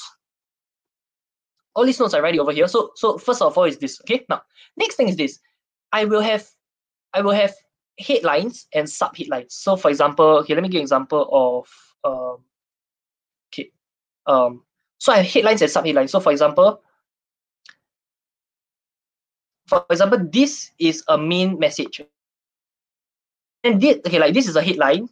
all 1.75 1.87
these 1.87 1.99
notes 1.99 2.13
I 2.13 2.21
write 2.21 2.35
it 2.35 2.41
over 2.41 2.53
here. 2.53 2.69
So 2.69 2.91
so 2.97 3.19
first 3.19 3.41
of 3.41 3.57
all 3.57 3.65
is 3.65 3.79
this. 3.79 4.01
Okay. 4.03 4.27
Now 4.29 4.43
next 4.77 4.97
thing 4.97 5.09
is 5.09 5.17
this. 5.17 5.39
I 5.93 6.05
will 6.05 6.21
have 6.21 6.47
I 7.15 7.23
will 7.23 7.33
have 7.33 7.55
headlines 7.99 8.67
and 8.75 8.89
sub 8.89 9.17
headlines. 9.17 9.55
So 9.55 9.77
for 9.77 9.91
example, 9.91 10.27
okay, 10.41 10.55
let 10.55 10.63
me 10.63 10.69
give 10.69 10.81
an 10.81 10.83
example 10.83 11.29
of 11.33 11.69
um 12.05 12.45
okay. 13.49 13.71
Um 14.27 14.65
so 14.99 15.13
I 15.13 15.19
have 15.19 15.33
headlines 15.33 15.63
and 15.63 15.71
sub 15.71 15.87
headlines. 15.87 16.11
So 16.11 16.21
for 16.21 16.33
example, 16.33 16.83
for 19.69 19.85
example, 19.91 20.19
this 20.33 20.73
is 20.79 21.05
a 21.09 21.19
main 21.19 21.59
message. 21.59 22.01
And 23.65 23.81
this 23.81 23.99
okay, 24.07 24.19
like 24.19 24.35
this 24.35 24.49
is 24.49 24.57
a 24.57 24.63
headline, 24.63 25.09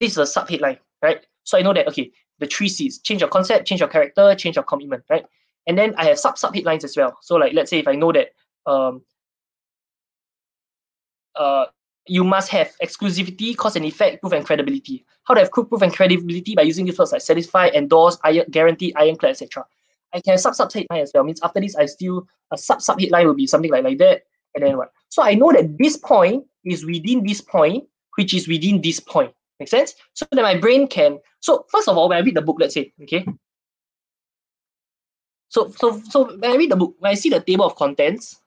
this 0.00 0.12
is 0.12 0.18
a 0.18 0.26
sub 0.26 0.48
headline, 0.48 0.78
right? 1.00 1.24
So 1.44 1.56
I 1.58 1.62
know 1.62 1.72
that 1.72 1.86
okay, 1.88 2.10
the 2.38 2.46
three 2.46 2.68
C's 2.68 2.98
change 2.98 3.20
your 3.20 3.30
concept, 3.30 3.66
change 3.66 3.80
your 3.80 3.88
character, 3.88 4.34
change 4.34 4.56
your 4.56 4.64
commitment, 4.64 5.04
right? 5.08 5.24
And 5.66 5.78
then 5.78 5.94
I 5.96 6.06
have 6.06 6.18
sub 6.18 6.38
sub 6.38 6.54
headlines 6.54 6.84
as 6.84 6.96
well. 6.96 7.16
So 7.22 7.36
like 7.36 7.52
let's 7.52 7.70
say 7.70 7.78
if 7.78 7.88
I 7.88 7.94
know 7.94 8.12
that 8.12 8.30
um 8.66 9.02
uh 11.36 11.66
you 12.06 12.24
must 12.24 12.48
have 12.50 12.72
exclusivity, 12.82 13.56
cause 13.56 13.76
and 13.76 13.84
effect, 13.84 14.20
proof 14.20 14.32
and 14.32 14.44
credibility. 14.44 15.04
How 15.24 15.34
to 15.34 15.40
have 15.40 15.52
proof 15.52 15.82
and 15.82 15.94
credibility 15.94 16.56
by 16.56 16.62
using 16.62 16.86
these 16.86 16.98
words 16.98 17.12
like 17.12 17.20
satisfy, 17.20 17.68
endorse, 17.68 18.18
iron, 18.24 18.46
guarantee, 18.50 18.92
ironclad, 18.96 19.32
etc. 19.32 19.64
I 20.12 20.20
can 20.20 20.38
sub 20.38 20.54
sub 20.54 20.72
headline 20.72 21.02
as 21.02 21.12
well. 21.14 21.24
Means 21.24 21.40
after 21.42 21.60
this, 21.60 21.76
I 21.76 21.86
still 21.86 22.26
a 22.50 22.58
sub 22.58 22.82
sub 22.82 23.00
headline 23.00 23.26
will 23.26 23.34
be 23.34 23.46
something 23.46 23.70
like 23.70 23.84
like 23.84 23.98
that, 23.98 24.22
and 24.54 24.64
then 24.64 24.76
what? 24.76 24.90
So 25.08 25.22
I 25.22 25.34
know 25.34 25.52
that 25.52 25.78
this 25.78 25.96
point 25.96 26.44
is 26.64 26.84
within 26.84 27.24
this 27.24 27.40
point, 27.40 27.84
which 28.16 28.34
is 28.34 28.48
within 28.48 28.80
this 28.80 29.00
point. 29.00 29.32
Make 29.58 29.68
sense? 29.68 29.94
So 30.14 30.26
that 30.32 30.42
my 30.42 30.56
brain 30.56 30.88
can. 30.88 31.18
So 31.40 31.66
first 31.70 31.88
of 31.88 31.96
all, 31.96 32.08
when 32.08 32.18
I 32.18 32.22
read 32.22 32.34
the 32.34 32.42
book, 32.42 32.56
let's 32.58 32.74
say, 32.74 32.92
okay, 33.02 33.26
so 35.50 35.70
so 35.76 36.00
so 36.08 36.36
when 36.38 36.50
I 36.50 36.56
read 36.56 36.70
the 36.70 36.76
book, 36.76 36.94
when 36.98 37.10
I 37.10 37.14
see 37.14 37.28
the 37.28 37.40
table 37.40 37.66
of 37.66 37.76
contents, 37.76 38.40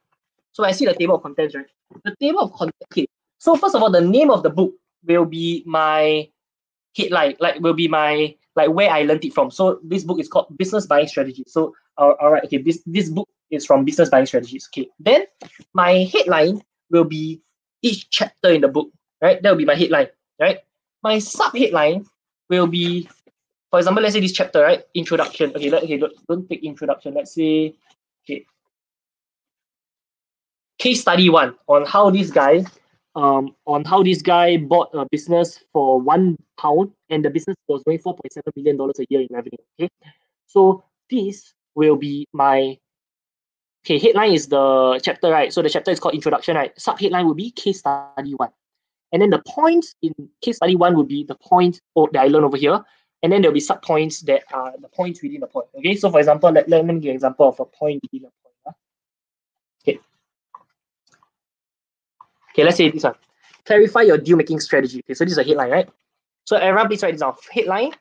so 0.54 0.64
I 0.64 0.72
see 0.72 0.86
the 0.86 0.96
table 0.96 1.16
of 1.16 1.22
contents, 1.22 1.54
right? 1.54 1.66
The 2.04 2.16
table 2.20 2.40
of 2.40 2.54
contents. 2.54 2.80
Okay. 2.92 3.06
So 3.40 3.56
first 3.56 3.76
of 3.76 3.84
all, 3.84 3.92
the 3.92 4.02
name 4.02 4.32
of 4.32 4.42
the 4.42 4.50
book 4.50 4.74
will 5.06 5.26
be 5.26 5.64
my 5.66 6.30
headline, 6.98 7.36
like 7.40 7.60
will 7.60 7.74
be 7.74 7.90
my 7.90 8.36
like 8.56 8.70
where 8.70 8.90
I 8.90 9.04
learned 9.04 9.26
it 9.26 9.34
from. 9.34 9.52
So 9.52 9.80
this 9.84 10.04
book 10.04 10.20
is 10.20 10.28
called 10.28 10.56
Business 10.58 10.86
Buying 10.86 11.08
Strategy. 11.08 11.44
So 11.48 11.74
uh, 11.98 12.14
all 12.20 12.32
right, 12.32 12.44
okay, 12.46 12.58
this 12.58 12.82
this 12.86 13.10
book 13.10 13.30
is 13.52 13.66
from 13.66 13.86
Business 13.86 14.10
Buying 14.10 14.26
Strategies. 14.26 14.70
Okay. 14.70 14.90
Then 15.00 15.26
my 15.74 16.10
headline 16.12 16.62
will 16.90 17.06
be 17.06 17.42
each 17.82 18.10
chapter 18.10 18.52
in 18.52 18.62
the 18.62 18.68
book, 18.68 18.90
right? 19.22 19.42
That 19.42 19.50
will 19.50 19.58
be 19.58 19.66
my 19.66 19.76
headline, 19.76 20.08
right? 20.40 20.60
My 21.04 21.20
sub 21.20 21.56
headline 21.56 22.06
will 22.50 22.68
be 22.68 23.10
for 23.74 23.80
example, 23.80 24.04
let's 24.04 24.14
say 24.14 24.20
this 24.20 24.34
chapter, 24.34 24.62
right? 24.62 24.84
Introduction. 24.94 25.50
Okay, 25.56 25.72
let, 25.72 25.82
okay, 25.82 25.98
don't, 25.98 26.14
don't 26.28 26.48
take 26.48 26.64
introduction. 26.64 27.16
Let's 27.16 27.34
say, 27.34 27.74
okay. 28.24 28.46
Case 30.78 31.02
study 31.02 31.28
one 31.28 31.56
on 31.66 31.84
how 31.88 32.12
this 32.12 32.30
guy, 32.30 32.66
um, 33.16 33.56
on 33.66 33.86
how 33.86 34.04
this 34.04 34.22
guy 34.22 34.58
bought 34.58 34.90
a 34.94 35.06
business 35.12 35.60
for 35.72 36.00
one 36.00 36.38
pound 36.60 36.92
and 37.10 37.24
the 37.24 37.30
business 37.30 37.56
was 37.68 37.84
doing 37.84 38.00
four 38.00 38.16
point 38.16 38.34
seven 38.34 38.52
million 38.56 38.78
dollars 38.78 39.00
a 39.00 39.06
year 39.10 39.22
in 39.22 39.28
revenue. 39.30 39.58
Okay, 39.80 39.90
so 40.48 40.84
this 41.10 41.54
will 41.76 41.96
be 41.96 42.28
my 42.34 42.78
okay 43.86 44.00
headline 44.00 44.34
is 44.34 44.48
the 44.48 45.00
chapter 45.04 45.30
right. 45.30 45.54
So 45.54 45.62
the 45.62 45.70
chapter 45.70 45.92
is 45.92 46.00
called 46.00 46.16
introduction 46.16 46.56
right. 46.56 46.72
Sub 46.80 47.00
headline 47.00 47.26
will 47.26 47.36
be 47.36 47.52
case 47.52 47.80
study 47.80 48.34
one, 48.36 48.50
and 49.12 49.22
then 49.22 49.30
the 49.30 49.42
points 49.48 49.96
in 50.02 50.14
case 50.42 50.58
study 50.58 50.76
one 50.76 50.96
will 50.96 51.04
be 51.04 51.24
the 51.24 51.36
point 51.36 51.82
oh, 51.96 52.10
that 52.14 52.24
I 52.24 52.28
learned 52.28 52.46
over 52.46 52.58
here 52.58 52.84
and 53.24 53.32
then 53.32 53.42
there'll 53.42 53.54
be 53.54 53.62
sub 53.62 53.82
points 53.82 54.20
that 54.22 54.44
are 54.54 54.74
the 54.80 54.90
points 54.90 55.24
within 55.24 55.40
the 55.40 55.48
point. 55.48 55.68
Okay, 55.78 55.96
so 55.96 56.12
for 56.12 56.20
example, 56.20 56.52
let, 56.52 56.68
let, 56.68 56.86
me 56.86 57.00
give 57.00 57.10
an 57.10 57.16
example 57.16 57.48
of 57.48 57.60
a 57.60 57.66
point 57.66 58.04
within 58.04 58.28
a 58.28 58.32
point. 58.44 58.56
Huh? 58.66 58.72
Okay. 59.82 60.00
Okay, 62.54 62.64
let's 62.64 62.78
say 62.78 62.90
this 62.90 63.04
one. 63.04 63.16
Clarify 63.66 64.02
your 64.02 64.18
deal 64.18 64.38
making 64.38 64.60
strategy. 64.60 65.00
Okay, 65.00 65.14
so 65.14 65.24
this 65.24 65.34
is 65.34 65.38
a 65.38 65.44
headline, 65.44 65.72
right? 65.72 65.90
So 66.46 66.58
everyone 66.58 66.88
please 66.88 67.02
write 67.02 67.14
this 67.14 67.22
down. 67.22 67.36
Headline, 67.52 67.92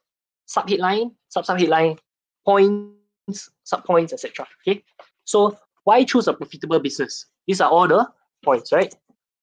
sub 0.46 0.68
headline, 0.68 1.12
sub 1.28 1.46
sub 1.46 1.58
headline, 1.58 1.98
points, 2.44 3.50
sub 3.64 3.84
points, 3.84 4.12
etc. 4.12 4.46
Okay. 4.66 4.82
So 5.24 5.56
why 5.84 6.04
choose 6.04 6.28
a 6.28 6.34
profitable 6.34 6.80
business? 6.80 7.26
These 7.46 7.60
are 7.60 7.70
all 7.70 7.88
the 7.88 8.06
points, 8.44 8.72
right? 8.72 8.94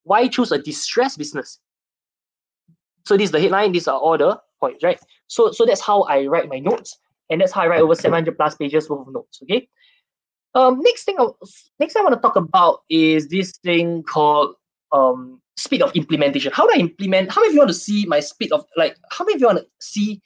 Why 0.03 0.27
choose 0.27 0.51
a 0.51 0.57
distressed 0.57 1.17
business? 1.17 1.59
So 3.05 3.17
this 3.17 3.25
is 3.25 3.31
the 3.31 3.39
headline, 3.39 3.71
these 3.71 3.87
are 3.87 3.97
all 3.97 4.17
the 4.17 4.39
points, 4.59 4.83
right? 4.83 4.99
So, 5.27 5.51
so 5.51 5.65
that's 5.65 5.81
how 5.81 6.03
I 6.03 6.27
write 6.27 6.49
my 6.49 6.59
notes, 6.59 6.97
and 7.29 7.41
that's 7.41 7.51
how 7.51 7.61
I 7.61 7.67
write 7.67 7.81
over 7.81 7.95
700 7.95 8.37
plus 8.37 8.55
pages 8.55 8.89
worth 8.89 9.07
of 9.07 9.13
notes, 9.13 9.39
okay? 9.43 9.67
Um, 10.55 10.79
next 10.81 11.03
thing, 11.03 11.17
next 11.79 11.93
thing 11.93 12.01
I 12.01 12.03
want 12.03 12.15
to 12.15 12.21
talk 12.21 12.35
about 12.35 12.81
is 12.89 13.27
this 13.27 13.53
thing 13.63 14.03
called 14.03 14.55
um, 14.91 15.41
speed 15.57 15.81
of 15.81 15.95
implementation. 15.95 16.51
How 16.53 16.67
do 16.67 16.73
I 16.75 16.79
implement? 16.79 17.31
How 17.31 17.41
many 17.41 17.49
of 17.49 17.53
you 17.53 17.59
want 17.59 17.69
to 17.69 17.73
see 17.75 18.05
my 18.05 18.19
speed 18.19 18.51
of, 18.51 18.65
like, 18.77 18.97
how 19.11 19.25
many 19.25 19.35
of 19.35 19.41
you 19.41 19.47
want 19.47 19.59
to 19.59 19.67
see 19.79 20.21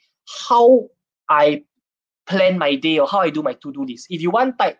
how 0.48 0.88
I 1.28 1.64
plan 2.26 2.58
my 2.58 2.76
day 2.76 2.98
or 2.98 3.06
how 3.06 3.20
I 3.20 3.30
do 3.30 3.42
my 3.42 3.54
to-do 3.54 3.84
list? 3.84 4.06
If 4.10 4.22
you 4.22 4.30
want, 4.30 4.58
type 4.58 4.78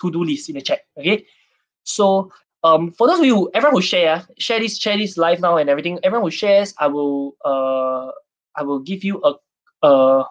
to-do 0.00 0.24
list 0.24 0.48
in 0.48 0.54
the 0.54 0.62
chat, 0.62 0.80
okay? 0.98 1.26
So 1.84 2.32
um, 2.64 2.92
for 2.92 3.06
those 3.06 3.20
of 3.20 3.24
you, 3.26 3.50
everyone 3.54 3.76
who 3.76 3.82
share, 3.82 4.26
share 4.38 4.60
this, 4.60 4.78
share 4.78 4.96
this 4.96 5.16
live 5.16 5.40
now 5.40 5.56
and 5.56 5.68
everything. 5.70 5.98
Everyone 6.02 6.26
who 6.26 6.30
shares, 6.30 6.74
I 6.78 6.86
will, 6.86 7.36
uh, 7.44 8.10
I 8.56 8.62
will 8.62 8.80
give 8.80 9.04
you 9.04 9.22
a, 9.22 9.34
uh, 9.86 10.24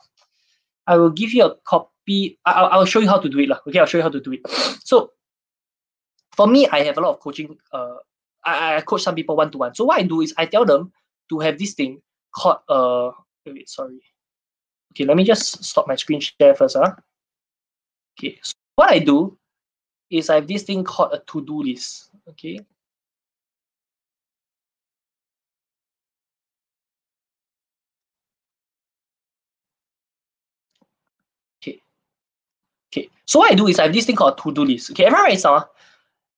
I 0.88 0.98
will 0.98 1.12
give 1.12 1.34
you 1.34 1.46
a 1.46 1.56
copy. 1.64 2.40
I, 2.46 2.52
I'll, 2.52 2.80
I'll 2.80 2.86
show 2.86 3.00
you 3.00 3.08
how 3.08 3.20
to 3.20 3.30
do 3.30 3.40
it, 3.40 3.50
lah. 3.50 3.60
Okay, 3.68 3.80
I'll 3.80 3.86
show 3.86 3.98
you 3.98 4.04
how 4.04 4.10
to 4.10 4.20
do 4.20 4.34
it. 4.34 4.42
So, 4.84 5.12
for 6.36 6.48
me, 6.48 6.68
I 6.68 6.84
have 6.84 6.98
a 6.98 7.02
lot 7.02 7.12
of 7.16 7.20
coaching. 7.22 7.58
Uh, 7.72 7.96
I, 8.46 8.78
I 8.78 8.82
coach 8.82 9.02
some 9.04 9.16
people 9.16 9.36
one 9.36 9.52
to 9.52 9.58
one. 9.58 9.76
So 9.76 9.86
what 9.86 10.00
I 10.00 10.04
do 10.04 10.22
is 10.22 10.34
I 10.38 10.46
tell 10.46 10.66
them 10.66 10.92
to 11.30 11.40
have 11.40 11.58
this 11.58 11.74
thing 11.74 12.02
called 12.34 12.60
uh. 12.70 13.12
Wait, 13.48 13.70
sorry. 13.70 14.00
Okay, 14.94 15.06
let 15.06 15.18
me 15.18 15.24
just 15.24 15.64
stop 15.64 15.88
my 15.88 15.96
screen 15.96 16.20
share 16.20 16.56
first, 16.56 16.78
huh? 16.78 16.96
Okay, 18.18 18.40
so 18.42 18.54
what 18.76 18.92
I 18.92 19.00
do 19.00 19.38
is 20.10 20.30
I 20.30 20.36
have 20.36 20.48
this 20.48 20.64
thing 20.64 20.84
called 20.84 21.14
a 21.14 21.20
to-do 21.28 21.62
list. 21.64 22.10
Okay. 22.30 22.60
Okay. 31.62 31.82
Okay. 32.92 33.10
So 33.26 33.40
what 33.40 33.52
I 33.52 33.56
do 33.56 33.68
is 33.68 33.80
I 33.80 33.84
have 33.84 33.94
this 33.94 34.06
thing 34.06 34.16
called 34.16 34.38
to-do 34.38 34.66
list. 34.66 34.92
Okay, 34.92 35.06
everyone 35.06 35.26
writes 35.26 35.44
down. 35.44 35.66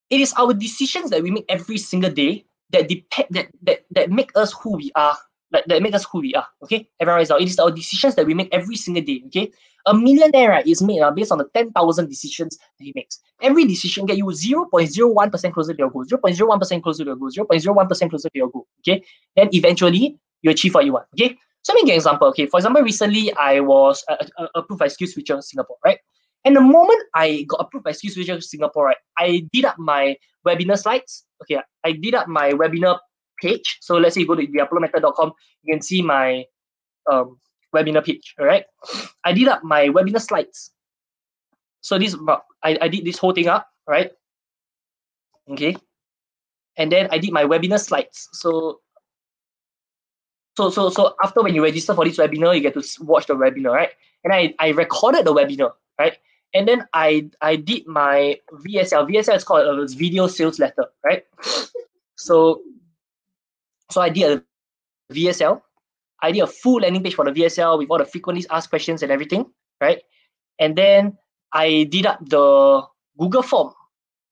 It 0.09 0.21
is 0.21 0.33
our 0.37 0.53
decisions 0.53 1.09
that 1.11 1.21
we 1.21 1.31
make 1.31 1.45
every 1.49 1.77
single 1.77 2.11
day 2.11 2.45
that 2.71 2.87
depend 2.87 3.27
that 3.31 3.47
that 3.63 3.79
that 3.91 4.11
make 4.11 4.31
us 4.35 4.53
who 4.53 4.77
we 4.77 4.91
are 4.95 5.17
that, 5.51 5.67
that 5.67 5.81
make 5.81 5.95
us 5.95 6.05
who 6.11 6.19
we 6.19 6.33
are. 6.33 6.47
Okay, 6.63 6.89
everyone 6.99 7.21
is 7.21 7.31
out. 7.31 7.41
It 7.41 7.49
is 7.49 7.59
our 7.59 7.71
decisions 7.71 8.15
that 8.15 8.25
we 8.25 8.33
make 8.33 8.49
every 8.51 8.75
single 8.75 9.03
day. 9.03 9.23
Okay, 9.27 9.51
a 9.85 9.93
millionaire 9.93 10.49
right, 10.49 10.67
is 10.67 10.81
made 10.81 11.01
uh, 11.01 11.11
based 11.11 11.31
on 11.31 11.37
the 11.37 11.47
10,000 11.53 12.07
decisions 12.07 12.57
that 12.57 12.83
he 12.83 12.91
makes. 12.95 13.19
Every 13.41 13.65
decision 13.65 14.05
get 14.05 14.17
you 14.17 14.25
0.01% 14.25 15.53
closer 15.53 15.73
to 15.73 15.77
your 15.77 15.89
goal, 15.89 16.05
0.01% 16.05 16.83
closer 16.83 17.03
to 17.03 17.09
your 17.09 17.15
goal, 17.15 17.31
0.01% 17.31 18.09
closer 18.09 18.29
to 18.29 18.37
your 18.37 18.49
goal. 18.49 18.67
Okay, 18.81 19.03
then 19.35 19.49
eventually 19.53 20.17
you 20.41 20.51
achieve 20.51 20.73
what 20.73 20.85
you 20.85 20.93
want. 20.93 21.05
Okay, 21.13 21.37
so 21.61 21.73
let 21.73 21.83
me 21.83 21.87
give 21.87 21.93
an 21.93 21.97
example. 21.97 22.27
Okay, 22.29 22.45
for 22.45 22.57
example, 22.57 22.81
recently 22.81 23.33
I 23.33 23.59
was 23.59 24.03
uh, 24.09 24.17
uh, 24.37 24.47
approved 24.55 24.79
by 24.79 24.87
SkillsFuture 24.87 25.41
Singapore, 25.41 25.77
right? 25.83 25.99
And 26.45 26.55
the 26.55 26.61
moment 26.61 27.01
I 27.13 27.45
got 27.47 27.61
approved 27.61 27.83
by 27.83 27.91
SkillsFuture 27.91 28.41
Singapore, 28.41 28.85
right, 28.85 28.97
I 29.17 29.47
did 29.51 29.65
up 29.65 29.77
my 29.77 30.15
webinar 30.45 30.77
slides. 30.77 31.25
Okay, 31.41 31.59
I 31.83 31.91
did 31.91 32.15
up 32.15 32.27
my 32.27 32.51
webinar 32.51 32.99
page. 33.41 33.77
So 33.81 33.95
let's 33.97 34.15
say 34.15 34.21
you 34.21 34.27
go 34.27 34.35
to 34.35 34.47
theapollomethod.com, 34.47 35.33
you 35.63 35.73
can 35.73 35.81
see 35.81 36.01
my 36.01 36.45
um, 37.11 37.39
webinar 37.75 38.03
page. 38.03 38.35
All 38.39 38.45
right. 38.45 38.65
I 39.23 39.33
did 39.33 39.47
up 39.47 39.63
my 39.63 39.87
webinar 39.87 40.21
slides. 40.21 40.71
So 41.81 41.97
this 41.97 42.15
I, 42.63 42.77
I 42.81 42.87
did 42.87 43.05
this 43.05 43.17
whole 43.17 43.33
thing 43.33 43.47
up, 43.47 43.67
right? 43.87 44.11
Okay. 45.49 45.77
And 46.77 46.91
then 46.91 47.07
I 47.11 47.17
did 47.17 47.31
my 47.31 47.43
webinar 47.43 47.79
slides. 47.79 48.29
So 48.33 48.79
so 50.57 50.69
so 50.69 50.89
so 50.89 51.15
after 51.23 51.41
when 51.41 51.53
you 51.53 51.63
register 51.63 51.93
for 51.93 52.05
this 52.05 52.17
webinar, 52.17 52.55
you 52.55 52.61
get 52.61 52.73
to 52.73 52.83
watch 53.03 53.27
the 53.27 53.35
webinar, 53.35 53.73
right? 53.73 53.89
And 54.23 54.33
I, 54.33 54.53
I 54.59 54.69
recorded 54.69 55.25
the 55.25 55.33
webinar, 55.33 55.71
right? 55.99 56.17
And 56.53 56.67
then 56.67 56.85
I 56.93 57.29
I 57.41 57.55
did 57.55 57.87
my 57.87 58.39
VSL. 58.65 59.07
VSL 59.09 59.35
is 59.35 59.43
called 59.43 59.67
a 59.67 59.87
video 59.95 60.27
sales 60.27 60.59
letter, 60.59 60.85
right? 61.05 61.23
So 62.19 62.61
so 63.91 64.01
I 64.01 64.09
did 64.09 64.41
a 64.41 65.13
VSL. 65.13 65.61
I 66.21 66.31
did 66.31 66.41
a 66.41 66.47
full 66.47 66.81
landing 66.81 67.03
page 67.03 67.13
for 67.13 67.25
the 67.25 67.31
VSL 67.31 67.77
with 67.77 67.91
all 67.91 67.99
the 67.99 68.05
frequently 68.05 68.43
asked 68.49 68.69
questions 68.69 69.03
and 69.03 69.11
everything, 69.11 69.45
right? 69.79 70.01
And 70.57 70.75
then 70.75 71.15
I 71.53 71.83
did 71.91 72.07
up 72.07 72.19
the 72.27 72.81
Google 73.19 73.43
form, 73.43 73.73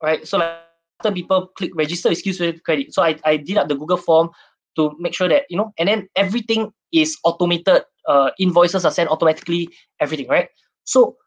right? 0.01 0.27
So 0.27 0.39
like 0.39 0.65
after 0.99 1.13
people 1.13 1.47
click 1.57 1.71
register 1.75 2.09
with 2.09 2.19
skills 2.19 2.41
credit. 2.63 2.93
So 2.93 3.03
I, 3.03 3.17
I 3.23 3.37
did 3.37 3.57
up 3.57 3.67
the 3.67 3.75
Google 3.75 3.97
form 3.97 4.29
to 4.75 4.95
make 4.99 5.13
sure 5.13 5.29
that, 5.29 5.43
you 5.49 5.57
know, 5.57 5.73
and 5.77 5.87
then 5.87 6.07
everything 6.15 6.71
is 6.91 7.17
automated. 7.23 7.83
Uh, 8.07 8.29
invoices 8.39 8.85
are 8.85 8.91
sent 8.91 9.09
automatically, 9.09 9.69
everything, 9.99 10.27
right? 10.27 10.49
So 10.83 11.17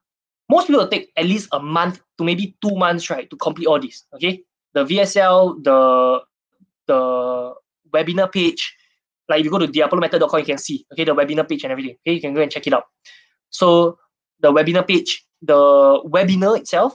most 0.49 0.67
people 0.67 0.87
take 0.89 1.13
at 1.17 1.27
least 1.27 1.49
a 1.53 1.61
month 1.61 2.01
to 2.17 2.25
maybe 2.25 2.57
two 2.63 2.75
months, 2.77 3.11
right, 3.11 3.29
to 3.31 3.37
complete 3.37 3.67
all 3.67 3.81
this. 3.81 4.05
Okay. 4.15 4.43
The 4.75 4.85
VSL, 4.85 5.63
the 5.63 6.21
the 6.87 7.55
webinar 7.93 8.33
page, 8.33 8.75
like 9.29 9.41
if 9.41 9.45
you 9.45 9.51
go 9.51 9.59
to 9.59 9.69
theapollomethod.com, 9.69 10.41
you 10.41 10.47
can 10.47 10.59
see, 10.59 10.87
okay, 10.93 11.05
the 11.05 11.15
webinar 11.15 11.49
page 11.49 11.65
and 11.65 11.73
everything. 11.73 11.97
Okay, 12.07 12.15
you 12.15 12.21
can 12.21 12.35
go 12.35 12.41
and 12.41 12.51
check 12.51 12.67
it 12.67 12.73
out. 12.73 12.85
So 13.51 13.99
the 14.41 14.53
webinar 14.53 14.87
page, 14.87 15.25
the 15.43 16.03
webinar 16.05 16.59
itself, 16.59 16.95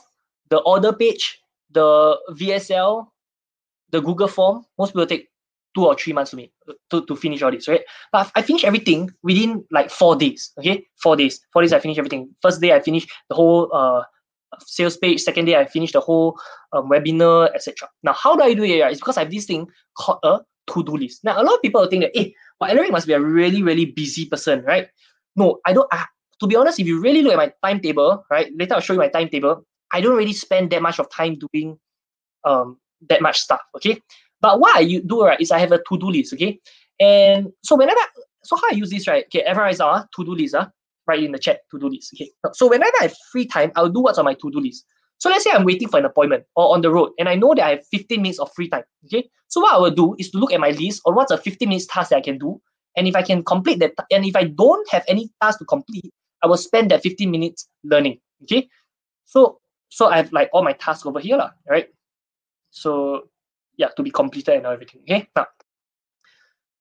the 0.50 0.58
order 0.60 0.94
page, 0.94 1.40
the 1.72 2.18
VSL, 2.32 3.08
the 3.92 4.02
Google 4.02 4.28
form, 4.28 4.66
most 4.78 4.90
people 4.94 5.06
take 5.06 5.30
two 5.76 5.86
or 5.86 5.96
three 5.96 6.14
months 6.14 6.32
to 6.32 6.38
me 6.38 6.52
to, 6.92 7.06
to 7.06 7.16
finish 7.16 7.42
all 7.42 7.52
this, 7.52 7.68
right? 7.68 7.82
But 8.12 8.32
I 8.36 8.42
finished 8.42 8.66
everything 8.66 9.10
within 9.24 9.64
like 9.72 9.90
four 9.90 10.16
days. 10.16 10.52
Okay, 10.60 10.86
four 11.02 11.16
days. 11.16 11.40
Four 11.52 11.62
days 11.62 11.74
I 11.74 11.80
finished 11.80 11.98
everything. 11.98 12.30
First 12.42 12.62
day 12.62 12.74
I 12.74 12.80
finished 12.80 13.10
the 13.30 13.36
whole 13.36 13.70
uh 13.74 14.04
sales 14.60 14.98
page. 14.98 15.22
Second 15.22 15.46
day 15.46 15.56
I 15.56 15.66
finished 15.66 15.94
the 15.94 16.02
whole 16.02 16.40
um, 16.74 16.90
webinar, 16.90 17.50
etc. 17.56 17.90
Now 18.04 18.14
how 18.14 18.36
do 18.36 18.44
I 18.44 18.54
do 18.54 18.64
it? 18.64 18.80
It's 18.92 19.00
because 19.00 19.18
I 19.18 19.22
have 19.22 19.32
this 19.32 19.46
thing 19.46 19.68
called 19.98 20.20
a 20.24 20.40
to-do 20.68 20.98
list. 20.98 21.24
Now, 21.24 21.42
a 21.42 21.44
lot 21.44 21.56
of 21.56 21.62
people 21.62 21.86
think 21.88 22.04
that, 22.04 22.12
hey, 22.14 22.28
eh, 22.28 22.30
well, 22.60 22.72
Eric 22.72 22.92
must 22.92 23.08
be 23.08 23.14
a 23.14 23.20
really, 23.20 23.64
really 23.64 23.86
busy 23.86 24.26
person, 24.26 24.64
right? 24.64 24.88
No, 25.36 25.60
I 25.66 25.74
don't. 25.74 25.88
I, 25.92 26.06
to 26.40 26.48
be 26.48 26.56
honest, 26.56 26.80
if 26.80 26.88
you 26.88 27.02
really 27.02 27.22
look 27.22 27.34
at 27.34 27.38
my 27.38 27.52
timetable, 27.64 28.26
right, 28.30 28.52
later 28.56 28.76
I'll 28.76 28.82
show 28.82 28.94
you 28.94 29.00
my 29.00 29.10
timetable. 29.10 29.66
I 29.92 30.02
don't 30.02 30.18
really 30.18 30.34
spend 30.34 30.72
that 30.72 30.82
much 30.82 31.00
of 31.00 31.10
time 31.10 31.38
doing 31.38 31.78
um 32.46 32.78
that 33.10 33.22
much 33.22 33.40
stuff, 33.40 33.62
okay? 33.76 34.00
But 34.44 34.60
what 34.60 34.76
I 34.76 34.84
do, 34.84 35.24
right, 35.24 35.40
is 35.40 35.52
I 35.52 35.60
have 35.60 35.72
a 35.72 35.78
to-do 35.78 36.12
list, 36.12 36.34
okay? 36.34 36.60
And 37.00 37.48
so 37.64 37.78
whenever, 37.78 38.02
so 38.44 38.58
how 38.58 38.64
I 38.70 38.76
use 38.76 38.90
this, 38.90 39.08
right? 39.08 39.24
Okay, 39.28 39.40
everyone 39.40 39.72
is 39.72 39.80
our 39.80 40.06
to-do 40.16 40.36
list, 40.36 40.54
uh, 40.54 40.68
right 41.08 41.24
in 41.24 41.32
the 41.32 41.40
chat, 41.40 41.62
to-do 41.72 41.88
list, 41.88 42.14
okay? 42.14 42.30
So 42.54 42.68
whenever 42.68 42.92
I 43.00 43.04
have 43.04 43.16
free 43.32 43.48
time, 43.48 43.72
I'll 43.78 43.88
do 43.88 44.02
what's 44.02 44.20
on 44.20 44.26
my 44.26 44.34
to-do 44.34 44.60
list. 44.60 44.86
So 45.20 45.30
let's 45.30 45.46
say 45.46 45.52
I'm 45.52 45.64
waiting 45.64 45.88
for 45.88 45.98
an 45.98 46.04
appointment 46.04 46.44
or 46.58 46.74
on 46.74 46.82
the 46.82 46.92
road 46.92 47.12
and 47.18 47.30
I 47.30 47.36
know 47.36 47.54
that 47.56 47.64
I 47.64 47.70
have 47.70 47.88
15 47.88 48.22
minutes 48.22 48.40
of 48.40 48.52
free 48.54 48.68
time. 48.68 48.84
Okay. 49.06 49.30
So 49.48 49.62
what 49.62 49.74
I 49.74 49.78
will 49.78 49.92
do 49.92 50.18
is 50.20 50.30
to 50.32 50.38
look 50.38 50.52
at 50.52 50.60
my 50.60 50.72
list 50.72 51.02
or 51.06 51.14
what's 51.14 51.32
a 51.32 51.38
15 51.38 51.70
minutes 51.70 51.88
task 51.88 52.10
that 52.10 52.18
I 52.18 52.22
can 52.22 52.38
do. 52.38 52.62
And 52.98 53.08
if 53.08 53.16
I 53.16 53.22
can 53.22 53.42
complete 53.42 53.80
that, 53.80 53.94
and 54.12 54.26
if 54.26 54.36
I 54.36 54.44
don't 54.44 54.86
have 54.92 55.06
any 55.08 55.30
task 55.42 55.60
to 55.60 55.66
complete, 55.66 56.12
I 56.44 56.48
will 56.48 56.58
spend 56.58 56.92
that 56.92 57.04
15 57.04 57.32
minutes 57.32 57.70
learning. 57.86 58.20
Okay. 58.44 58.68
So 59.24 59.60
so 59.88 60.08
I 60.08 60.18
have 60.18 60.34
like 60.34 60.50
all 60.52 60.62
my 60.62 60.74
tasks 60.74 61.06
over 61.06 61.22
here, 61.22 61.38
lah, 61.38 61.52
right? 61.70 61.88
So 62.72 63.30
yeah, 63.78 63.90
to 63.96 64.04
be 64.04 64.12
completed 64.12 64.56
and 64.56 64.66
everything. 64.66 65.02
Okay. 65.02 65.28
Now, 65.36 65.48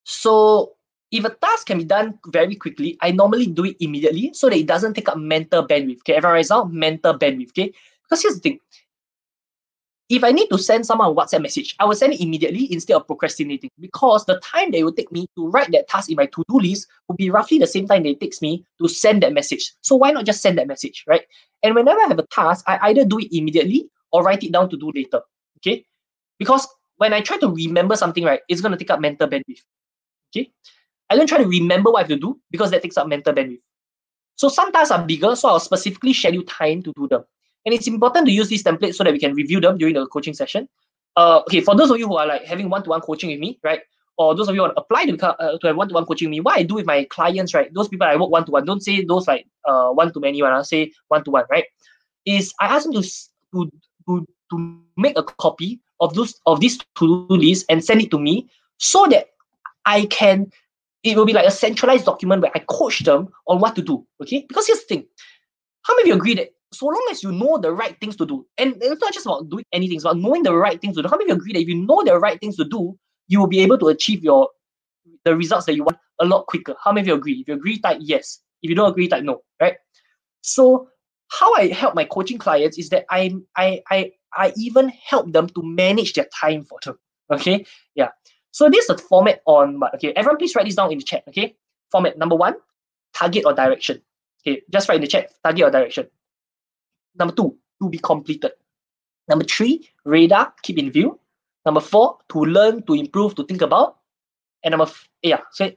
so 0.05 0.75
if 1.11 1.25
a 1.25 1.31
task 1.31 1.67
can 1.67 1.79
be 1.79 1.85
done 1.85 2.19
very 2.29 2.57
quickly, 2.57 2.97
I 3.01 3.13
normally 3.13 3.47
do 3.47 3.65
it 3.67 3.77
immediately 3.81 4.33
so 4.33 4.49
that 4.49 4.57
it 4.57 4.67
doesn't 4.67 4.95
take 4.95 5.09
up 5.09 5.19
mental 5.19 5.67
bandwidth. 5.67 5.99
Okay, 5.99 6.15
everyone 6.15 6.41
is 6.41 6.53
mental 6.71 7.19
bandwidth. 7.19 7.51
Okay, 7.51 7.73
because 8.03 8.23
here's 8.23 8.37
the 8.37 8.41
thing. 8.41 8.59
If 10.09 10.25
I 10.25 10.31
need 10.31 10.49
to 10.49 10.59
send 10.59 10.85
someone 10.85 11.09
a 11.09 11.15
WhatsApp 11.15 11.41
message, 11.41 11.75
I 11.79 11.87
will 11.87 11.95
send 11.95 12.13
it 12.13 12.21
immediately 12.21 12.71
instead 12.71 12.97
of 12.97 13.07
procrastinating 13.07 13.71
because 13.81 14.27
the 14.27 14.39
time 14.41 14.71
that 14.71 14.79
it 14.79 14.85
will 14.85 14.93
take 14.93 15.11
me 15.11 15.27
to 15.37 15.49
write 15.49 15.73
that 15.73 15.89
task 15.89 16.11
in 16.11 16.17
my 16.17 16.27
to-do 16.27 16.59
list 16.59 16.87
will 17.09 17.17
be 17.17 17.31
roughly 17.31 17.59
the 17.59 17.67
same 17.67 17.87
time 17.87 18.03
that 18.03 18.11
it 18.11 18.21
takes 18.21 18.43
me 18.43 18.63
to 18.81 18.89
send 18.89 19.23
that 19.23 19.33
message. 19.33 19.73
So 19.81 19.97
why 19.97 20.11
not 20.11 20.27
just 20.27 20.43
send 20.43 20.59
that 20.59 20.67
message, 20.67 21.05
right? 21.07 21.23
And 21.63 21.75
whenever 21.75 21.99
I 21.99 22.09
have 22.09 22.19
a 22.19 22.27
task, 22.27 22.65
I 22.69 22.91
either 22.91 23.07
do 23.07 23.21
it 23.21 23.29
immediately 23.33 23.89
or 24.11 24.23
write 24.23 24.43
it 24.43 24.53
down 24.53 24.69
to 24.69 24.77
do 24.77 24.93
later, 24.95 25.23
okay? 25.59 25.83
Because 26.39 26.67
when 27.03 27.13
I 27.13 27.21
try 27.21 27.37
to 27.39 27.49
remember 27.49 27.97
something, 27.97 28.25
right, 28.25 28.41
it's 28.49 28.61
going 28.61 28.71
to 28.73 28.79
take 28.79 28.91
up 28.91 29.01
mental 29.01 29.29
bandwidth, 29.29 29.63
okay? 30.31 30.51
I 31.11 31.17
don't 31.17 31.27
try 31.27 31.39
to 31.39 31.49
remember 31.49 31.91
what 31.91 31.99
I 31.99 32.03
have 32.03 32.09
to 32.11 32.17
do 32.17 32.41
because 32.53 32.71
that 32.71 32.83
takes 32.83 32.97
up 32.97 33.09
mental 33.09 33.35
bandwidth. 33.35 33.63
So 34.37 34.49
some 34.49 34.71
tasks 34.71 34.93
are 34.93 35.05
bigger, 35.05 35.35
so 35.35 35.49
I'll 35.49 35.61
specifically 35.61 36.13
schedule 36.13 36.45
time 36.45 36.83
to 36.85 36.93
do 36.97 37.09
them. 37.09 37.25
And 37.67 37.75
it's 37.75 37.89
important 37.89 38.27
to 38.27 38.33
use 38.33 38.49
these 38.49 38.63
templates 38.63 38.95
so 38.95 39.05
that 39.05 39.13
we 39.13 39.19
can 39.19 39.35
review 39.35 39.61
them 39.61 39.79
during 39.79 39.95
the 39.97 40.07
coaching 40.07 40.35
session. 40.35 40.69
Uh, 41.17 41.41
okay, 41.49 41.61
for 41.61 41.75
those 41.75 41.91
of 41.91 41.99
you 41.99 42.07
who 42.07 42.17
are 42.17 42.27
like 42.27 42.45
having 42.45 42.71
one-to-one 42.71 43.01
coaching 43.01 43.31
with 43.31 43.41
me, 43.41 43.59
right? 43.65 43.81
Or 44.17 44.35
those 44.37 44.49
of 44.49 44.55
you 44.55 44.65
who 44.65 44.71
apply 44.77 45.07
to, 45.07 45.27
uh, 45.27 45.59
to 45.59 45.67
have 45.67 45.77
one-to-one 45.77 46.07
coaching 46.07 46.29
with 46.29 46.37
me, 46.37 46.41
what 46.41 46.57
I 46.57 46.63
do 46.63 46.77
with 46.77 46.87
my 46.87 47.05
clients, 47.17 47.53
right? 47.53 47.75
Those 47.75 47.89
people 47.89 48.07
I 48.07 48.17
work 48.17 48.31
one-to-one, 48.31 48.65
don't 48.65 48.83
say 48.83 49.05
those 49.05 49.27
like 49.27 49.47
uh 49.65 49.91
one-to-many 49.91 50.41
one, 50.41 50.53
I'll 50.53 50.65
say 50.65 50.93
one-to-one, 51.09 51.47
right? 51.51 51.65
Is 52.25 52.53
I 52.61 52.67
ask 52.67 52.85
them 52.85 52.95
to, 52.95 53.03
to, 53.03 53.71
to, 54.09 54.27
to 54.51 54.81
make 54.97 55.19
a 55.19 55.25
copy 55.25 55.81
of 56.03 56.15
those 56.15 56.35
of 56.47 56.61
this 56.61 56.79
to-do 56.97 57.35
list 57.35 57.65
and 57.71 57.83
send 57.85 58.03
it 58.03 58.11
to 58.11 58.19
me 58.19 58.51
so 58.79 59.07
that 59.07 59.29
I 59.87 60.07
can 60.07 60.51
it 61.03 61.17
will 61.17 61.25
be 61.25 61.33
like 61.33 61.47
a 61.47 61.51
centralized 61.51 62.05
document 62.05 62.43
where 62.43 62.53
I 62.55 62.61
coach 62.61 63.01
them 63.01 63.29
on 63.49 63.59
what 63.59 63.75
to 63.77 63.83
do. 63.83 64.07
Okay, 64.21 64.45
because 64.47 64.67
here's 64.67 64.81
the 64.81 64.87
thing: 64.87 65.07
how 65.83 65.97
many 65.97 66.11
of 66.11 66.17
you 66.17 66.21
agree 66.21 66.35
that 66.35 66.51
so 66.73 66.87
long 66.87 67.07
as 67.11 67.23
you 67.23 67.33
know 67.33 67.59
the 67.59 67.73
right 67.73 67.99
things 68.01 68.17
to 68.17 68.27
do, 68.27 68.47
and 68.59 68.77
it's 68.81 69.01
not 69.01 69.13
just 69.13 69.27
about 69.27 69.49
doing 69.49 69.65
anything, 69.73 69.97
it's 69.97 70.05
about 70.05 70.19
knowing 70.19 70.43
the 70.43 70.55
right 70.55 70.81
things 70.81 70.97
to 70.97 71.03
do. 71.03 71.09
How 71.09 71.17
many 71.17 71.31
of 71.31 71.37
you 71.37 71.41
agree 71.41 71.53
that 71.55 71.61
if 71.61 71.69
you 71.69 71.87
know 71.87 72.03
the 72.05 72.19
right 72.19 72.39
things 72.41 72.57
to 72.57 72.65
do, 72.65 72.99
you 73.29 73.41
will 73.41 73.47
be 73.47 73.61
able 73.61 73.79
to 73.79 73.89
achieve 73.89 74.23
your 74.25 74.49
the 75.25 75.37
results 75.37 75.67
that 75.67 75.77
you 75.77 75.85
want 75.85 75.99
a 76.21 76.25
lot 76.25 76.47
quicker? 76.47 76.75
How 76.83 76.93
many 76.93 77.03
of 77.03 77.09
you 77.09 77.15
agree? 77.15 77.41
If 77.41 77.49
you 77.49 77.55
agree, 77.55 77.79
type 77.79 77.99
yes. 78.01 78.41
If 78.63 78.71
you 78.71 78.77
don't 78.77 78.91
agree, 78.91 79.09
type 79.09 79.25
no. 79.25 79.43
Right? 79.61 79.77
So 80.43 80.89
how 81.31 81.53
I 81.55 81.69
help 81.69 81.95
my 81.95 82.05
coaching 82.05 82.39
clients 82.39 82.79
is 82.79 82.89
that 82.91 83.07
I 83.11 83.35
I 83.57 83.83
I 83.91 84.13
I 84.35 84.53
even 84.57 84.89
help 84.89 85.33
them 85.33 85.49
to 85.49 85.63
manage 85.63 86.15
their 86.15 86.27
time 86.35 86.65
for 86.65 86.79
them. 86.85 86.99
Okay, 87.31 87.65
yeah. 87.95 88.09
So 88.51 88.69
this 88.69 88.89
is 88.89 88.97
the 88.97 88.99
format 88.99 89.43
on 89.47 89.81
what? 89.81 89.95
Okay, 89.95 90.13
everyone 90.15 90.39
please 90.39 90.55
write 90.55 90.67
this 90.67 90.75
down 90.75 90.93
in 90.93 90.99
the 90.99 91.05
chat. 91.05 91.25
Okay, 91.29 91.57
format 91.91 92.19
number 92.19 92.37
one, 92.37 92.55
target 93.15 93.45
or 93.47 93.55
direction. 93.55 94.03
Okay, 94.41 94.63
just 94.71 94.89
write 94.89 94.97
in 94.97 95.03
the 95.03 95.07
chat, 95.07 95.31
target 95.43 95.65
or 95.65 95.71
direction. 95.71 96.07
Number 97.19 97.35
two, 97.35 97.57
to 97.81 97.89
be 97.89 97.99
completed. 97.99 98.53
Number 99.29 99.45
three, 99.45 99.89
radar, 100.05 100.53
keep 100.63 100.79
in 100.79 100.91
view. 100.91 101.19
Number 101.65 101.81
four, 101.81 102.19
to 102.31 102.41
learn, 102.41 102.83
to 102.85 102.95
improve, 102.95 103.35
to 103.37 103.45
think 103.45 103.63
about. 103.63 103.99
And 104.65 104.73
number, 104.73 104.91
yeah, 105.23 105.41
so 105.53 105.71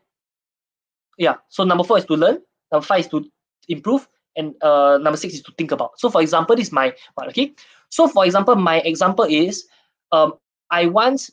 yeah, 1.17 1.35
so 1.49 1.63
number 1.63 1.83
four 1.83 1.97
is 1.97 2.05
to 2.05 2.15
learn. 2.15 2.41
Number 2.71 2.85
five 2.85 3.01
is 3.01 3.07
to 3.09 3.25
improve. 3.69 4.07
And 4.35 4.53
uh, 4.61 4.97
number 5.01 5.15
six 5.15 5.33
is 5.33 5.41
to 5.43 5.53
think 5.57 5.71
about. 5.71 5.99
So 5.99 6.09
for 6.09 6.21
example, 6.21 6.55
this 6.55 6.67
is 6.67 6.73
my 6.73 6.93
okay? 7.27 7.53
So 7.95 8.07
for 8.09 8.25
example, 8.25 8.55
my 8.55 8.77
example 8.91 9.23
is 9.23 9.65
um, 10.11 10.33
I 10.69 10.85
want 10.87 11.29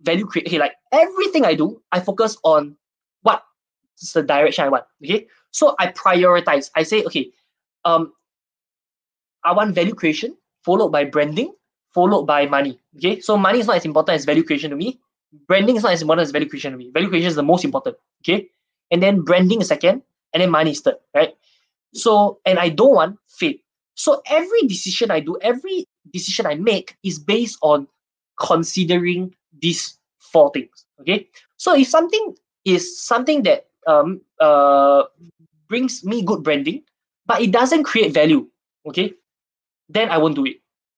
value 0.00 0.24
create. 0.24 0.46
Okay, 0.48 0.58
like 0.58 0.72
everything 0.92 1.44
I 1.44 1.54
do, 1.54 1.82
I 1.92 2.00
focus 2.00 2.38
on 2.42 2.76
what 3.20 3.42
is 4.00 4.12
the 4.12 4.22
direction 4.22 4.64
I 4.64 4.70
want. 4.70 4.84
Okay, 5.04 5.26
so 5.50 5.74
I 5.78 5.88
prioritize. 5.88 6.70
I 6.74 6.84
say, 6.84 7.04
okay, 7.04 7.28
um, 7.84 8.12
I 9.44 9.52
want 9.52 9.74
value 9.74 9.94
creation 9.94 10.36
followed 10.64 10.88
by 10.88 11.04
branding 11.04 11.52
followed 11.92 12.24
by 12.24 12.46
money. 12.46 12.80
Okay, 12.96 13.20
so 13.20 13.36
money 13.36 13.60
is 13.60 13.66
not 13.66 13.76
as 13.76 13.84
important 13.84 14.16
as 14.16 14.24
value 14.24 14.44
creation 14.44 14.70
to 14.70 14.76
me. 14.76 15.00
branding 15.46 15.76
is 15.76 15.82
not 15.82 15.92
as 15.92 16.02
important 16.02 16.24
as 16.24 16.30
value 16.30 16.48
creation 16.48 16.72
to 16.72 16.78
me. 16.78 16.90
Value 16.92 17.08
creation 17.08 17.28
is 17.28 17.36
the 17.36 17.42
most 17.42 17.64
important. 17.64 17.96
Okay. 18.22 18.48
And 18.90 19.02
then 19.02 19.22
branding 19.22 19.60
is 19.60 19.68
second, 19.68 20.02
and 20.32 20.42
then 20.42 20.50
money 20.50 20.70
is 20.70 20.80
third, 20.80 20.96
right? 21.14 21.34
So, 21.94 22.40
and 22.46 22.58
I 22.58 22.68
don't 22.68 22.94
want 22.94 23.18
fame. 23.28 23.58
So 23.94 24.22
every 24.26 24.62
decision 24.62 25.10
I 25.10 25.20
do, 25.20 25.36
every 25.40 25.86
decision 26.12 26.46
I 26.46 26.54
make 26.54 26.96
is 27.02 27.18
based 27.18 27.58
on 27.62 27.86
considering 28.38 29.34
these 29.60 29.98
four 30.18 30.50
things. 30.52 30.84
Okay. 31.00 31.28
So 31.56 31.74
if 31.74 31.88
something 31.88 32.36
is 32.64 33.00
something 33.00 33.42
that 33.44 33.66
um 33.86 34.20
uh 34.40 35.04
brings 35.68 36.04
me 36.04 36.22
good 36.22 36.42
branding, 36.42 36.82
but 37.26 37.40
it 37.40 37.50
doesn't 37.50 37.84
create 37.84 38.12
value, 38.12 38.46
okay, 38.86 39.14
then 39.88 40.10
I 40.10 40.18
won't 40.18 40.34
do 40.34 40.46
it. 40.46 40.56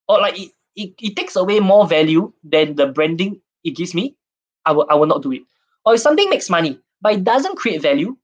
Or 0.08 0.20
like 0.20 0.38
it, 0.38 0.52
it, 0.76 0.94
it 1.00 1.16
takes 1.16 1.36
away 1.36 1.60
more 1.60 1.86
value 1.86 2.32
than 2.44 2.76
the 2.76 2.86
branding 2.86 3.40
it 3.64 3.76
gives 3.76 3.94
me, 3.94 4.16
I 4.64 4.72
will 4.72 4.86
I 4.88 4.94
will 4.94 5.06
not 5.06 5.22
do 5.22 5.32
it. 5.32 5.42
Or 5.84 5.94
if 5.94 6.00
something 6.00 6.28
makes 6.30 6.50
money, 6.50 6.80
but 7.00 7.14
it 7.14 7.24
doesn't 7.24 7.56
create 7.56 7.82
value, 7.82 8.16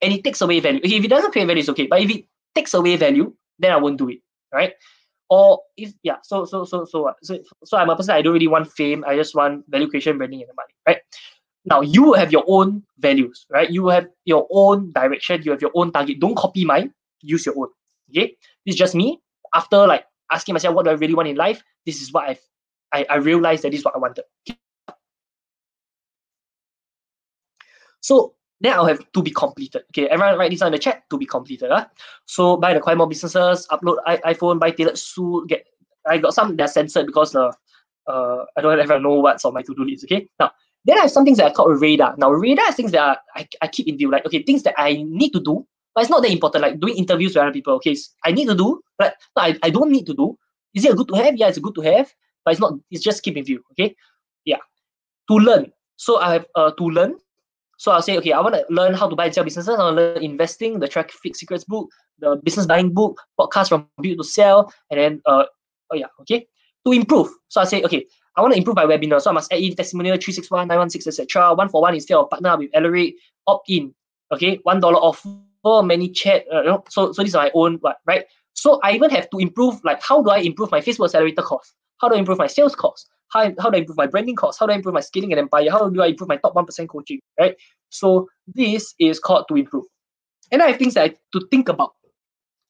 and 0.00 0.12
it 0.12 0.24
takes 0.24 0.40
away 0.40 0.60
value. 0.60 0.80
If 0.82 1.04
it 1.04 1.08
doesn't 1.08 1.32
create 1.32 1.46
value, 1.46 1.60
it's 1.60 1.68
okay. 1.70 1.86
But 1.86 2.00
if 2.00 2.10
it 2.10 2.24
takes 2.54 2.74
away 2.74 2.96
value, 2.96 3.34
then 3.58 3.72
I 3.72 3.76
won't 3.76 3.98
do 3.98 4.08
it. 4.08 4.20
Right? 4.52 4.74
Or 5.32 5.60
if 5.78 5.94
yeah, 6.02 6.16
so 6.22 6.44
so 6.44 6.66
so 6.66 6.84
so 6.84 7.10
so 7.22 7.38
so 7.64 7.78
I'm 7.78 7.88
a 7.88 7.96
person 7.96 8.14
I 8.14 8.20
don't 8.20 8.34
really 8.34 8.48
want 8.48 8.70
fame. 8.70 9.02
I 9.06 9.16
just 9.16 9.34
want 9.34 9.64
value 9.66 9.88
creation, 9.88 10.18
branding, 10.18 10.42
and 10.42 10.50
the 10.50 10.54
money. 10.54 10.74
Right? 10.86 10.98
Now 11.64 11.80
you 11.80 12.12
have 12.12 12.30
your 12.30 12.44
own 12.46 12.82
values, 12.98 13.46
right? 13.48 13.70
You 13.70 13.88
have 13.88 14.08
your 14.26 14.46
own 14.50 14.92
direction. 14.92 15.40
You 15.42 15.52
have 15.52 15.62
your 15.62 15.70
own 15.74 15.90
target. 15.90 16.20
Don't 16.20 16.36
copy 16.36 16.66
mine. 16.66 16.92
Use 17.22 17.46
your 17.46 17.58
own. 17.58 17.68
Okay, 18.10 18.36
this 18.66 18.74
is 18.74 18.76
just 18.76 18.94
me. 18.94 19.22
After 19.54 19.86
like 19.86 20.04
asking 20.30 20.52
myself, 20.52 20.74
what 20.74 20.84
do 20.84 20.90
I 20.90 21.00
really 21.00 21.14
want 21.14 21.28
in 21.28 21.36
life? 21.36 21.62
This 21.86 22.02
is 22.02 22.12
what 22.12 22.28
I've 22.28 22.40
I, 22.92 23.06
I 23.08 23.16
realized 23.16 23.64
that 23.64 23.70
this 23.70 23.80
is 23.80 23.86
what 23.86 23.96
I 23.96 24.00
wanted. 24.00 24.24
So 28.02 28.34
then 28.62 28.72
I'll 28.72 28.86
have 28.86 29.00
to 29.12 29.22
be 29.22 29.30
completed. 29.30 29.82
Okay, 29.90 30.08
everyone 30.08 30.38
write 30.38 30.50
this 30.50 30.62
on 30.62 30.72
the 30.72 30.78
chat 30.78 31.02
to 31.10 31.18
be 31.18 31.26
completed. 31.26 31.70
Huh? 31.70 31.86
So 32.26 32.56
buy 32.56 32.72
the 32.72 32.78
acquire 32.78 32.96
more 32.96 33.08
businesses, 33.08 33.66
upload 33.70 33.98
I, 34.06 34.16
iPhone, 34.32 34.58
buy 34.58 34.70
tailored 34.70 34.96
suit, 34.96 35.48
get 35.48 35.66
I 36.08 36.18
got 36.18 36.34
some 36.34 36.56
that 36.56 36.70
censored 36.70 37.06
because 37.06 37.32
the 37.32 37.52
uh 38.06 38.44
I 38.56 38.60
don't 38.60 38.78
ever 38.78 38.98
know 38.98 39.14
what's 39.14 39.44
on 39.44 39.54
my 39.54 39.62
to-do 39.62 39.84
list. 39.84 40.04
Okay. 40.04 40.28
Now 40.40 40.52
then 40.84 40.98
I 40.98 41.02
have 41.02 41.10
some 41.10 41.24
things 41.24 41.38
that 41.38 41.46
I 41.46 41.52
call 41.52 41.70
radar. 41.70 42.14
Now 42.16 42.30
radar 42.30 42.68
is 42.68 42.74
things 42.74 42.92
that 42.92 43.00
are, 43.00 43.18
I, 43.36 43.48
I 43.60 43.66
keep 43.68 43.86
in 43.88 43.96
view, 43.96 44.10
like 44.10 44.26
okay, 44.26 44.42
things 44.42 44.62
that 44.62 44.74
I 44.78 45.04
need 45.06 45.30
to 45.30 45.40
do, 45.40 45.66
but 45.94 46.02
it's 46.02 46.10
not 46.10 46.22
that 46.22 46.32
important, 46.32 46.62
like 46.62 46.80
doing 46.80 46.96
interviews 46.96 47.34
with 47.34 47.42
other 47.42 47.52
people. 47.52 47.74
Okay, 47.74 47.96
I 48.24 48.32
need 48.32 48.46
to 48.46 48.54
do, 48.54 48.80
but 48.98 49.16
no, 49.36 49.42
I, 49.42 49.58
I 49.62 49.70
don't 49.70 49.90
need 49.90 50.06
to 50.06 50.14
do. 50.14 50.38
Is 50.74 50.84
it 50.84 50.92
a 50.92 50.94
good 50.94 51.08
to 51.08 51.14
have? 51.14 51.36
Yeah, 51.36 51.48
it's 51.48 51.58
a 51.58 51.60
good 51.60 51.74
to 51.74 51.82
have, 51.82 52.12
but 52.44 52.52
it's 52.52 52.60
not, 52.60 52.74
it's 52.90 53.04
just 53.04 53.22
keep 53.22 53.36
in 53.36 53.44
view. 53.44 53.62
Okay. 53.72 53.94
Yeah. 54.44 54.58
To 55.28 55.34
learn. 55.34 55.72
So 55.96 56.18
I 56.18 56.32
have 56.32 56.46
uh 56.54 56.70
to 56.72 56.84
learn. 56.84 57.16
So 57.82 57.90
I'll 57.90 58.00
say, 58.00 58.16
okay, 58.18 58.30
I 58.30 58.40
want 58.40 58.54
to 58.54 58.64
learn 58.70 58.94
how 58.94 59.08
to 59.08 59.16
buy 59.16 59.24
and 59.24 59.34
sell 59.34 59.42
businesses. 59.42 59.76
I 59.76 59.82
want 59.82 59.96
to 59.96 60.02
learn 60.02 60.22
investing, 60.22 60.78
the 60.78 60.86
traffic 60.86 61.34
secrets 61.34 61.64
book, 61.64 61.90
the 62.20 62.36
business 62.44 62.64
buying 62.64 62.94
book, 62.94 63.20
podcast 63.36 63.70
from 63.70 63.88
build 64.00 64.18
to 64.18 64.24
sell, 64.24 64.72
and 64.88 65.00
then 65.00 65.22
uh 65.26 65.46
oh 65.90 65.96
yeah, 65.96 66.06
okay. 66.20 66.46
To 66.86 66.92
improve. 66.92 67.28
So 67.48 67.60
I 67.60 67.64
say, 67.64 67.82
okay, 67.82 68.06
I 68.36 68.40
want 68.40 68.54
to 68.54 68.58
improve 68.58 68.76
my 68.76 68.84
webinar. 68.84 69.20
So 69.20 69.30
I 69.30 69.32
must 69.32 69.52
add 69.52 69.58
in 69.58 69.74
testimonial 69.74 70.14
361, 70.14 70.68
916, 70.68 71.10
etc. 71.10 71.54
One 71.54 71.68
for 71.68 71.82
one 71.82 71.96
instead 71.96 72.16
of 72.16 72.30
partner 72.30 72.56
with 72.56 72.70
Alaric, 72.72 73.16
opt 73.48 73.68
in. 73.68 73.92
Okay, 74.30 74.60
one 74.62 74.78
dollar 74.78 74.98
off 74.98 75.26
ManyChat. 75.64 76.44
Uh, 76.54 76.60
you 76.60 76.68
know, 76.68 76.84
so 76.88 77.10
so 77.10 77.24
these 77.24 77.34
are 77.34 77.42
my 77.46 77.50
own 77.52 77.78
what 77.80 77.96
right. 78.06 78.26
So 78.52 78.78
I 78.84 78.92
even 78.92 79.10
have 79.10 79.28
to 79.30 79.38
improve 79.38 79.82
like 79.82 80.00
how 80.00 80.22
do 80.22 80.30
I 80.30 80.38
improve 80.38 80.70
my 80.70 80.80
Facebook 80.80 81.06
accelerator 81.06 81.42
course? 81.42 81.74
How 82.00 82.08
do 82.08 82.14
I 82.14 82.18
improve 82.18 82.38
my 82.38 82.46
sales 82.46 82.76
course? 82.76 83.08
How, 83.32 83.52
how 83.58 83.70
do 83.70 83.76
I 83.76 83.80
improve 83.80 83.96
my 83.96 84.06
branding 84.06 84.36
course? 84.36 84.58
How 84.58 84.66
do 84.66 84.72
I 84.72 84.76
improve 84.76 84.94
my 84.94 85.00
scaling 85.00 85.32
and 85.32 85.40
empire? 85.40 85.70
How 85.70 85.88
do 85.88 86.02
I 86.02 86.08
improve 86.08 86.28
my 86.28 86.36
top 86.36 86.54
1% 86.54 86.88
coaching? 86.88 87.20
Right? 87.38 87.56
So 87.90 88.28
this 88.46 88.94
is 88.98 89.18
called 89.18 89.46
to 89.48 89.56
improve. 89.56 89.84
And 90.50 90.62
I 90.62 90.68
have 90.68 90.78
things 90.78 90.94
that 90.94 91.04
I 91.04 91.14
to 91.32 91.46
think 91.50 91.68
about. 91.68 91.92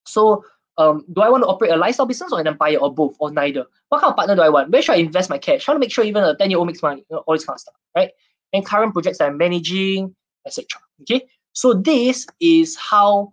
So 0.07 0.45
um, 0.79 1.05
do 1.13 1.21
I 1.21 1.29
want 1.29 1.43
to 1.45 1.49
operate 1.49 1.73
a 1.73 1.77
lifestyle 1.77 2.07
business 2.07 2.33
or 2.33 2.41
an 2.41 2.47
empire 2.47 2.79
or 2.79 2.95
both 2.95 3.17
or 3.19 3.31
neither? 3.31 3.67
What 3.89 4.01
kind 4.01 4.11
of 4.11 4.17
partner 4.17 4.37
do 4.37 4.43
I 4.43 4.49
want? 4.49 4.71
Where 4.71 4.83
should 4.83 4.95
I 4.95 4.99
invest 4.99 5.31
my 5.31 5.39
cash? 5.39 5.67
How 5.67 5.73
to 5.73 5.79
make 5.79 5.93
sure 5.93 6.05
even 6.05 6.23
a 6.23 6.37
10 6.37 6.51
year 6.51 6.59
old 6.59 6.67
makes 6.67 6.83
money? 6.83 7.05
All 7.11 7.35
this 7.35 7.45
kind 7.45 7.57
of 7.57 7.61
stuff, 7.61 7.75
right? 7.97 8.11
And 8.53 8.65
current 8.65 8.93
projects 8.93 9.21
I'm 9.21 9.37
managing, 9.37 10.15
etc. 10.47 10.67
Okay. 11.03 11.27
So 11.53 11.75
this 11.75 12.27
is 12.41 12.77
how 12.77 13.33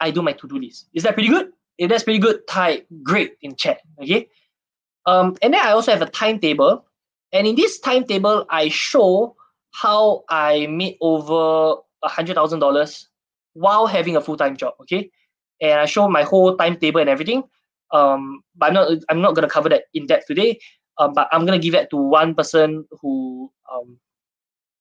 I 0.00 0.10
do 0.10 0.22
my 0.22 0.32
to-do 0.32 0.58
list. 0.58 0.88
Is 0.94 1.02
that 1.02 1.14
pretty 1.14 1.28
good? 1.28 1.52
If 1.78 1.90
that's 1.90 2.04
pretty 2.04 2.18
good, 2.18 2.46
type 2.48 2.86
great 3.02 3.34
in 3.42 3.56
chat. 3.56 3.80
Okay. 4.00 4.28
Um, 5.06 5.36
and 5.42 5.54
then 5.54 5.60
I 5.64 5.70
also 5.72 5.92
have 5.92 6.02
a 6.02 6.10
timetable. 6.10 6.84
And 7.32 7.46
in 7.46 7.56
this 7.56 7.80
timetable, 7.80 8.46
I 8.50 8.68
show 8.68 9.36
how 9.72 10.24
I 10.28 10.66
made 10.66 10.96
over 11.00 11.80
a 12.02 12.08
hundred 12.08 12.34
thousand 12.34 12.60
dollars 12.60 13.08
while 13.54 13.86
having 13.86 14.16
a 14.16 14.20
full-time 14.20 14.56
job. 14.56 14.74
Okay. 14.82 15.10
And 15.60 15.80
I 15.80 15.86
show 15.86 16.08
my 16.08 16.22
whole 16.22 16.56
timetable 16.56 17.00
and 17.00 17.08
everything. 17.08 17.44
Um, 17.92 18.42
but 18.56 18.68
I'm 18.68 18.74
not 18.74 18.98
I'm 19.08 19.20
not 19.20 19.34
gonna 19.34 19.48
cover 19.48 19.68
that 19.68 19.84
in 19.94 20.06
depth 20.06 20.26
today. 20.26 20.58
Um, 20.98 21.14
but 21.14 21.28
I'm 21.32 21.46
gonna 21.46 21.58
give 21.58 21.72
that 21.72 21.90
to 21.90 21.96
one 21.96 22.34
person 22.34 22.86
who 23.00 23.50
um 23.72 23.98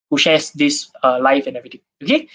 who 0.10 0.18
shares 0.18 0.52
this 0.52 0.92
uh, 1.04 1.22
and 1.24 1.56
everything. 1.58 1.82
Okay. 2.04 2.28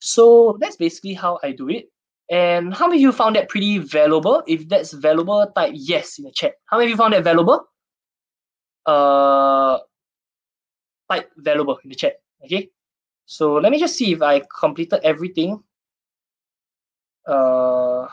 So 0.00 0.58
that's 0.60 0.76
basically 0.76 1.14
how 1.14 1.38
I 1.42 1.52
do 1.52 1.68
it. 1.68 1.90
And 2.30 2.72
how 2.72 2.86
many 2.86 2.98
of 2.98 3.02
you 3.02 3.12
found 3.12 3.34
that 3.34 3.48
pretty 3.48 3.78
valuable? 3.78 4.42
If 4.46 4.68
that's 4.68 4.92
valuable, 4.92 5.50
type 5.54 5.72
yes 5.74 6.18
in 6.18 6.24
the 6.24 6.30
chat. 6.30 6.54
How 6.66 6.78
many 6.78 6.86
of 6.86 6.90
you 6.90 6.96
found 6.96 7.12
that 7.12 7.24
valuable? 7.24 7.66
Uh, 8.86 9.78
type 11.10 11.30
valuable 11.36 11.78
in 11.82 11.90
the 11.90 11.96
chat. 11.96 12.22
Okay. 12.44 12.70
So 13.26 13.54
let 13.54 13.72
me 13.72 13.80
just 13.80 13.96
see 13.96 14.12
if 14.12 14.22
I 14.22 14.42
completed 14.60 15.00
everything. 15.02 15.62
Uh, 17.26 18.06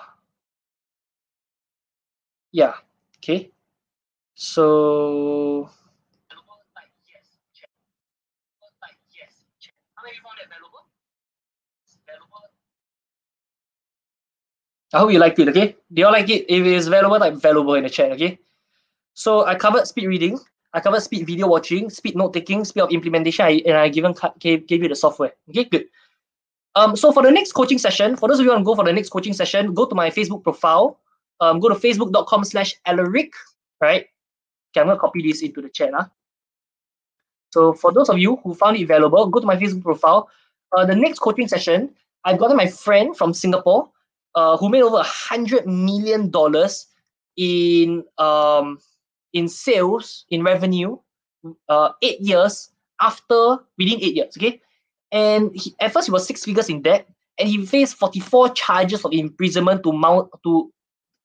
yeah. 2.51 2.73
Okay. 3.19 3.51
So. 4.34 5.69
I 14.97 14.99
hope 15.01 15.12
you 15.12 15.19
liked 15.19 15.38
it, 15.38 15.47
okay? 15.49 15.75
Do 15.93 15.99
you 15.99 16.07
all 16.07 16.12
like 16.12 16.27
it? 16.27 16.49
If 16.49 16.65
it 16.65 16.73
is 16.73 16.88
valuable, 16.88 17.19
type 17.19 17.36
valuable 17.36 17.75
in 17.75 17.83
the 17.83 17.89
chat, 17.89 18.12
okay? 18.13 18.39
So 19.13 19.45
I 19.45 19.53
covered 19.53 19.86
speed 19.86 20.07
reading, 20.07 20.39
I 20.73 20.79
covered 20.79 21.01
speed 21.01 21.27
video 21.27 21.47
watching, 21.47 21.91
speed 21.91 22.15
note 22.15 22.33
taking, 22.33 22.65
speed 22.65 22.81
of 22.81 22.89
implementation, 22.89 23.45
I, 23.45 23.62
and 23.67 23.77
I 23.77 23.89
given 23.89 24.15
gave, 24.39 24.65
gave 24.65 24.81
you 24.81 24.89
the 24.89 24.95
software. 24.95 25.33
Okay, 25.49 25.65
good. 25.65 25.86
Um, 26.73 26.95
so 26.95 27.12
for 27.12 27.21
the 27.21 27.29
next 27.29 27.51
coaching 27.51 27.77
session, 27.77 28.15
for 28.15 28.27
those 28.27 28.39
of 28.39 28.45
you 28.45 28.49
who 28.49 28.55
want 28.55 28.62
to 28.62 28.65
go 28.65 28.75
for 28.75 28.86
the 28.86 28.91
next 28.91 29.10
coaching 29.10 29.33
session, 29.33 29.75
go 29.75 29.86
to 29.86 29.93
my 29.93 30.10
Facebook 30.10 30.41
profile. 30.41 30.99
Um, 31.41 31.60
go 31.60 31.69
to 31.69 31.75
facebook.com 31.75 32.43
slash 32.43 32.73
Alaric, 32.88 33.33
right? 33.79 34.07
Okay, 34.71 34.81
I'm 34.81 34.88
gonna 34.88 34.97
copy 34.97 35.21
this 35.21 35.43
into 35.43 35.62
the 35.62 35.69
chat. 35.69 35.91
Huh? 35.93 36.05
So 37.51 37.73
for 37.73 37.91
those 37.93 38.10
of 38.10 38.17
you 38.17 38.38
who 38.38 38.55
found 38.55 38.77
it 38.77 38.88
valuable, 38.88 39.27
go 39.27 39.41
to 39.41 39.45
my 39.45 39.57
Facebook 39.57 39.83
profile. 39.83 40.27
Uh, 40.75 40.86
the 40.86 40.95
next 40.95 41.19
coaching 41.19 41.47
session, 41.47 41.93
I've 42.23 42.39
gotten 42.39 42.57
my 42.57 42.65
friend 42.65 43.15
from 43.15 43.36
Singapore 43.36 43.91
uh, 44.38 44.56
who 44.56 44.69
made 44.69 44.84
over 44.84 44.97
a 44.97 45.04
hundred 45.04 45.65
million 45.65 46.30
dollars 46.30 46.86
in 47.38 48.04
um, 48.19 48.78
in 49.34 49.50
sales 49.50 50.26
in 50.30 50.43
revenue 50.43 50.95
uh, 51.69 51.89
eight 52.04 52.21
years 52.21 52.69
after 53.02 53.58
within 53.80 54.00
eight 54.00 54.15
years 54.15 54.38
okay? 54.38 54.62
And 55.12 55.50
he, 55.56 55.73
at 55.79 55.92
first 55.92 56.06
he 56.08 56.12
was 56.12 56.27
six 56.27 56.46
figures 56.46 56.69
in 56.69 56.83
debt 56.83 57.08
and 57.40 57.50
he 57.50 57.65
faced 57.65 57.96
44 57.96 58.50
charges 58.50 59.04
of 59.04 59.12
imprisonment 59.12 59.81
to 59.83 59.92
mount 59.92 60.29
to 60.44 60.71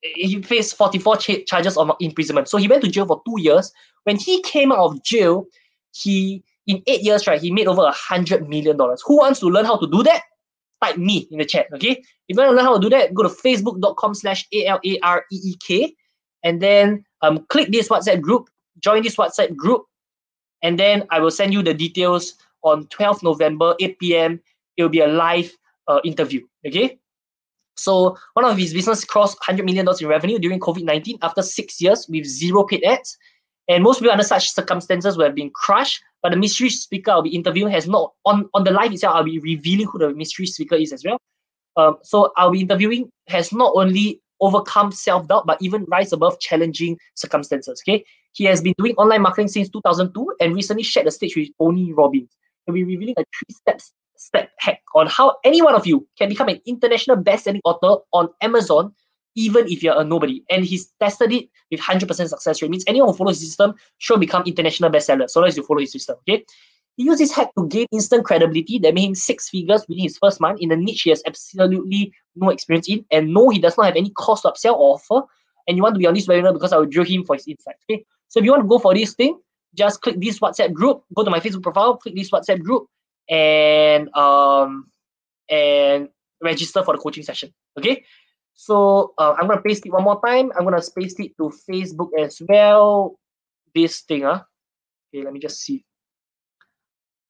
he 0.03 0.41
faced 0.41 0.77
44 0.77 1.17
ch- 1.19 1.47
charges 1.47 1.77
of 1.77 1.93
imprisonment. 2.01 2.49
So 2.49 2.57
he 2.57 2.67
went 2.67 2.83
to 2.83 2.91
jail 2.91 3.07
for 3.07 3.23
two 3.27 3.41
years. 3.41 3.73
When 4.05 4.17
he 4.17 4.43
came 4.43 4.73
out 4.73 4.87
of 4.87 5.05
jail 5.05 5.47
he 5.95 6.43
in 6.67 6.83
eight 6.87 7.03
years 7.03 7.27
right 7.27 7.41
he 7.41 7.51
made 7.53 7.67
over 7.67 7.85
a 7.85 7.93
hundred 7.93 8.49
million 8.49 8.79
dollars. 8.79 9.03
Who 9.07 9.19
wants 9.19 9.39
to 9.41 9.49
learn 9.49 9.67
how 9.67 9.77
to 9.77 9.87
do 9.87 10.03
that 10.05 10.23
type 10.83 10.97
me 10.97 11.28
in 11.30 11.39
the 11.39 11.45
chat, 11.45 11.66
okay? 11.74 11.93
If 11.93 12.05
you 12.28 12.37
want 12.37 12.51
to 12.51 12.57
learn 12.57 12.64
how 12.64 12.74
to 12.74 12.80
do 12.80 12.91
that, 12.91 13.14
go 13.14 13.22
to 13.22 13.28
facebook.com 13.28 14.14
slash 14.14 14.47
A-L-A-R-E-E-K 14.53 15.95
and 16.45 16.61
then 16.61 17.05
um, 17.22 17.47
click 17.49 17.70
this 17.70 17.89
WhatsApp 17.89 18.20
group, 18.20 18.49
join 18.80 19.03
this 19.03 19.16
WhatsApp 19.16 19.55
group, 19.57 19.85
and 20.62 20.78
then 20.78 21.05
I 21.11 21.20
will 21.20 21.30
send 21.30 21.53
you 21.53 21.62
the 21.62 21.74
details 21.74 22.35
on 22.62 22.87
12th 22.87 23.22
November, 23.22 23.74
8 23.80 23.99
p.m. 23.99 24.41
It 24.76 24.83
will 24.83 24.91
be 24.91 25.01
a 25.01 25.09
live 25.09 25.53
uh, 25.89 26.01
interview, 26.05 26.47
okay? 26.66 26.99
So 27.76 28.16
one 28.35 28.45
of 28.45 28.57
his 28.57 28.72
business 28.72 29.05
crossed 29.05 29.39
$100 29.41 29.64
million 29.64 29.87
in 30.01 30.07
revenue 30.07 30.39
during 30.39 30.61
COVID-19 30.61 31.18
after 31.22 31.43
six 31.43 31.80
years 31.80 32.07
with 32.09 32.24
zero 32.24 32.64
paid 32.64 32.85
ads. 32.85 33.16
And 33.69 33.83
most 33.83 34.01
people 34.01 34.13
under 34.13 34.25
such 34.25 34.51
circumstances 34.51 35.17
will 35.17 35.25
have 35.25 35.35
been 35.35 35.51
crushed 35.55 36.03
but 36.23 36.31
the 36.31 36.37
mystery 36.37 36.71
speaker 36.71 37.11
I'll 37.11 37.23
be 37.23 37.35
interviewing 37.35 37.73
has 37.73 37.89
not 37.89 38.13
on 38.25 38.49
on 38.55 38.65
the 38.65 38.71
live 38.71 38.93
itself. 38.93 39.17
I'll 39.17 39.25
be 39.25 39.41
revealing 39.41 39.87
who 39.87 39.99
the 39.99 40.15
mystery 40.15 40.47
speaker 40.47 40.77
is 40.77 40.93
as 40.93 41.05
well. 41.05 41.19
Um, 41.77 41.99
so 42.03 42.33
I'll 42.37 42.51
be 42.51 42.61
interviewing 42.61 43.11
has 43.29 43.53
not 43.53 43.73
only 43.75 44.21
overcome 44.41 44.93
self-doubt, 44.93 45.47
but 45.47 45.61
even 45.61 45.85
rise 45.89 46.13
above 46.13 46.39
challenging 46.41 46.99
circumstances. 47.15 47.83
Okay. 47.85 48.05
He 48.33 48.45
has 48.45 48.61
been 48.61 48.75
doing 48.79 48.95
online 48.97 49.23
marketing 49.23 49.49
since 49.49 49.69
2002 49.69 50.35
and 50.41 50.55
recently 50.55 50.83
shared 50.83 51.07
the 51.07 51.11
stage 51.11 51.37
with 51.37 51.49
Tony 51.61 51.93
Robbins. 51.93 52.31
He'll 52.67 52.75
be 52.75 52.85
revealing 52.85 53.15
a 53.19 53.25
three 53.25 53.55
steps 53.55 53.93
step 54.17 54.51
hack 54.59 54.81
on 54.95 55.09
how 55.09 55.37
any 55.45 55.61
one 55.61 55.75
of 55.75 55.87
you 55.87 56.07
can 56.17 56.29
become 56.29 56.49
an 56.49 56.61
international 56.67 57.17
best-selling 57.17 57.61
author 57.65 58.03
on 58.13 58.29
Amazon, 58.41 58.95
even 59.35 59.66
if 59.68 59.83
you're 59.83 60.01
a 60.01 60.05
nobody. 60.05 60.43
And 60.51 60.64
he's 60.64 60.93
tested 61.01 61.33
it 61.33 61.49
with 61.70 61.80
100% 61.80 62.28
success 62.28 62.62
rate. 62.62 62.70
Means 62.70 62.85
anyone 62.87 63.11
who 63.11 63.16
follows 63.16 63.41
his 63.41 63.49
system 63.49 63.74
should 63.99 64.20
become 64.20 64.43
international 64.47 64.91
bestseller, 64.91 65.28
so 65.28 65.41
long 65.41 65.49
as 65.49 65.57
you 65.57 65.62
follow 65.62 65.80
his 65.80 65.93
system. 65.93 66.16
Okay. 66.28 66.45
He 66.97 67.05
used 67.05 67.20
this 67.20 67.33
hack 67.33 67.51
to 67.57 67.66
gain 67.68 67.87
instant 67.91 68.24
credibility 68.24 68.78
that 68.80 68.93
made 68.93 69.07
him 69.07 69.14
six 69.14 69.49
figures 69.49 69.83
within 69.89 70.05
his 70.05 70.18
first 70.18 70.41
month 70.41 70.61
in 70.61 70.70
a 70.72 70.76
niche 70.76 71.03
he 71.03 71.11
has 71.11 71.22
absolutely 71.26 72.12
no 72.37 72.51
experience 72.51 72.89
in. 72.89 73.05
And 73.11 73.33
no, 73.33 73.49
he 73.49 73.59
does 73.59 73.78
not 73.78 73.87
have 73.87 73.97
any 73.97 74.11
cost 74.11 74.43
to 74.43 74.51
upsell 74.51 74.74
or 74.74 74.97
offer. 74.97 75.26
And 75.66 75.76
you 75.76 75.83
want 75.83 75.95
to 75.95 75.99
be 75.99 76.07
on 76.07 76.14
this 76.14 76.26
webinar 76.26 76.53
because 76.53 76.72
I 76.72 76.76
will 76.76 76.87
drill 76.87 77.07
him 77.07 77.24
for 77.24 77.35
his 77.35 77.49
insights. 77.49 77.83
Okay. 77.91 78.05
So 78.28 78.41
if 78.41 78.45
you 78.45 78.51
want 78.51 78.64
to 78.64 78.68
go 78.68 78.78
for 78.78 78.95
this 78.95 79.14
thing, 79.14 79.41
just 79.74 80.03
click 80.03 80.20
this 80.20 80.39
WhatsApp 80.39 80.72
group, 80.72 81.05
go 81.14 81.24
to 81.24 81.30
my 81.30 81.41
Facebook 81.41 81.62
profile, 81.62 81.97
click 81.97 82.14
this 82.14 82.30
WhatsApp 82.30 82.61
group, 82.62 82.89
and 83.28 84.14
um 84.14 84.91
and 85.49 86.09
register 86.43 86.83
for 86.83 86.95
the 86.95 87.01
coaching 87.01 87.22
session. 87.22 87.53
Okay. 87.78 88.05
So 88.55 89.15
uh, 89.19 89.35
I'm 89.39 89.49
gonna 89.49 89.63
paste 89.63 89.87
it 89.87 89.93
one 89.93 90.05
more 90.05 90.21
time. 90.25 90.53
I'm 90.57 90.65
gonna 90.65 90.83
paste 90.95 91.21
it 91.21 91.37
to 91.39 91.53
Facebook 91.69 92.11
as 92.19 92.41
well. 92.47 93.19
This 93.75 94.01
thing, 94.01 94.23
huh? 94.23 94.43
Okay, 95.09 95.25
let 95.25 95.33
me 95.33 95.41
just 95.41 95.61
see. 95.61 95.85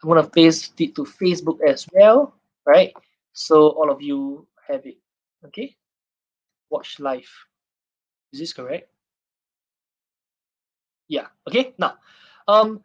I'm 0.02 0.08
gonna 0.08 0.26
paste 0.26 0.80
it 0.80 0.94
to 0.96 1.04
Facebook 1.04 1.58
as 1.66 1.86
well, 1.92 2.34
right? 2.66 2.92
So 3.32 3.70
all 3.70 3.90
of 3.90 4.02
you 4.02 4.46
have 4.68 4.84
it. 4.86 4.98
Okay. 5.46 5.76
Watch 6.70 6.98
live. 6.98 7.28
Is 8.32 8.40
this 8.40 8.52
correct? 8.52 8.88
Yeah. 11.08 11.26
Okay. 11.46 11.74
Now, 11.78 11.94
um, 12.48 12.82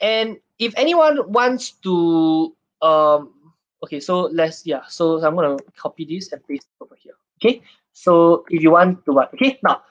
and 0.00 0.38
if 0.58 0.72
anyone 0.76 1.32
wants 1.32 1.72
to, 1.82 2.54
um, 2.80 3.52
okay. 3.82 4.00
So 4.00 4.30
let's 4.32 4.64
yeah. 4.64 4.86
So 4.88 5.22
I'm 5.24 5.34
gonna 5.34 5.58
copy 5.76 6.04
this 6.04 6.32
and 6.32 6.40
paste 6.46 6.66
it 6.70 6.84
over 6.84 6.96
here. 6.96 7.18
Okay. 7.38 7.62
So 7.92 8.44
if 8.50 8.62
you 8.62 8.70
want 8.72 9.04
to 9.06 9.12
what? 9.12 9.32
Okay. 9.34 9.58
Now, 9.62 9.82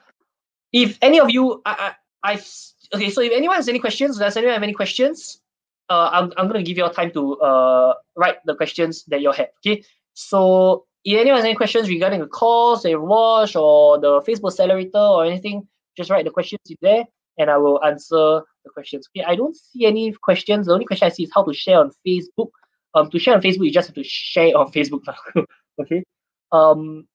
if 0.72 0.98
any 1.02 1.20
of 1.20 1.30
you, 1.30 1.62
I, 1.64 1.94
I, 2.22 2.32
I've 2.32 2.46
okay. 2.94 3.10
So 3.10 3.20
if 3.20 3.32
anyone 3.32 3.56
has 3.56 3.68
any 3.68 3.78
questions, 3.78 4.18
does 4.18 4.36
anyone 4.36 4.54
have 4.54 4.62
any 4.62 4.74
questions? 4.74 5.40
uh, 5.88 6.10
I'm, 6.12 6.32
I'm 6.36 6.48
going 6.48 6.62
to 6.62 6.68
give 6.68 6.76
you 6.76 6.84
all 6.84 6.90
time 6.90 7.10
to 7.12 7.38
uh, 7.40 7.94
write 8.16 8.36
the 8.44 8.54
questions 8.54 9.04
that 9.08 9.20
you 9.20 9.32
have. 9.32 9.48
Okay. 9.64 9.84
So 10.14 10.86
if 11.04 11.18
anyone 11.18 11.38
has 11.38 11.44
any 11.44 11.54
questions 11.54 11.88
regarding 11.88 12.20
the 12.20 12.26
course 12.26 12.84
you 12.84 13.00
watch 13.00 13.56
or 13.56 13.98
the 13.98 14.20
Facebook 14.22 14.52
accelerator 14.52 14.98
or 14.98 15.24
anything, 15.24 15.66
just 15.96 16.10
write 16.10 16.24
the 16.24 16.30
questions 16.30 16.60
in 16.68 16.76
there 16.82 17.04
and 17.38 17.50
I 17.50 17.56
will 17.56 17.82
answer 17.84 18.42
the 18.64 18.70
questions. 18.72 19.08
Okay. 19.16 19.24
I 19.24 19.34
don't 19.34 19.56
see 19.56 19.86
any 19.86 20.12
questions. 20.12 20.66
The 20.66 20.72
only 20.72 20.84
question 20.84 21.06
I 21.06 21.10
see 21.10 21.24
is 21.24 21.30
how 21.34 21.44
to 21.44 21.54
share 21.54 21.78
on 21.78 21.92
Facebook. 22.06 22.50
Um, 22.94 23.10
to 23.10 23.18
share 23.18 23.34
on 23.34 23.42
Facebook, 23.42 23.64
you 23.64 23.72
just 23.72 23.88
have 23.88 23.94
to 23.94 24.04
share 24.04 24.56
on 24.56 24.72
Facebook. 24.72 25.02
okay. 25.80 26.04
Um, 26.52 27.06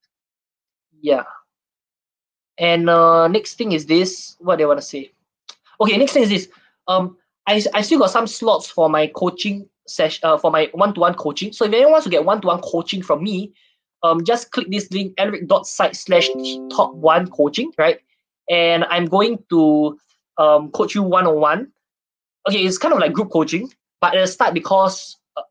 yeah. 1.04 1.24
And 2.58 2.90
uh, 2.90 3.28
next 3.28 3.56
thing 3.56 3.74
is 3.74 3.86
this. 3.86 4.38
What 4.40 4.62
I 4.62 4.66
want 4.66 4.80
to 4.80 4.86
say? 4.86 5.12
Okay. 5.80 5.98
Next 5.98 6.14
thing 6.14 6.24
is 6.24 6.30
this. 6.30 6.50
Um, 6.88 7.18
I, 7.46 7.62
I 7.74 7.82
still 7.82 8.00
got 8.00 8.10
some 8.10 8.26
slots 8.26 8.70
for 8.70 8.90
my 8.90 9.08
coaching 9.08 9.68
session 9.86 10.22
uh, 10.24 10.38
for 10.38 10.50
my 10.50 10.70
one-to-one 10.74 11.16
coaching. 11.16 11.52
So 11.52 11.66
if 11.66 11.74
anyone 11.74 11.92
wants 11.92 12.06
to 12.06 12.10
get 12.10 12.24
one-to-one 12.24 12.62
coaching 12.62 13.04
from 13.04 13.22
me, 13.22 13.54
um, 14.02 14.24
just 14.24 14.52
click 14.52 14.68
this 14.72 14.90
link, 14.92 15.14
alaric.site 15.18 15.96
slash 15.96 16.30
top 16.72 16.94
one 16.96 17.30
coaching, 17.30 17.72
right? 17.78 18.00
And 18.50 18.86
I'm 18.86 19.06
going 19.06 19.40
to 19.50 19.98
um, 20.38 20.72
coach 20.72 20.96
you 20.96 21.04
one-on-one. 21.04 21.70
Okay, 22.48 22.66
it's 22.66 22.78
kind 22.78 22.94
of 22.94 23.00
like 23.00 23.14
group 23.14 23.32
coaching, 23.32 23.70
but 24.00 24.16
at 24.16 24.22
the 24.22 24.28
start, 24.28 24.54
because 24.54 25.18
uh, 25.36 25.42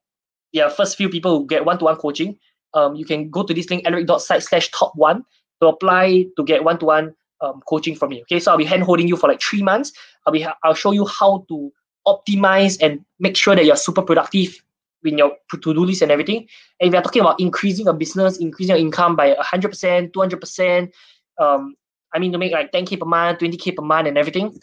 yeah, 0.52 0.68
first 0.70 0.96
few 0.96 1.10
people 1.10 1.38
who 1.38 1.46
get 1.46 1.64
one-to-one 1.64 1.96
coaching, 1.96 2.38
um, 2.74 2.94
you 2.94 3.04
can 3.04 3.28
go 3.28 3.42
to 3.42 3.52
this 3.52 3.68
link, 3.68 3.86
alaric.site 3.86 4.42
slash 4.42 4.70
top 4.70 4.92
one 4.94 5.24
to 5.62 5.68
apply 5.68 6.26
to 6.36 6.44
get 6.44 6.64
one-to-one 6.64 7.14
um, 7.40 7.62
coaching 7.68 7.94
from 7.94 8.10
me. 8.10 8.22
Okay, 8.22 8.40
so 8.40 8.50
I'll 8.50 8.58
be 8.58 8.64
hand 8.64 8.82
holding 8.82 9.08
you 9.08 9.16
for 9.16 9.28
like 9.28 9.40
three 9.40 9.62
months. 9.62 9.92
I'll 10.26 10.32
be 10.32 10.46
I'll 10.64 10.74
show 10.74 10.92
you 10.92 11.06
how 11.06 11.44
to 11.48 11.72
optimize 12.06 12.78
and 12.82 13.04
make 13.20 13.36
sure 13.36 13.54
that 13.54 13.64
you're 13.64 13.76
super 13.76 14.02
productive 14.02 14.60
in 15.04 15.18
your 15.18 15.32
to-do 15.50 15.84
list 15.84 16.02
and 16.02 16.10
everything. 16.10 16.48
And 16.80 16.88
if 16.88 16.92
you're 16.92 17.02
talking 17.02 17.20
about 17.20 17.40
increasing 17.40 17.88
a 17.88 17.92
business, 17.92 18.38
increasing 18.38 18.76
your 18.76 18.84
income 18.84 19.16
by 19.16 19.34
100%, 19.34 20.12
200%, 20.12 20.92
um, 21.38 21.74
I 22.14 22.18
mean, 22.18 22.32
to 22.32 22.38
make 22.38 22.52
like 22.52 22.72
10K 22.72 23.00
per 23.00 23.06
month, 23.06 23.40
20K 23.40 23.76
per 23.76 23.82
month 23.82 24.08
and 24.08 24.18
everything, 24.18 24.56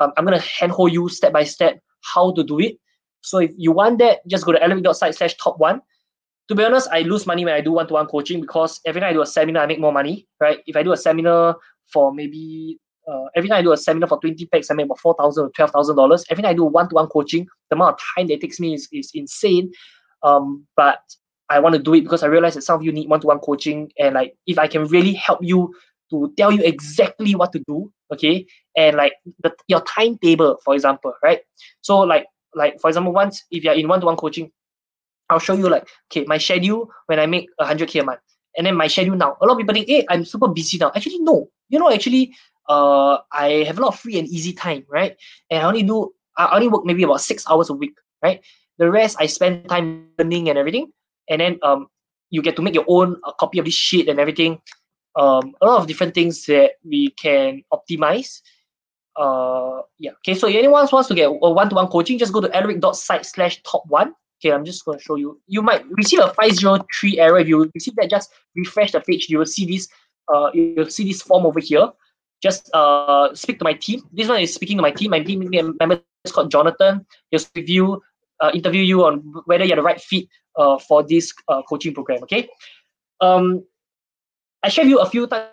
um, 0.00 0.12
I'm 0.16 0.24
going 0.24 0.38
to 0.38 0.44
handhold 0.44 0.92
you 0.92 1.08
step 1.08 1.32
by 1.32 1.44
step 1.44 1.80
how 2.00 2.32
to 2.32 2.42
do 2.42 2.60
it. 2.60 2.78
So 3.22 3.38
if 3.38 3.52
you 3.56 3.72
want 3.72 3.98
that, 3.98 4.26
just 4.26 4.44
go 4.44 4.52
to 4.52 4.62
alaric.site 4.62 5.14
slash 5.14 5.36
top 5.36 5.58
one. 5.58 5.80
To 6.48 6.54
be 6.54 6.64
honest, 6.64 6.88
I 6.92 7.00
lose 7.00 7.26
money 7.26 7.44
when 7.44 7.54
I 7.54 7.60
do 7.62 7.72
one-to-one 7.72 8.06
coaching 8.06 8.40
because 8.40 8.80
every 8.84 9.00
time 9.00 9.10
I 9.10 9.12
do 9.14 9.22
a 9.22 9.26
seminar, 9.26 9.62
I 9.62 9.66
make 9.66 9.80
more 9.80 9.92
money, 9.92 10.26
right? 10.40 10.58
If 10.66 10.76
I 10.76 10.82
do 10.82 10.92
a 10.92 10.96
seminar 10.96 11.56
for 11.90 12.12
maybe 12.12 12.78
uh, 13.10 13.26
every 13.34 13.48
time 13.48 13.58
I 13.58 13.62
do 13.62 13.72
a 13.72 13.76
seminar 13.76 14.08
for 14.08 14.20
20 14.20 14.46
packs, 14.46 14.70
I 14.70 14.74
make 14.74 14.86
about 14.86 14.98
four 14.98 15.14
thousand 15.14 15.46
or 15.46 15.50
twelve 15.50 15.70
thousand 15.70 15.96
dollars. 15.96 16.24
Every 16.30 16.42
time 16.42 16.50
I 16.50 16.54
do 16.54 16.64
one-to-one 16.64 17.08
coaching, 17.08 17.46
the 17.70 17.76
amount 17.76 17.94
of 17.94 18.00
time 18.16 18.28
that 18.28 18.40
takes 18.40 18.60
me 18.60 18.74
is, 18.74 18.88
is 18.92 19.10
insane. 19.14 19.72
Um, 20.22 20.66
but 20.76 21.00
I 21.50 21.60
want 21.60 21.74
to 21.74 21.82
do 21.82 21.94
it 21.94 22.02
because 22.02 22.22
I 22.22 22.26
realize 22.26 22.54
that 22.54 22.62
some 22.62 22.76
of 22.76 22.84
you 22.84 22.92
need 22.92 23.08
one-to-one 23.08 23.40
coaching, 23.40 23.90
and 23.98 24.14
like 24.14 24.34
if 24.46 24.58
I 24.58 24.68
can 24.68 24.86
really 24.86 25.14
help 25.14 25.40
you 25.42 25.74
to 26.10 26.32
tell 26.36 26.52
you 26.52 26.62
exactly 26.62 27.34
what 27.34 27.52
to 27.52 27.62
do, 27.66 27.92
okay, 28.12 28.46
and 28.76 28.96
like 28.96 29.12
the 29.42 29.54
your 29.68 29.82
timetable, 29.82 30.58
for 30.64 30.74
example, 30.74 31.14
right? 31.22 31.40
So 31.82 32.00
like 32.00 32.26
like 32.54 32.80
for 32.80 32.88
example, 32.88 33.12
once 33.12 33.44
if 33.50 33.64
you're 33.64 33.74
in 33.74 33.88
one-to-one 33.88 34.16
coaching, 34.16 34.50
I'll 35.30 35.38
show 35.38 35.54
you 35.54 35.68
like 35.68 35.88
okay, 36.10 36.24
my 36.26 36.38
schedule 36.38 36.90
when 37.06 37.18
I 37.18 37.26
make 37.26 37.48
a 37.58 37.64
hundred 37.64 37.88
k 37.88 38.00
a 38.00 38.04
month, 38.04 38.20
and 38.56 38.66
then 38.66 38.76
my 38.76 38.86
schedule 38.86 39.16
now. 39.16 39.36
A 39.40 39.46
lot 39.46 39.52
of 39.52 39.58
people 39.58 39.74
think, 39.74 39.88
hey, 39.88 40.04
I'm 40.08 40.24
super 40.24 40.48
busy 40.48 40.78
now. 40.78 40.92
Actually, 40.94 41.18
no. 41.20 41.48
You 41.68 41.78
know, 41.78 41.90
actually, 41.90 42.34
uh, 42.68 43.18
I 43.32 43.64
have 43.66 43.78
a 43.78 43.80
lot 43.80 43.94
of 43.94 43.98
free 43.98 44.18
and 44.18 44.28
easy 44.28 44.52
time, 44.52 44.84
right? 44.88 45.16
And 45.50 45.62
I 45.62 45.64
only 45.64 45.82
do, 45.82 46.12
I 46.36 46.54
only 46.54 46.68
work 46.68 46.84
maybe 46.84 47.02
about 47.02 47.20
six 47.20 47.44
hours 47.48 47.70
a 47.70 47.74
week, 47.74 47.96
right? 48.22 48.40
The 48.78 48.90
rest 48.90 49.16
I 49.18 49.26
spend 49.26 49.68
time 49.68 50.08
learning 50.18 50.48
and 50.50 50.58
everything, 50.58 50.92
and 51.28 51.40
then 51.40 51.58
um, 51.62 51.88
you 52.30 52.42
get 52.42 52.56
to 52.56 52.62
make 52.62 52.74
your 52.74 52.84
own 52.86 53.16
uh, 53.24 53.32
copy 53.32 53.58
of 53.58 53.64
this 53.64 53.74
shit 53.74 54.08
and 54.08 54.20
everything. 54.20 54.60
Um, 55.16 55.54
a 55.62 55.66
lot 55.66 55.80
of 55.80 55.86
different 55.86 56.12
things 56.12 56.44
that 56.46 56.72
we 56.84 57.10
can 57.10 57.62
optimize. 57.72 58.40
Uh, 59.16 59.82
yeah. 59.98 60.10
Okay. 60.18 60.34
So 60.34 60.48
if 60.48 60.56
anyone 60.56 60.88
wants 60.90 61.08
to 61.08 61.14
get 61.14 61.26
a 61.26 61.32
one-to-one 61.32 61.86
coaching, 61.88 62.18
just 62.18 62.32
go 62.32 62.40
to 62.40 62.54
alaric.site 62.54 63.24
slash 63.24 63.62
top 63.62 63.84
one. 63.86 64.12
Okay, 64.44 64.52
I'm 64.52 64.64
just 64.64 64.84
going 64.84 64.98
to 64.98 65.04
show 65.04 65.14
you. 65.14 65.40
You 65.46 65.62
might 65.62 65.84
receive 65.90 66.20
a 66.20 66.34
503 66.34 67.18
error. 67.18 67.38
If 67.38 67.48
you 67.48 67.70
receive 67.74 67.96
that, 67.96 68.10
just 68.10 68.30
refresh 68.54 68.92
the 68.92 69.00
page. 69.00 69.28
You 69.30 69.38
will 69.38 69.46
see 69.46 69.64
this. 69.64 69.88
Uh, 70.32 70.50
you'll 70.52 70.90
see 70.90 71.04
this 71.04 71.22
form 71.22 71.46
over 71.46 71.60
here 71.60 71.90
just 72.44 72.68
uh, 72.74 73.34
speak 73.34 73.58
to 73.58 73.64
my 73.64 73.72
team. 73.72 74.02
This 74.12 74.28
one 74.28 74.40
is 74.40 74.52
speaking 74.52 74.76
to 74.76 74.82
my 74.82 74.90
team. 74.90 75.10
My 75.12 75.20
team 75.20 75.48
member 75.80 76.00
is 76.26 76.32
called 76.32 76.50
Jonathan. 76.50 77.06
He'll 77.30 77.40
review, 77.56 78.02
uh, 78.40 78.50
interview 78.52 78.82
you 78.82 79.04
on 79.06 79.24
whether 79.46 79.64
you're 79.64 79.76
the 79.76 79.82
right 79.82 79.98
fit 79.98 80.28
uh, 80.58 80.78
for 80.78 81.02
this 81.02 81.32
uh, 81.48 81.62
coaching 81.62 81.94
program. 81.94 82.22
Okay. 82.24 82.46
Um, 83.22 83.64
I 84.62 84.68
share 84.68 84.84
you 84.84 84.98
a 85.00 85.08
few 85.08 85.26
types 85.26 85.48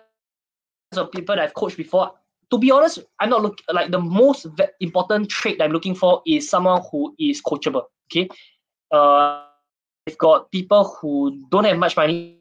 of 0.98 1.10
people 1.12 1.34
that 1.34 1.42
I've 1.42 1.54
coached 1.54 1.78
before. 1.78 2.12
To 2.50 2.58
be 2.58 2.70
honest, 2.70 2.98
I'm 3.18 3.30
not 3.30 3.40
look 3.40 3.58
like 3.72 3.90
the 3.90 3.98
most 3.98 4.46
important 4.80 5.30
trait 5.30 5.62
I'm 5.62 5.72
looking 5.72 5.94
for 5.94 6.20
is 6.26 6.50
someone 6.50 6.82
who 6.92 7.14
is 7.18 7.40
coachable. 7.40 7.84
Okay. 8.12 8.28
Uh, 8.92 9.44
I've 10.06 10.18
got 10.18 10.50
people 10.52 10.84
who 11.00 11.40
don't 11.50 11.64
have 11.64 11.78
much 11.78 11.96
money 11.96 12.38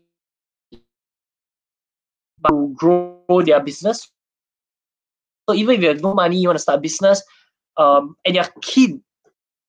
but 2.39 2.51
grow 2.73 3.41
their 3.45 3.61
business 3.61 4.11
so 5.51 5.55
even 5.55 5.75
if 5.75 5.81
you 5.81 5.87
have 5.89 6.01
no 6.01 6.13
money, 6.13 6.37
you 6.37 6.47
want 6.47 6.57
to 6.57 6.61
start 6.61 6.79
a 6.79 6.81
business, 6.81 7.21
um, 7.77 8.15
and 8.25 8.35
you're 8.35 8.45
keen 8.61 9.03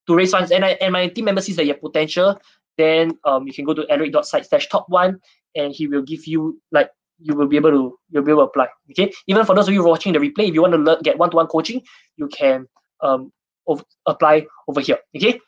to 0.07 0.15
raise 0.15 0.31
funds, 0.31 0.51
and 0.51 0.65
I 0.65 0.71
and 0.81 0.93
my 0.93 1.09
team 1.09 1.25
member 1.25 1.41
sees 1.41 1.57
that 1.57 1.65
you 1.65 1.73
have 1.73 1.81
potential, 1.81 2.39
then 2.79 3.19
um, 3.25 3.47
you 3.47 3.53
can 3.53 3.65
go 3.65 3.75
to 3.75 3.87
alaric.site 3.91 4.47
slash 4.47 4.69
top 4.69 4.89
one, 4.89 5.21
and 5.57 5.75
he 5.75 5.87
will 5.87 6.03
give 6.03 6.27
you 6.27 6.61
like 6.71 6.91
you 7.19 7.35
will 7.35 7.47
be 7.47 7.57
able 7.57 7.71
to 7.71 7.99
you'll 8.11 8.23
be 8.23 8.31
able 8.33 8.43
to 8.43 8.49
apply. 8.51 8.69
Okay. 8.91 9.13
Even 9.27 9.45
for 9.47 9.55
those 9.55 9.69
of 9.69 9.75
you 9.75 9.85
watching 9.85 10.13
the 10.13 10.19
replay, 10.19 10.49
if 10.49 10.55
you 10.55 10.63
want 10.63 10.75
to 10.75 10.79
learn, 10.79 11.01
get 11.03 11.19
one-to-one 11.19 11.47
coaching, 11.47 11.83
you 12.17 12.29
can 12.29 12.67
um 13.01 13.33
ov- 13.67 13.85
apply 14.07 14.47
over 14.69 14.81
here. 14.81 14.99
Okay. 15.17 15.41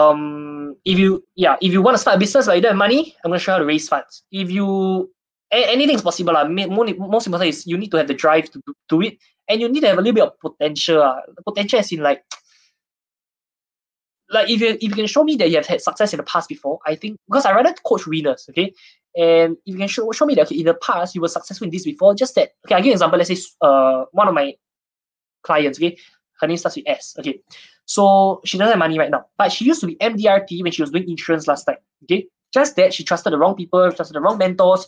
Um, 0.00 0.76
if 0.84 0.98
you 0.98 1.24
yeah, 1.36 1.56
if 1.60 1.72
you 1.72 1.82
want 1.82 1.96
to 1.96 2.00
start 2.00 2.16
a 2.16 2.18
business 2.18 2.46
but 2.46 2.56
you 2.56 2.62
don't 2.62 2.70
have 2.70 2.78
money, 2.78 3.16
I'm 3.24 3.30
gonna 3.30 3.38
show 3.38 3.52
you 3.52 3.54
how 3.54 3.58
to 3.58 3.66
raise 3.66 3.88
funds. 3.88 4.22
If 4.30 4.50
you 4.50 5.10
anything 5.50 5.96
is 5.96 6.02
possible. 6.02 6.36
Uh. 6.36 6.48
Most 6.48 7.26
important 7.26 7.48
is 7.48 7.66
you 7.66 7.76
need 7.76 7.90
to 7.90 7.96
have 7.96 8.08
the 8.08 8.14
drive 8.14 8.50
to 8.50 8.62
do 8.88 9.02
it 9.02 9.18
and 9.48 9.60
you 9.60 9.68
need 9.68 9.80
to 9.80 9.88
have 9.88 9.98
a 9.98 10.00
little 10.00 10.14
bit 10.14 10.24
of 10.24 10.38
potential. 10.40 11.02
Uh. 11.02 11.20
Potential 11.46 11.80
is 11.80 11.92
in 11.92 12.00
like 12.00 12.22
like 14.30 14.48
if 14.48 14.60
you 14.60 14.68
if 14.68 14.82
you 14.82 14.90
can 14.94 15.06
show 15.06 15.24
me 15.24 15.36
that 15.36 15.50
you 15.50 15.56
have 15.56 15.66
had 15.66 15.80
success 15.80 16.12
in 16.12 16.18
the 16.18 16.22
past 16.22 16.48
before, 16.48 16.78
I 16.86 16.94
think 16.94 17.18
because 17.28 17.44
I 17.44 17.52
rather 17.52 17.74
coach 17.84 18.06
winners, 18.06 18.46
okay. 18.50 18.72
And 19.16 19.56
if 19.66 19.72
you 19.74 19.76
can 19.76 19.88
show, 19.88 20.10
show 20.12 20.24
me 20.24 20.36
that 20.36 20.46
okay, 20.46 20.60
in 20.60 20.66
the 20.66 20.74
past 20.74 21.14
you 21.16 21.20
were 21.20 21.28
successful 21.28 21.64
in 21.64 21.72
this 21.72 21.84
before, 21.84 22.14
just 22.14 22.36
that 22.36 22.52
okay, 22.66 22.76
I 22.76 22.80
give 22.80 22.90
an 22.90 22.92
example. 22.92 23.18
Let's 23.18 23.28
say 23.28 23.48
uh 23.60 24.04
one 24.12 24.28
of 24.28 24.34
my 24.34 24.54
clients, 25.42 25.78
okay, 25.78 25.98
her 26.40 26.46
name 26.46 26.56
starts 26.56 26.76
with 26.76 26.86
S. 26.86 27.16
Okay. 27.18 27.40
So 27.90 28.40
she 28.44 28.56
doesn't 28.56 28.70
have 28.70 28.78
money 28.78 28.98
right 28.98 29.10
now. 29.10 29.26
But 29.36 29.50
she 29.52 29.64
used 29.64 29.80
to 29.80 29.88
be 29.88 30.00
MDRT 30.00 30.62
when 30.62 30.70
she 30.70 30.80
was 30.80 30.92
doing 30.92 31.10
insurance 31.10 31.48
last 31.48 31.64
time. 31.64 31.78
Okay. 32.04 32.28
Just 32.54 32.76
that 32.76 32.94
she 32.94 33.02
trusted 33.02 33.32
the 33.32 33.38
wrong 33.38 33.56
people, 33.56 33.90
trusted 33.90 34.14
the 34.14 34.20
wrong 34.20 34.38
mentors, 34.38 34.86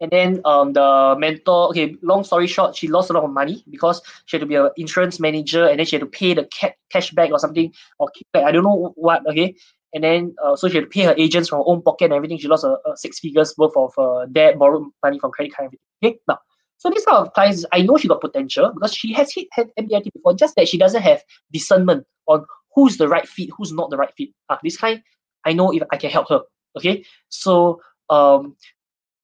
and 0.00 0.10
then 0.10 0.40
um 0.44 0.72
the 0.72 1.14
mentor, 1.18 1.68
okay, 1.70 1.96
long 2.02 2.24
story 2.24 2.46
short, 2.46 2.76
she 2.76 2.88
lost 2.88 3.10
a 3.10 3.12
lot 3.12 3.24
of 3.24 3.30
money 3.30 3.64
because 3.70 4.02
she 4.26 4.36
had 4.36 4.40
to 4.40 4.46
be 4.46 4.56
an 4.56 4.70
insurance 4.76 5.20
manager 5.20 5.66
and 5.66 5.78
then 5.78 5.86
she 5.86 5.96
had 5.96 6.00
to 6.00 6.06
pay 6.06 6.34
the 6.34 6.48
ca- 6.60 6.74
cash 6.90 7.12
back 7.12 7.30
or 7.30 7.38
something 7.38 7.72
or 7.98 8.08
kickback. 8.08 8.44
I 8.44 8.52
don't 8.52 8.64
know 8.64 8.92
what, 8.96 9.26
okay. 9.28 9.54
And 9.94 10.04
then 10.04 10.34
uh, 10.44 10.56
so 10.56 10.68
she 10.68 10.76
had 10.76 10.84
to 10.84 10.90
pay 10.90 11.02
her 11.02 11.14
agents 11.16 11.48
from 11.48 11.60
her 11.60 11.64
own 11.66 11.82
pocket 11.82 12.06
and 12.06 12.14
everything. 12.14 12.38
She 12.38 12.48
lost 12.48 12.64
a, 12.64 12.76
a 12.86 12.96
six 12.96 13.20
figures 13.20 13.54
worth 13.56 13.76
of 13.76 13.94
uh, 13.98 14.26
debt, 14.26 14.58
borrowed 14.58 14.88
money 15.02 15.18
from 15.18 15.30
credit 15.30 15.54
card 15.54 15.66
everything. 15.68 15.80
Okay. 16.04 16.18
Now, 16.28 16.38
so 16.78 16.90
this 16.90 17.04
kind 17.04 17.18
of 17.18 17.32
clients, 17.32 17.64
I 17.72 17.82
know 17.82 17.96
she 17.96 18.08
got 18.08 18.20
potential 18.20 18.70
because 18.72 18.94
she 18.94 19.12
has 19.14 19.32
hit 19.32 19.48
had 19.52 19.70
MDRT 19.78 20.12
before, 20.12 20.34
just 20.34 20.56
that 20.56 20.68
she 20.68 20.78
doesn't 20.78 21.02
have 21.02 21.22
discernment 21.52 22.06
on 22.28 22.44
who's 22.74 22.98
the 22.98 23.08
right 23.08 23.26
fit, 23.26 23.50
who's 23.56 23.72
not 23.72 23.90
the 23.90 23.96
right 23.96 24.12
fit. 24.16 24.28
Ah, 24.48 24.58
this 24.62 24.76
kind, 24.76 25.02
I 25.44 25.52
know 25.52 25.72
if 25.72 25.82
I 25.90 25.96
can 25.96 26.10
help 26.10 26.28
her. 26.28 26.42
Okay. 26.76 27.04
So 27.28 27.80
um 28.10 28.56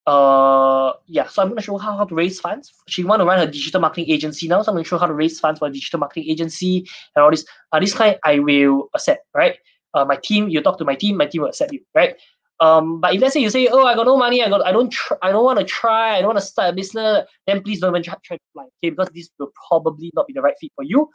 uh 0.06 0.92
yeah 1.06 1.28
so 1.28 1.40
i'm 1.40 1.48
going 1.48 1.56
to 1.56 1.62
show 1.62 1.78
her 1.78 1.92
how 1.92 2.04
to 2.04 2.12
raise 2.12 2.40
funds 2.40 2.72
she 2.88 3.04
want 3.04 3.20
to 3.20 3.24
run 3.24 3.38
a 3.38 3.46
digital 3.46 3.80
marketing 3.80 4.10
agency 4.10 4.48
now 4.48 4.60
so 4.60 4.72
i'm 4.72 4.74
going 4.74 4.82
to 4.82 4.88
show 4.88 4.98
how 4.98 5.06
to 5.06 5.14
raise 5.14 5.38
funds 5.38 5.60
for 5.60 5.68
a 5.68 5.72
digital 5.72 6.00
marketing 6.00 6.28
agency 6.28 6.84
and 7.14 7.22
all 7.22 7.30
this 7.30 7.44
uh, 7.70 7.78
this 7.78 7.94
kind 7.94 8.18
i 8.24 8.40
will 8.40 8.88
accept 8.96 9.24
right 9.32 9.58
uh, 9.94 10.04
my 10.04 10.16
team 10.16 10.48
you 10.48 10.60
talk 10.60 10.76
to 10.76 10.84
my 10.84 10.96
team 10.96 11.16
my 11.16 11.26
team 11.26 11.42
will 11.42 11.48
accept 11.48 11.72
you 11.72 11.80
right 11.94 12.16
um 12.60 13.00
but 13.00 13.14
if 13.14 13.20
let's 13.20 13.34
say 13.34 13.40
you 13.40 13.50
say 13.50 13.66
oh 13.68 13.86
i 13.86 13.94
got 13.94 14.06
no 14.06 14.16
money 14.16 14.42
i 14.42 14.48
got 14.48 14.64
i 14.64 14.72
don't 14.72 14.90
tr- 14.90 15.14
i 15.22 15.32
don't 15.32 15.44
want 15.44 15.58
to 15.58 15.64
try 15.64 16.16
i 16.16 16.20
don't 16.20 16.28
want 16.28 16.38
to 16.38 16.44
start 16.44 16.70
a 16.70 16.72
business 16.72 17.26
then 17.46 17.62
please 17.62 17.80
don't 17.80 17.92
even 17.92 18.02
try, 18.02 18.14
try 18.24 18.36
to 18.36 18.60
okay 18.60 18.90
because 18.90 19.08
this 19.14 19.30
will 19.38 19.50
probably 19.68 20.10
not 20.14 20.26
be 20.26 20.32
the 20.32 20.42
right 20.42 20.54
fit 20.60 20.70
for 20.74 20.84
you 20.84 21.08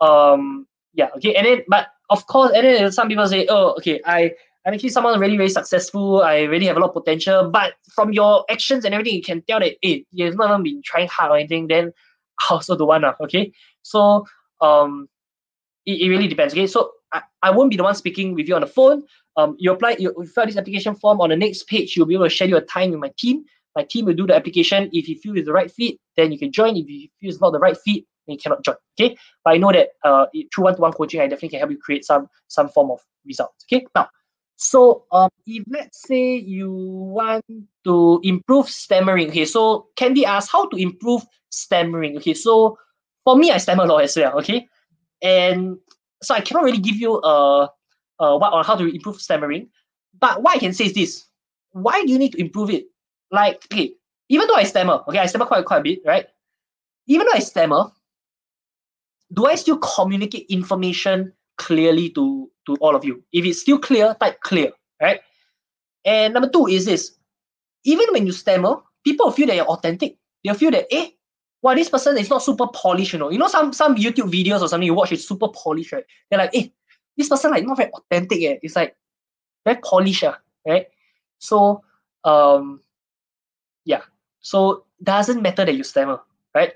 um 0.00 0.66
yeah 0.92 1.08
okay 1.16 1.34
and 1.34 1.46
then 1.46 1.62
but 1.68 1.88
of 2.10 2.26
course 2.26 2.52
and 2.54 2.66
then 2.66 2.92
some 2.92 3.08
people 3.08 3.26
say 3.26 3.46
oh 3.48 3.74
okay 3.78 4.00
i 4.04 4.30
I'm 4.66 4.72
actually 4.72 4.90
someone 4.90 5.20
really, 5.20 5.36
really 5.36 5.50
successful. 5.50 6.22
I 6.22 6.42
really 6.42 6.66
have 6.66 6.76
a 6.76 6.80
lot 6.80 6.88
of 6.88 6.94
potential. 6.94 7.50
But 7.50 7.74
from 7.94 8.12
your 8.12 8.44
actions 8.50 8.84
and 8.84 8.94
everything, 8.94 9.14
you 9.14 9.22
can 9.22 9.42
tell 9.42 9.60
that 9.60 9.76
hey, 9.82 10.06
you've 10.12 10.36
not 10.36 10.50
even 10.50 10.62
been 10.62 10.82
trying 10.82 11.08
hard 11.08 11.32
or 11.32 11.36
anything. 11.36 11.68
Then 11.68 11.92
I 12.40 12.54
also 12.54 12.76
don't 12.76 12.88
want 12.88 13.04
Okay. 13.22 13.52
So 13.82 14.24
um, 14.60 15.08
it, 15.84 16.00
it 16.00 16.08
really 16.08 16.28
depends. 16.28 16.54
Okay. 16.54 16.66
So 16.66 16.92
I, 17.12 17.22
I 17.42 17.50
won't 17.50 17.70
be 17.70 17.76
the 17.76 17.82
one 17.82 17.94
speaking 17.94 18.34
with 18.34 18.48
you 18.48 18.54
on 18.54 18.62
the 18.62 18.66
phone. 18.66 19.02
Um, 19.36 19.56
you 19.58 19.72
apply, 19.72 19.96
you 19.98 20.12
fill 20.34 20.46
this 20.46 20.56
application 20.56 20.94
form 20.94 21.20
on 21.20 21.30
the 21.30 21.36
next 21.36 21.64
page. 21.66 21.96
You'll 21.96 22.06
be 22.06 22.14
able 22.14 22.28
to 22.28 22.34
schedule 22.34 22.58
a 22.58 22.62
time 22.62 22.90
with 22.90 23.00
my 23.00 23.10
team. 23.18 23.44
My 23.74 23.82
team 23.82 24.04
will 24.06 24.14
do 24.14 24.26
the 24.26 24.34
application. 24.34 24.88
If 24.92 25.08
you 25.08 25.16
feel 25.16 25.36
it's 25.36 25.46
the 25.46 25.52
right 25.52 25.70
fit, 25.70 25.96
then 26.16 26.30
you 26.30 26.38
can 26.38 26.52
join. 26.52 26.76
If 26.76 26.88
you 26.88 27.08
feel 27.20 27.30
it's 27.30 27.40
not 27.40 27.52
the 27.52 27.58
right 27.58 27.76
fit, 27.76 28.04
then 28.26 28.34
you 28.34 28.38
cannot 28.38 28.64
join. 28.64 28.76
Okay. 28.98 29.16
But 29.44 29.54
I 29.54 29.56
know 29.56 29.72
that 29.72 29.88
uh, 30.04 30.26
through 30.54 30.64
one-to-one 30.64 30.92
coaching, 30.92 31.20
I 31.20 31.24
definitely 31.24 31.50
can 31.50 31.58
help 31.58 31.72
you 31.72 31.78
create 31.78 32.04
some 32.04 32.28
some 32.48 32.68
form 32.68 32.92
of 32.92 33.00
results. 33.24 33.64
Okay. 33.68 33.86
Now 33.94 34.08
so 34.56 35.04
um, 35.10 35.30
if 35.46 35.64
let's 35.68 36.06
say 36.06 36.36
you 36.36 36.70
want 36.72 37.44
to 37.84 38.20
improve 38.22 38.68
stammering, 38.68 39.28
okay, 39.28 39.44
so 39.44 39.88
Candy 39.96 40.24
asked 40.24 40.50
how 40.50 40.68
to 40.68 40.76
improve 40.76 41.22
stammering. 41.50 42.16
Okay, 42.18 42.34
so 42.34 42.78
for 43.24 43.36
me, 43.36 43.50
I 43.50 43.58
stammer 43.58 43.84
a 43.84 43.86
lot 43.86 44.04
as 44.04 44.16
well, 44.16 44.38
okay? 44.38 44.68
And 45.22 45.78
so 46.22 46.34
I 46.34 46.40
cannot 46.40 46.64
really 46.64 46.78
give 46.78 46.96
you 46.96 47.20
a, 47.22 47.70
a 48.20 48.36
what 48.36 48.52
on 48.52 48.64
how 48.64 48.76
to 48.76 48.86
improve 48.86 49.20
stammering. 49.20 49.68
But 50.18 50.42
what 50.42 50.56
I 50.56 50.58
can 50.58 50.72
say 50.72 50.86
is 50.86 50.94
this. 50.94 51.26
Why 51.72 52.04
do 52.04 52.12
you 52.12 52.18
need 52.18 52.32
to 52.32 52.40
improve 52.40 52.70
it? 52.70 52.86
Like, 53.30 53.64
okay, 53.72 53.94
even 54.28 54.46
though 54.46 54.54
I 54.54 54.64
stammer, 54.64 55.02
okay, 55.08 55.18
I 55.18 55.26
stammer 55.26 55.46
quite, 55.46 55.64
quite 55.64 55.78
a 55.78 55.82
bit, 55.82 56.00
right? 56.06 56.26
Even 57.06 57.26
though 57.26 57.36
I 57.36 57.40
stammer, 57.40 57.90
do 59.32 59.46
I 59.46 59.56
still 59.56 59.78
communicate 59.78 60.46
information 60.48 61.32
clearly 61.56 62.10
to 62.10 62.50
to 62.66 62.76
all 62.76 62.96
of 62.96 63.04
you. 63.04 63.22
If 63.32 63.44
it's 63.44 63.60
still 63.60 63.78
clear, 63.78 64.16
type 64.20 64.40
clear, 64.40 64.72
right? 65.00 65.20
And 66.04 66.34
number 66.34 66.48
two 66.48 66.66
is 66.66 66.84
this. 66.84 67.16
Even 67.84 68.06
when 68.12 68.26
you 68.26 68.32
stammer, 68.32 68.76
people 69.04 69.30
feel 69.30 69.46
that 69.48 69.56
you're 69.56 69.66
authentic. 69.66 70.16
They'll 70.42 70.54
feel 70.54 70.70
that, 70.70 70.86
eh, 70.90 71.08
well, 71.62 71.74
this 71.74 71.88
person 71.88 72.16
is 72.18 72.30
not 72.30 72.42
super 72.42 72.66
polished, 72.68 73.12
you 73.12 73.18
know. 73.18 73.30
You 73.30 73.38
know, 73.38 73.48
some 73.48 73.72
some 73.72 73.96
YouTube 73.96 74.30
videos 74.32 74.60
or 74.60 74.68
something 74.68 74.86
you 74.86 74.94
watch 74.94 75.12
is 75.12 75.26
super 75.26 75.48
polished, 75.48 75.92
right? 75.92 76.04
They're 76.30 76.38
like, 76.38 76.54
eh, 76.54 76.68
this 77.16 77.28
person 77.28 77.50
like 77.50 77.64
not 77.64 77.76
very 77.76 77.90
authentic, 77.92 78.42
eh. 78.42 78.58
It's 78.62 78.76
like 78.76 78.96
very 79.64 79.78
polished, 79.82 80.24
uh, 80.24 80.34
right? 80.66 80.86
So 81.38 81.82
um 82.24 82.80
yeah. 83.84 84.02
So 84.40 84.84
doesn't 85.02 85.42
matter 85.42 85.64
that 85.64 85.74
you 85.74 85.84
stammer, 85.84 86.20
right? 86.54 86.72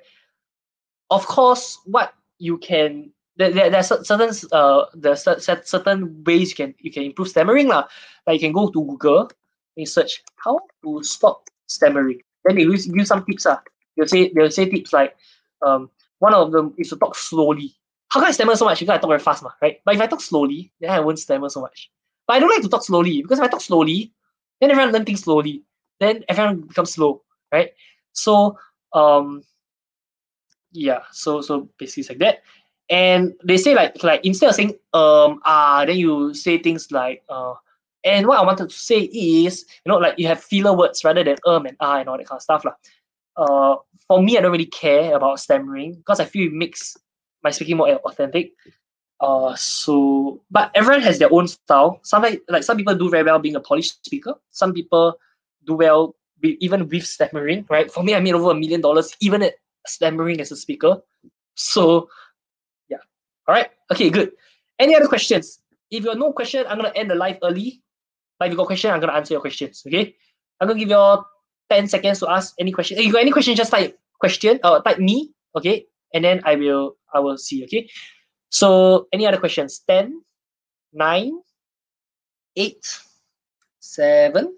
Of 1.10 1.26
course, 1.26 1.78
what 1.86 2.12
you 2.38 2.58
can 2.58 3.10
there, 3.36 3.50
there, 3.52 3.70
there's 3.70 3.88
certain 3.88 4.34
uh 4.52 4.84
there's 4.94 5.22
certain 5.22 6.24
ways 6.24 6.50
you 6.50 6.56
can 6.56 6.74
you 6.78 6.90
can 6.90 7.04
improve 7.04 7.28
stammering 7.28 7.68
lah. 7.68 7.86
Like 8.26 8.40
you 8.40 8.48
can 8.48 8.52
go 8.52 8.68
to 8.68 8.84
Google 8.84 9.30
and 9.76 9.88
search 9.88 10.22
how 10.36 10.58
to 10.84 11.02
stop 11.02 11.48
stammering. 11.66 12.20
Then 12.44 12.56
they 12.56 12.64
give 12.64 12.86
you 12.96 13.04
some 13.04 13.24
tips. 13.24 13.46
Uh. 13.46 13.58
They'll 13.96 14.08
say 14.08 14.32
they'll 14.34 14.50
say 14.50 14.68
tips 14.68 14.92
like 14.92 15.16
um 15.62 15.90
one 16.18 16.34
of 16.34 16.52
them 16.52 16.74
is 16.78 16.90
to 16.90 16.96
talk 16.96 17.14
slowly. 17.14 17.77
How 18.08 18.20
can 18.20 18.28
I 18.28 18.32
stammer 18.32 18.56
so 18.56 18.64
much? 18.64 18.80
Because 18.80 18.94
I 18.94 18.98
talk 18.98 19.08
very 19.08 19.20
fast, 19.20 19.42
ma, 19.42 19.50
right? 19.60 19.80
But 19.84 19.94
if 19.94 20.00
I 20.00 20.06
talk 20.06 20.20
slowly, 20.20 20.72
then 20.80 20.90
I 20.90 21.00
won't 21.00 21.18
stammer 21.18 21.48
so 21.48 21.60
much. 21.60 21.90
But 22.26 22.36
I 22.36 22.40
don't 22.40 22.50
like 22.50 22.62
to 22.62 22.68
talk 22.68 22.84
slowly 22.84 23.22
because 23.22 23.38
if 23.38 23.44
I 23.44 23.48
talk 23.48 23.60
slowly, 23.60 24.12
then 24.60 24.70
everyone 24.70 24.92
learn 24.92 25.04
things 25.04 25.22
slowly. 25.22 25.62
Then 26.00 26.24
everyone 26.28 26.62
becomes 26.62 26.92
slow, 26.92 27.22
right? 27.52 27.72
So 28.12 28.58
um 28.92 29.42
yeah, 30.72 31.00
so 31.12 31.40
so 31.40 31.68
basically 31.78 32.02
it's 32.02 32.10
like 32.10 32.18
that 32.18 32.42
and 32.90 33.34
they 33.44 33.56
say 33.56 33.74
like 33.74 34.02
like 34.02 34.24
instead 34.24 34.48
of 34.48 34.54
saying 34.54 34.70
um 34.94 35.40
ah 35.44 35.84
then 35.86 35.96
you 35.96 36.32
say 36.34 36.58
things 36.58 36.90
like 36.90 37.22
uh 37.28 37.54
and 38.04 38.26
what 38.26 38.38
I 38.38 38.42
wanted 38.44 38.70
to 38.70 38.74
say 38.76 39.00
is 39.00 39.66
you 39.84 39.92
know 39.92 39.98
like 39.98 40.18
you 40.18 40.26
have 40.26 40.42
filler 40.42 40.72
words 40.74 41.04
rather 41.04 41.22
than 41.24 41.36
um 41.46 41.66
and 41.66 41.76
ah 41.80 41.98
and 41.98 42.08
all 42.08 42.16
that 42.16 42.26
kind 42.26 42.38
of 42.38 42.42
stuff 42.42 42.64
lah. 42.64 42.74
Uh, 43.36 43.76
for 44.06 44.22
me 44.22 44.36
I 44.36 44.40
don't 44.40 44.52
really 44.52 44.66
care 44.66 45.14
about 45.14 45.38
stammering 45.40 45.94
because 45.94 46.20
I 46.20 46.24
feel 46.24 46.46
it 46.46 46.52
makes 46.52 46.96
my 47.42 47.50
speaking 47.50 47.76
more 47.76 47.88
authentic. 47.88 48.52
Uh, 49.20 49.54
so 49.56 50.40
but 50.50 50.70
everyone 50.74 51.02
has 51.02 51.18
their 51.18 51.32
own 51.32 51.48
style. 51.48 52.00
Some 52.02 52.22
like, 52.22 52.42
like 52.48 52.62
some 52.62 52.76
people 52.76 52.94
do 52.94 53.10
very 53.10 53.24
well 53.24 53.38
being 53.38 53.56
a 53.56 53.60
polished 53.60 54.04
speaker. 54.04 54.34
Some 54.50 54.72
people 54.72 55.18
do 55.66 55.74
well 55.74 56.14
even 56.42 56.88
with 56.88 57.04
stammering. 57.04 57.66
Right? 57.68 57.90
For 57.90 58.02
me, 58.02 58.14
I 58.14 58.20
made 58.20 58.34
over 58.34 58.50
a 58.50 58.54
million 58.54 58.80
dollars 58.80 59.16
even 59.20 59.42
at 59.42 59.54
stammering 59.86 60.40
as 60.40 60.52
a 60.52 60.56
speaker. 60.56 61.02
So 61.54 62.08
yeah. 62.88 62.98
all 63.46 63.54
right. 63.54 63.70
Okay, 63.90 64.10
good. 64.10 64.32
Any 64.78 64.94
other 64.94 65.08
questions? 65.08 65.60
If 65.90 66.04
you 66.04 66.10
have 66.10 66.18
no 66.18 66.32
question, 66.32 66.64
I'm 66.68 66.76
gonna 66.76 66.92
end 66.94 67.10
the 67.10 67.16
live 67.16 67.38
early. 67.42 67.82
But 68.38 68.46
if 68.46 68.52
you 68.52 68.56
got 68.56 68.66
question, 68.66 68.90
I'm 68.92 69.00
gonna 69.00 69.14
answer 69.14 69.34
your 69.34 69.40
questions. 69.40 69.82
Okay. 69.86 70.14
I'm 70.60 70.68
gonna 70.68 70.78
give 70.78 70.90
you 70.90 70.96
all 70.96 71.26
10 71.70 71.88
seconds 71.88 72.20
to 72.20 72.30
ask 72.30 72.54
any 72.58 72.72
question. 72.72 72.98
If 72.98 73.04
you 73.04 73.12
got 73.12 73.22
any 73.22 73.32
question, 73.32 73.56
just 73.56 73.72
type 73.72 73.98
question 74.20 74.60
uh, 74.62 74.80
type 74.80 74.98
me. 74.98 75.32
Okay. 75.56 75.86
And 76.14 76.24
then 76.24 76.42
I 76.44 76.54
will 76.54 76.97
I 77.12 77.20
will 77.20 77.38
see. 77.38 77.64
Okay. 77.64 77.88
So 78.50 79.08
any 79.12 79.26
other 79.26 79.38
questions? 79.38 79.80
10, 79.86 80.22
9, 80.92 81.40
8, 82.56 82.98
7, 83.80 84.56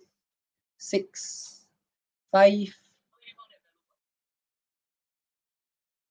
6, 0.78 1.64
5, 2.32 2.68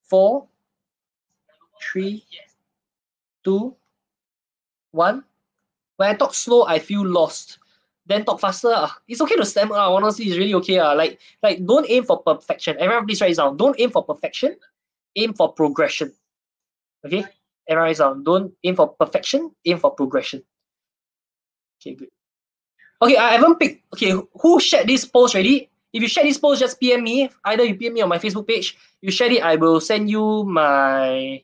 4, 0.09 0.47
3, 1.91 2.23
two, 3.43 3.75
one. 4.91 5.23
When 5.97 6.09
I 6.09 6.13
talk 6.13 6.33
slow, 6.33 6.65
I 6.65 6.79
feel 6.79 7.05
lost. 7.05 7.59
Then 8.05 8.25
talk 8.25 8.39
faster. 8.39 8.69
Uh, 8.69 8.89
it's 9.07 9.21
okay 9.21 9.35
to 9.35 9.45
stammer. 9.45 9.75
Uh, 9.75 9.89
honestly, 9.89 10.25
it's 10.25 10.37
really 10.37 10.53
okay. 10.55 10.79
Uh, 10.79 10.95
like, 10.95 11.19
like 11.43 11.65
don't 11.65 11.85
aim 11.89 12.05
for 12.05 12.21
perfection. 12.23 12.77
Everyone 12.79 13.05
please 13.05 13.21
write 13.21 13.31
it 13.31 13.37
down. 13.37 13.57
Don't 13.57 13.79
aim 13.79 13.91
for 13.91 14.03
perfection. 14.03 14.55
Aim 15.15 15.33
for 15.33 15.53
progression. 15.53 16.13
Okay? 17.05 17.25
Everyone 17.67 17.87
write 17.87 17.97
down. 17.97 18.23
Don't 18.23 18.53
aim 18.63 18.75
for 18.75 18.89
perfection. 18.89 19.51
Aim 19.65 19.77
for 19.77 19.91
progression. 19.91 20.41
Okay, 21.79 21.95
good. 21.95 22.09
Okay, 23.01 23.15
I 23.15 23.39
haven't 23.39 23.59
picked. 23.59 23.85
Okay, 23.93 24.11
who 24.11 24.59
shared 24.59 24.87
this 24.87 25.05
post 25.05 25.35
already? 25.35 25.69
If 25.93 26.01
you 26.01 26.07
share 26.07 26.23
this 26.23 26.37
post, 26.37 26.59
just 26.59 26.79
PM 26.79 27.03
me. 27.03 27.29
Either 27.45 27.63
you 27.63 27.75
PM 27.75 27.93
me 27.93 28.01
on 28.01 28.09
my 28.09 28.19
Facebook 28.19 28.47
page. 28.47 28.77
You 29.01 29.11
share 29.11 29.31
it, 29.31 29.41
I 29.41 29.55
will 29.55 29.79
send 29.79 30.09
you 30.09 30.43
my 30.43 31.41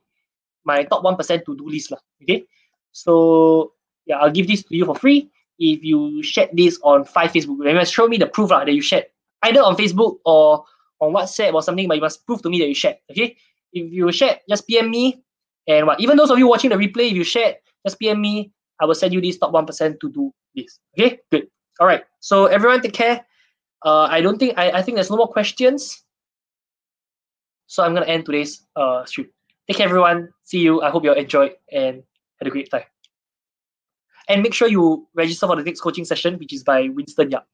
my 0.66 0.84
top 0.84 1.03
1% 1.03 1.45
to-do 1.45 1.70
list. 1.70 1.91
Lah, 1.91 2.01
okay. 2.22 2.43
So 2.91 3.74
yeah, 4.06 4.18
I'll 4.18 4.34
give 4.34 4.47
this 4.47 4.64
to 4.66 4.76
you 4.76 4.86
for 4.86 4.95
free. 4.95 5.30
If 5.58 5.84
you 5.86 6.22
share 6.22 6.49
this 6.51 6.78
on 6.84 7.06
five 7.06 7.32
Facebook, 7.32 7.64
you 7.64 7.74
must 7.74 7.93
show 7.93 8.08
me 8.08 8.18
the 8.18 8.28
proof 8.28 8.51
lah, 8.51 8.66
that 8.66 8.74
you 8.74 8.82
shared. 8.82 9.06
Either 9.43 9.62
on 9.62 9.78
Facebook 9.78 10.20
or 10.26 10.66
on 10.99 11.14
WhatsApp 11.14 11.53
or 11.53 11.62
something, 11.62 11.88
but 11.88 11.95
you 11.95 12.01
must 12.03 12.26
prove 12.26 12.41
to 12.41 12.49
me 12.49 12.60
that 12.60 12.68
you 12.68 12.76
shared. 12.76 12.97
Okay. 13.10 13.38
If 13.72 13.93
you 13.93 14.12
shared, 14.12 14.41
just 14.49 14.68
PM 14.68 14.91
me. 14.91 15.22
And 15.68 15.88
what 15.88 15.99
even 15.99 16.18
those 16.18 16.30
of 16.30 16.38
you 16.38 16.47
watching 16.47 16.70
the 16.70 16.76
replay, 16.76 17.09
if 17.09 17.13
you 17.13 17.24
shared, 17.24 17.55
just 17.86 17.99
PM 17.99 18.22
me. 18.22 18.51
I 18.82 18.86
will 18.86 18.95
send 18.95 19.13
you 19.13 19.22
this 19.22 19.38
top 19.38 19.53
1% 19.53 19.99
to 19.99 20.09
do 20.11 20.34
this. 20.53 20.80
Okay, 20.97 21.20
good. 21.32 21.47
All 21.80 21.88
right. 21.88 22.03
So 22.20 22.47
everyone 22.47 22.82
take 22.82 22.93
care. 22.93 23.26
Uh, 23.86 24.07
I 24.09 24.20
don't 24.22 24.38
think, 24.38 24.57
I, 24.57 24.72
I 24.72 24.82
think 24.82 24.95
there's 24.95 25.09
no 25.09 25.18
more 25.18 25.28
questions. 25.28 26.03
So 27.68 27.84
I'm 27.84 27.93
going 27.93 28.03
to 28.05 28.09
end 28.09 28.26
today's 28.26 28.66
uh, 28.76 29.05
stream. 29.05 29.30
Take 29.68 29.78
care, 29.78 29.88
everyone. 29.88 30.30
See 30.43 30.59
you. 30.59 30.82
I 30.82 30.89
hope 30.89 31.03
you 31.03 31.13
enjoyed 31.13 31.53
and 31.72 32.03
had 32.39 32.47
a 32.47 32.51
great 32.51 32.70
time. 32.70 32.84
And 34.28 34.43
make 34.43 34.53
sure 34.53 34.68
you 34.68 35.07
register 35.13 35.47
for 35.47 35.55
the 35.55 35.63
next 35.63 35.82
coaching 35.82 36.05
session, 36.05 36.38
which 36.38 36.53
is 36.53 36.63
by 36.63 36.89
Winston 36.89 37.32
Yap. 37.32 37.47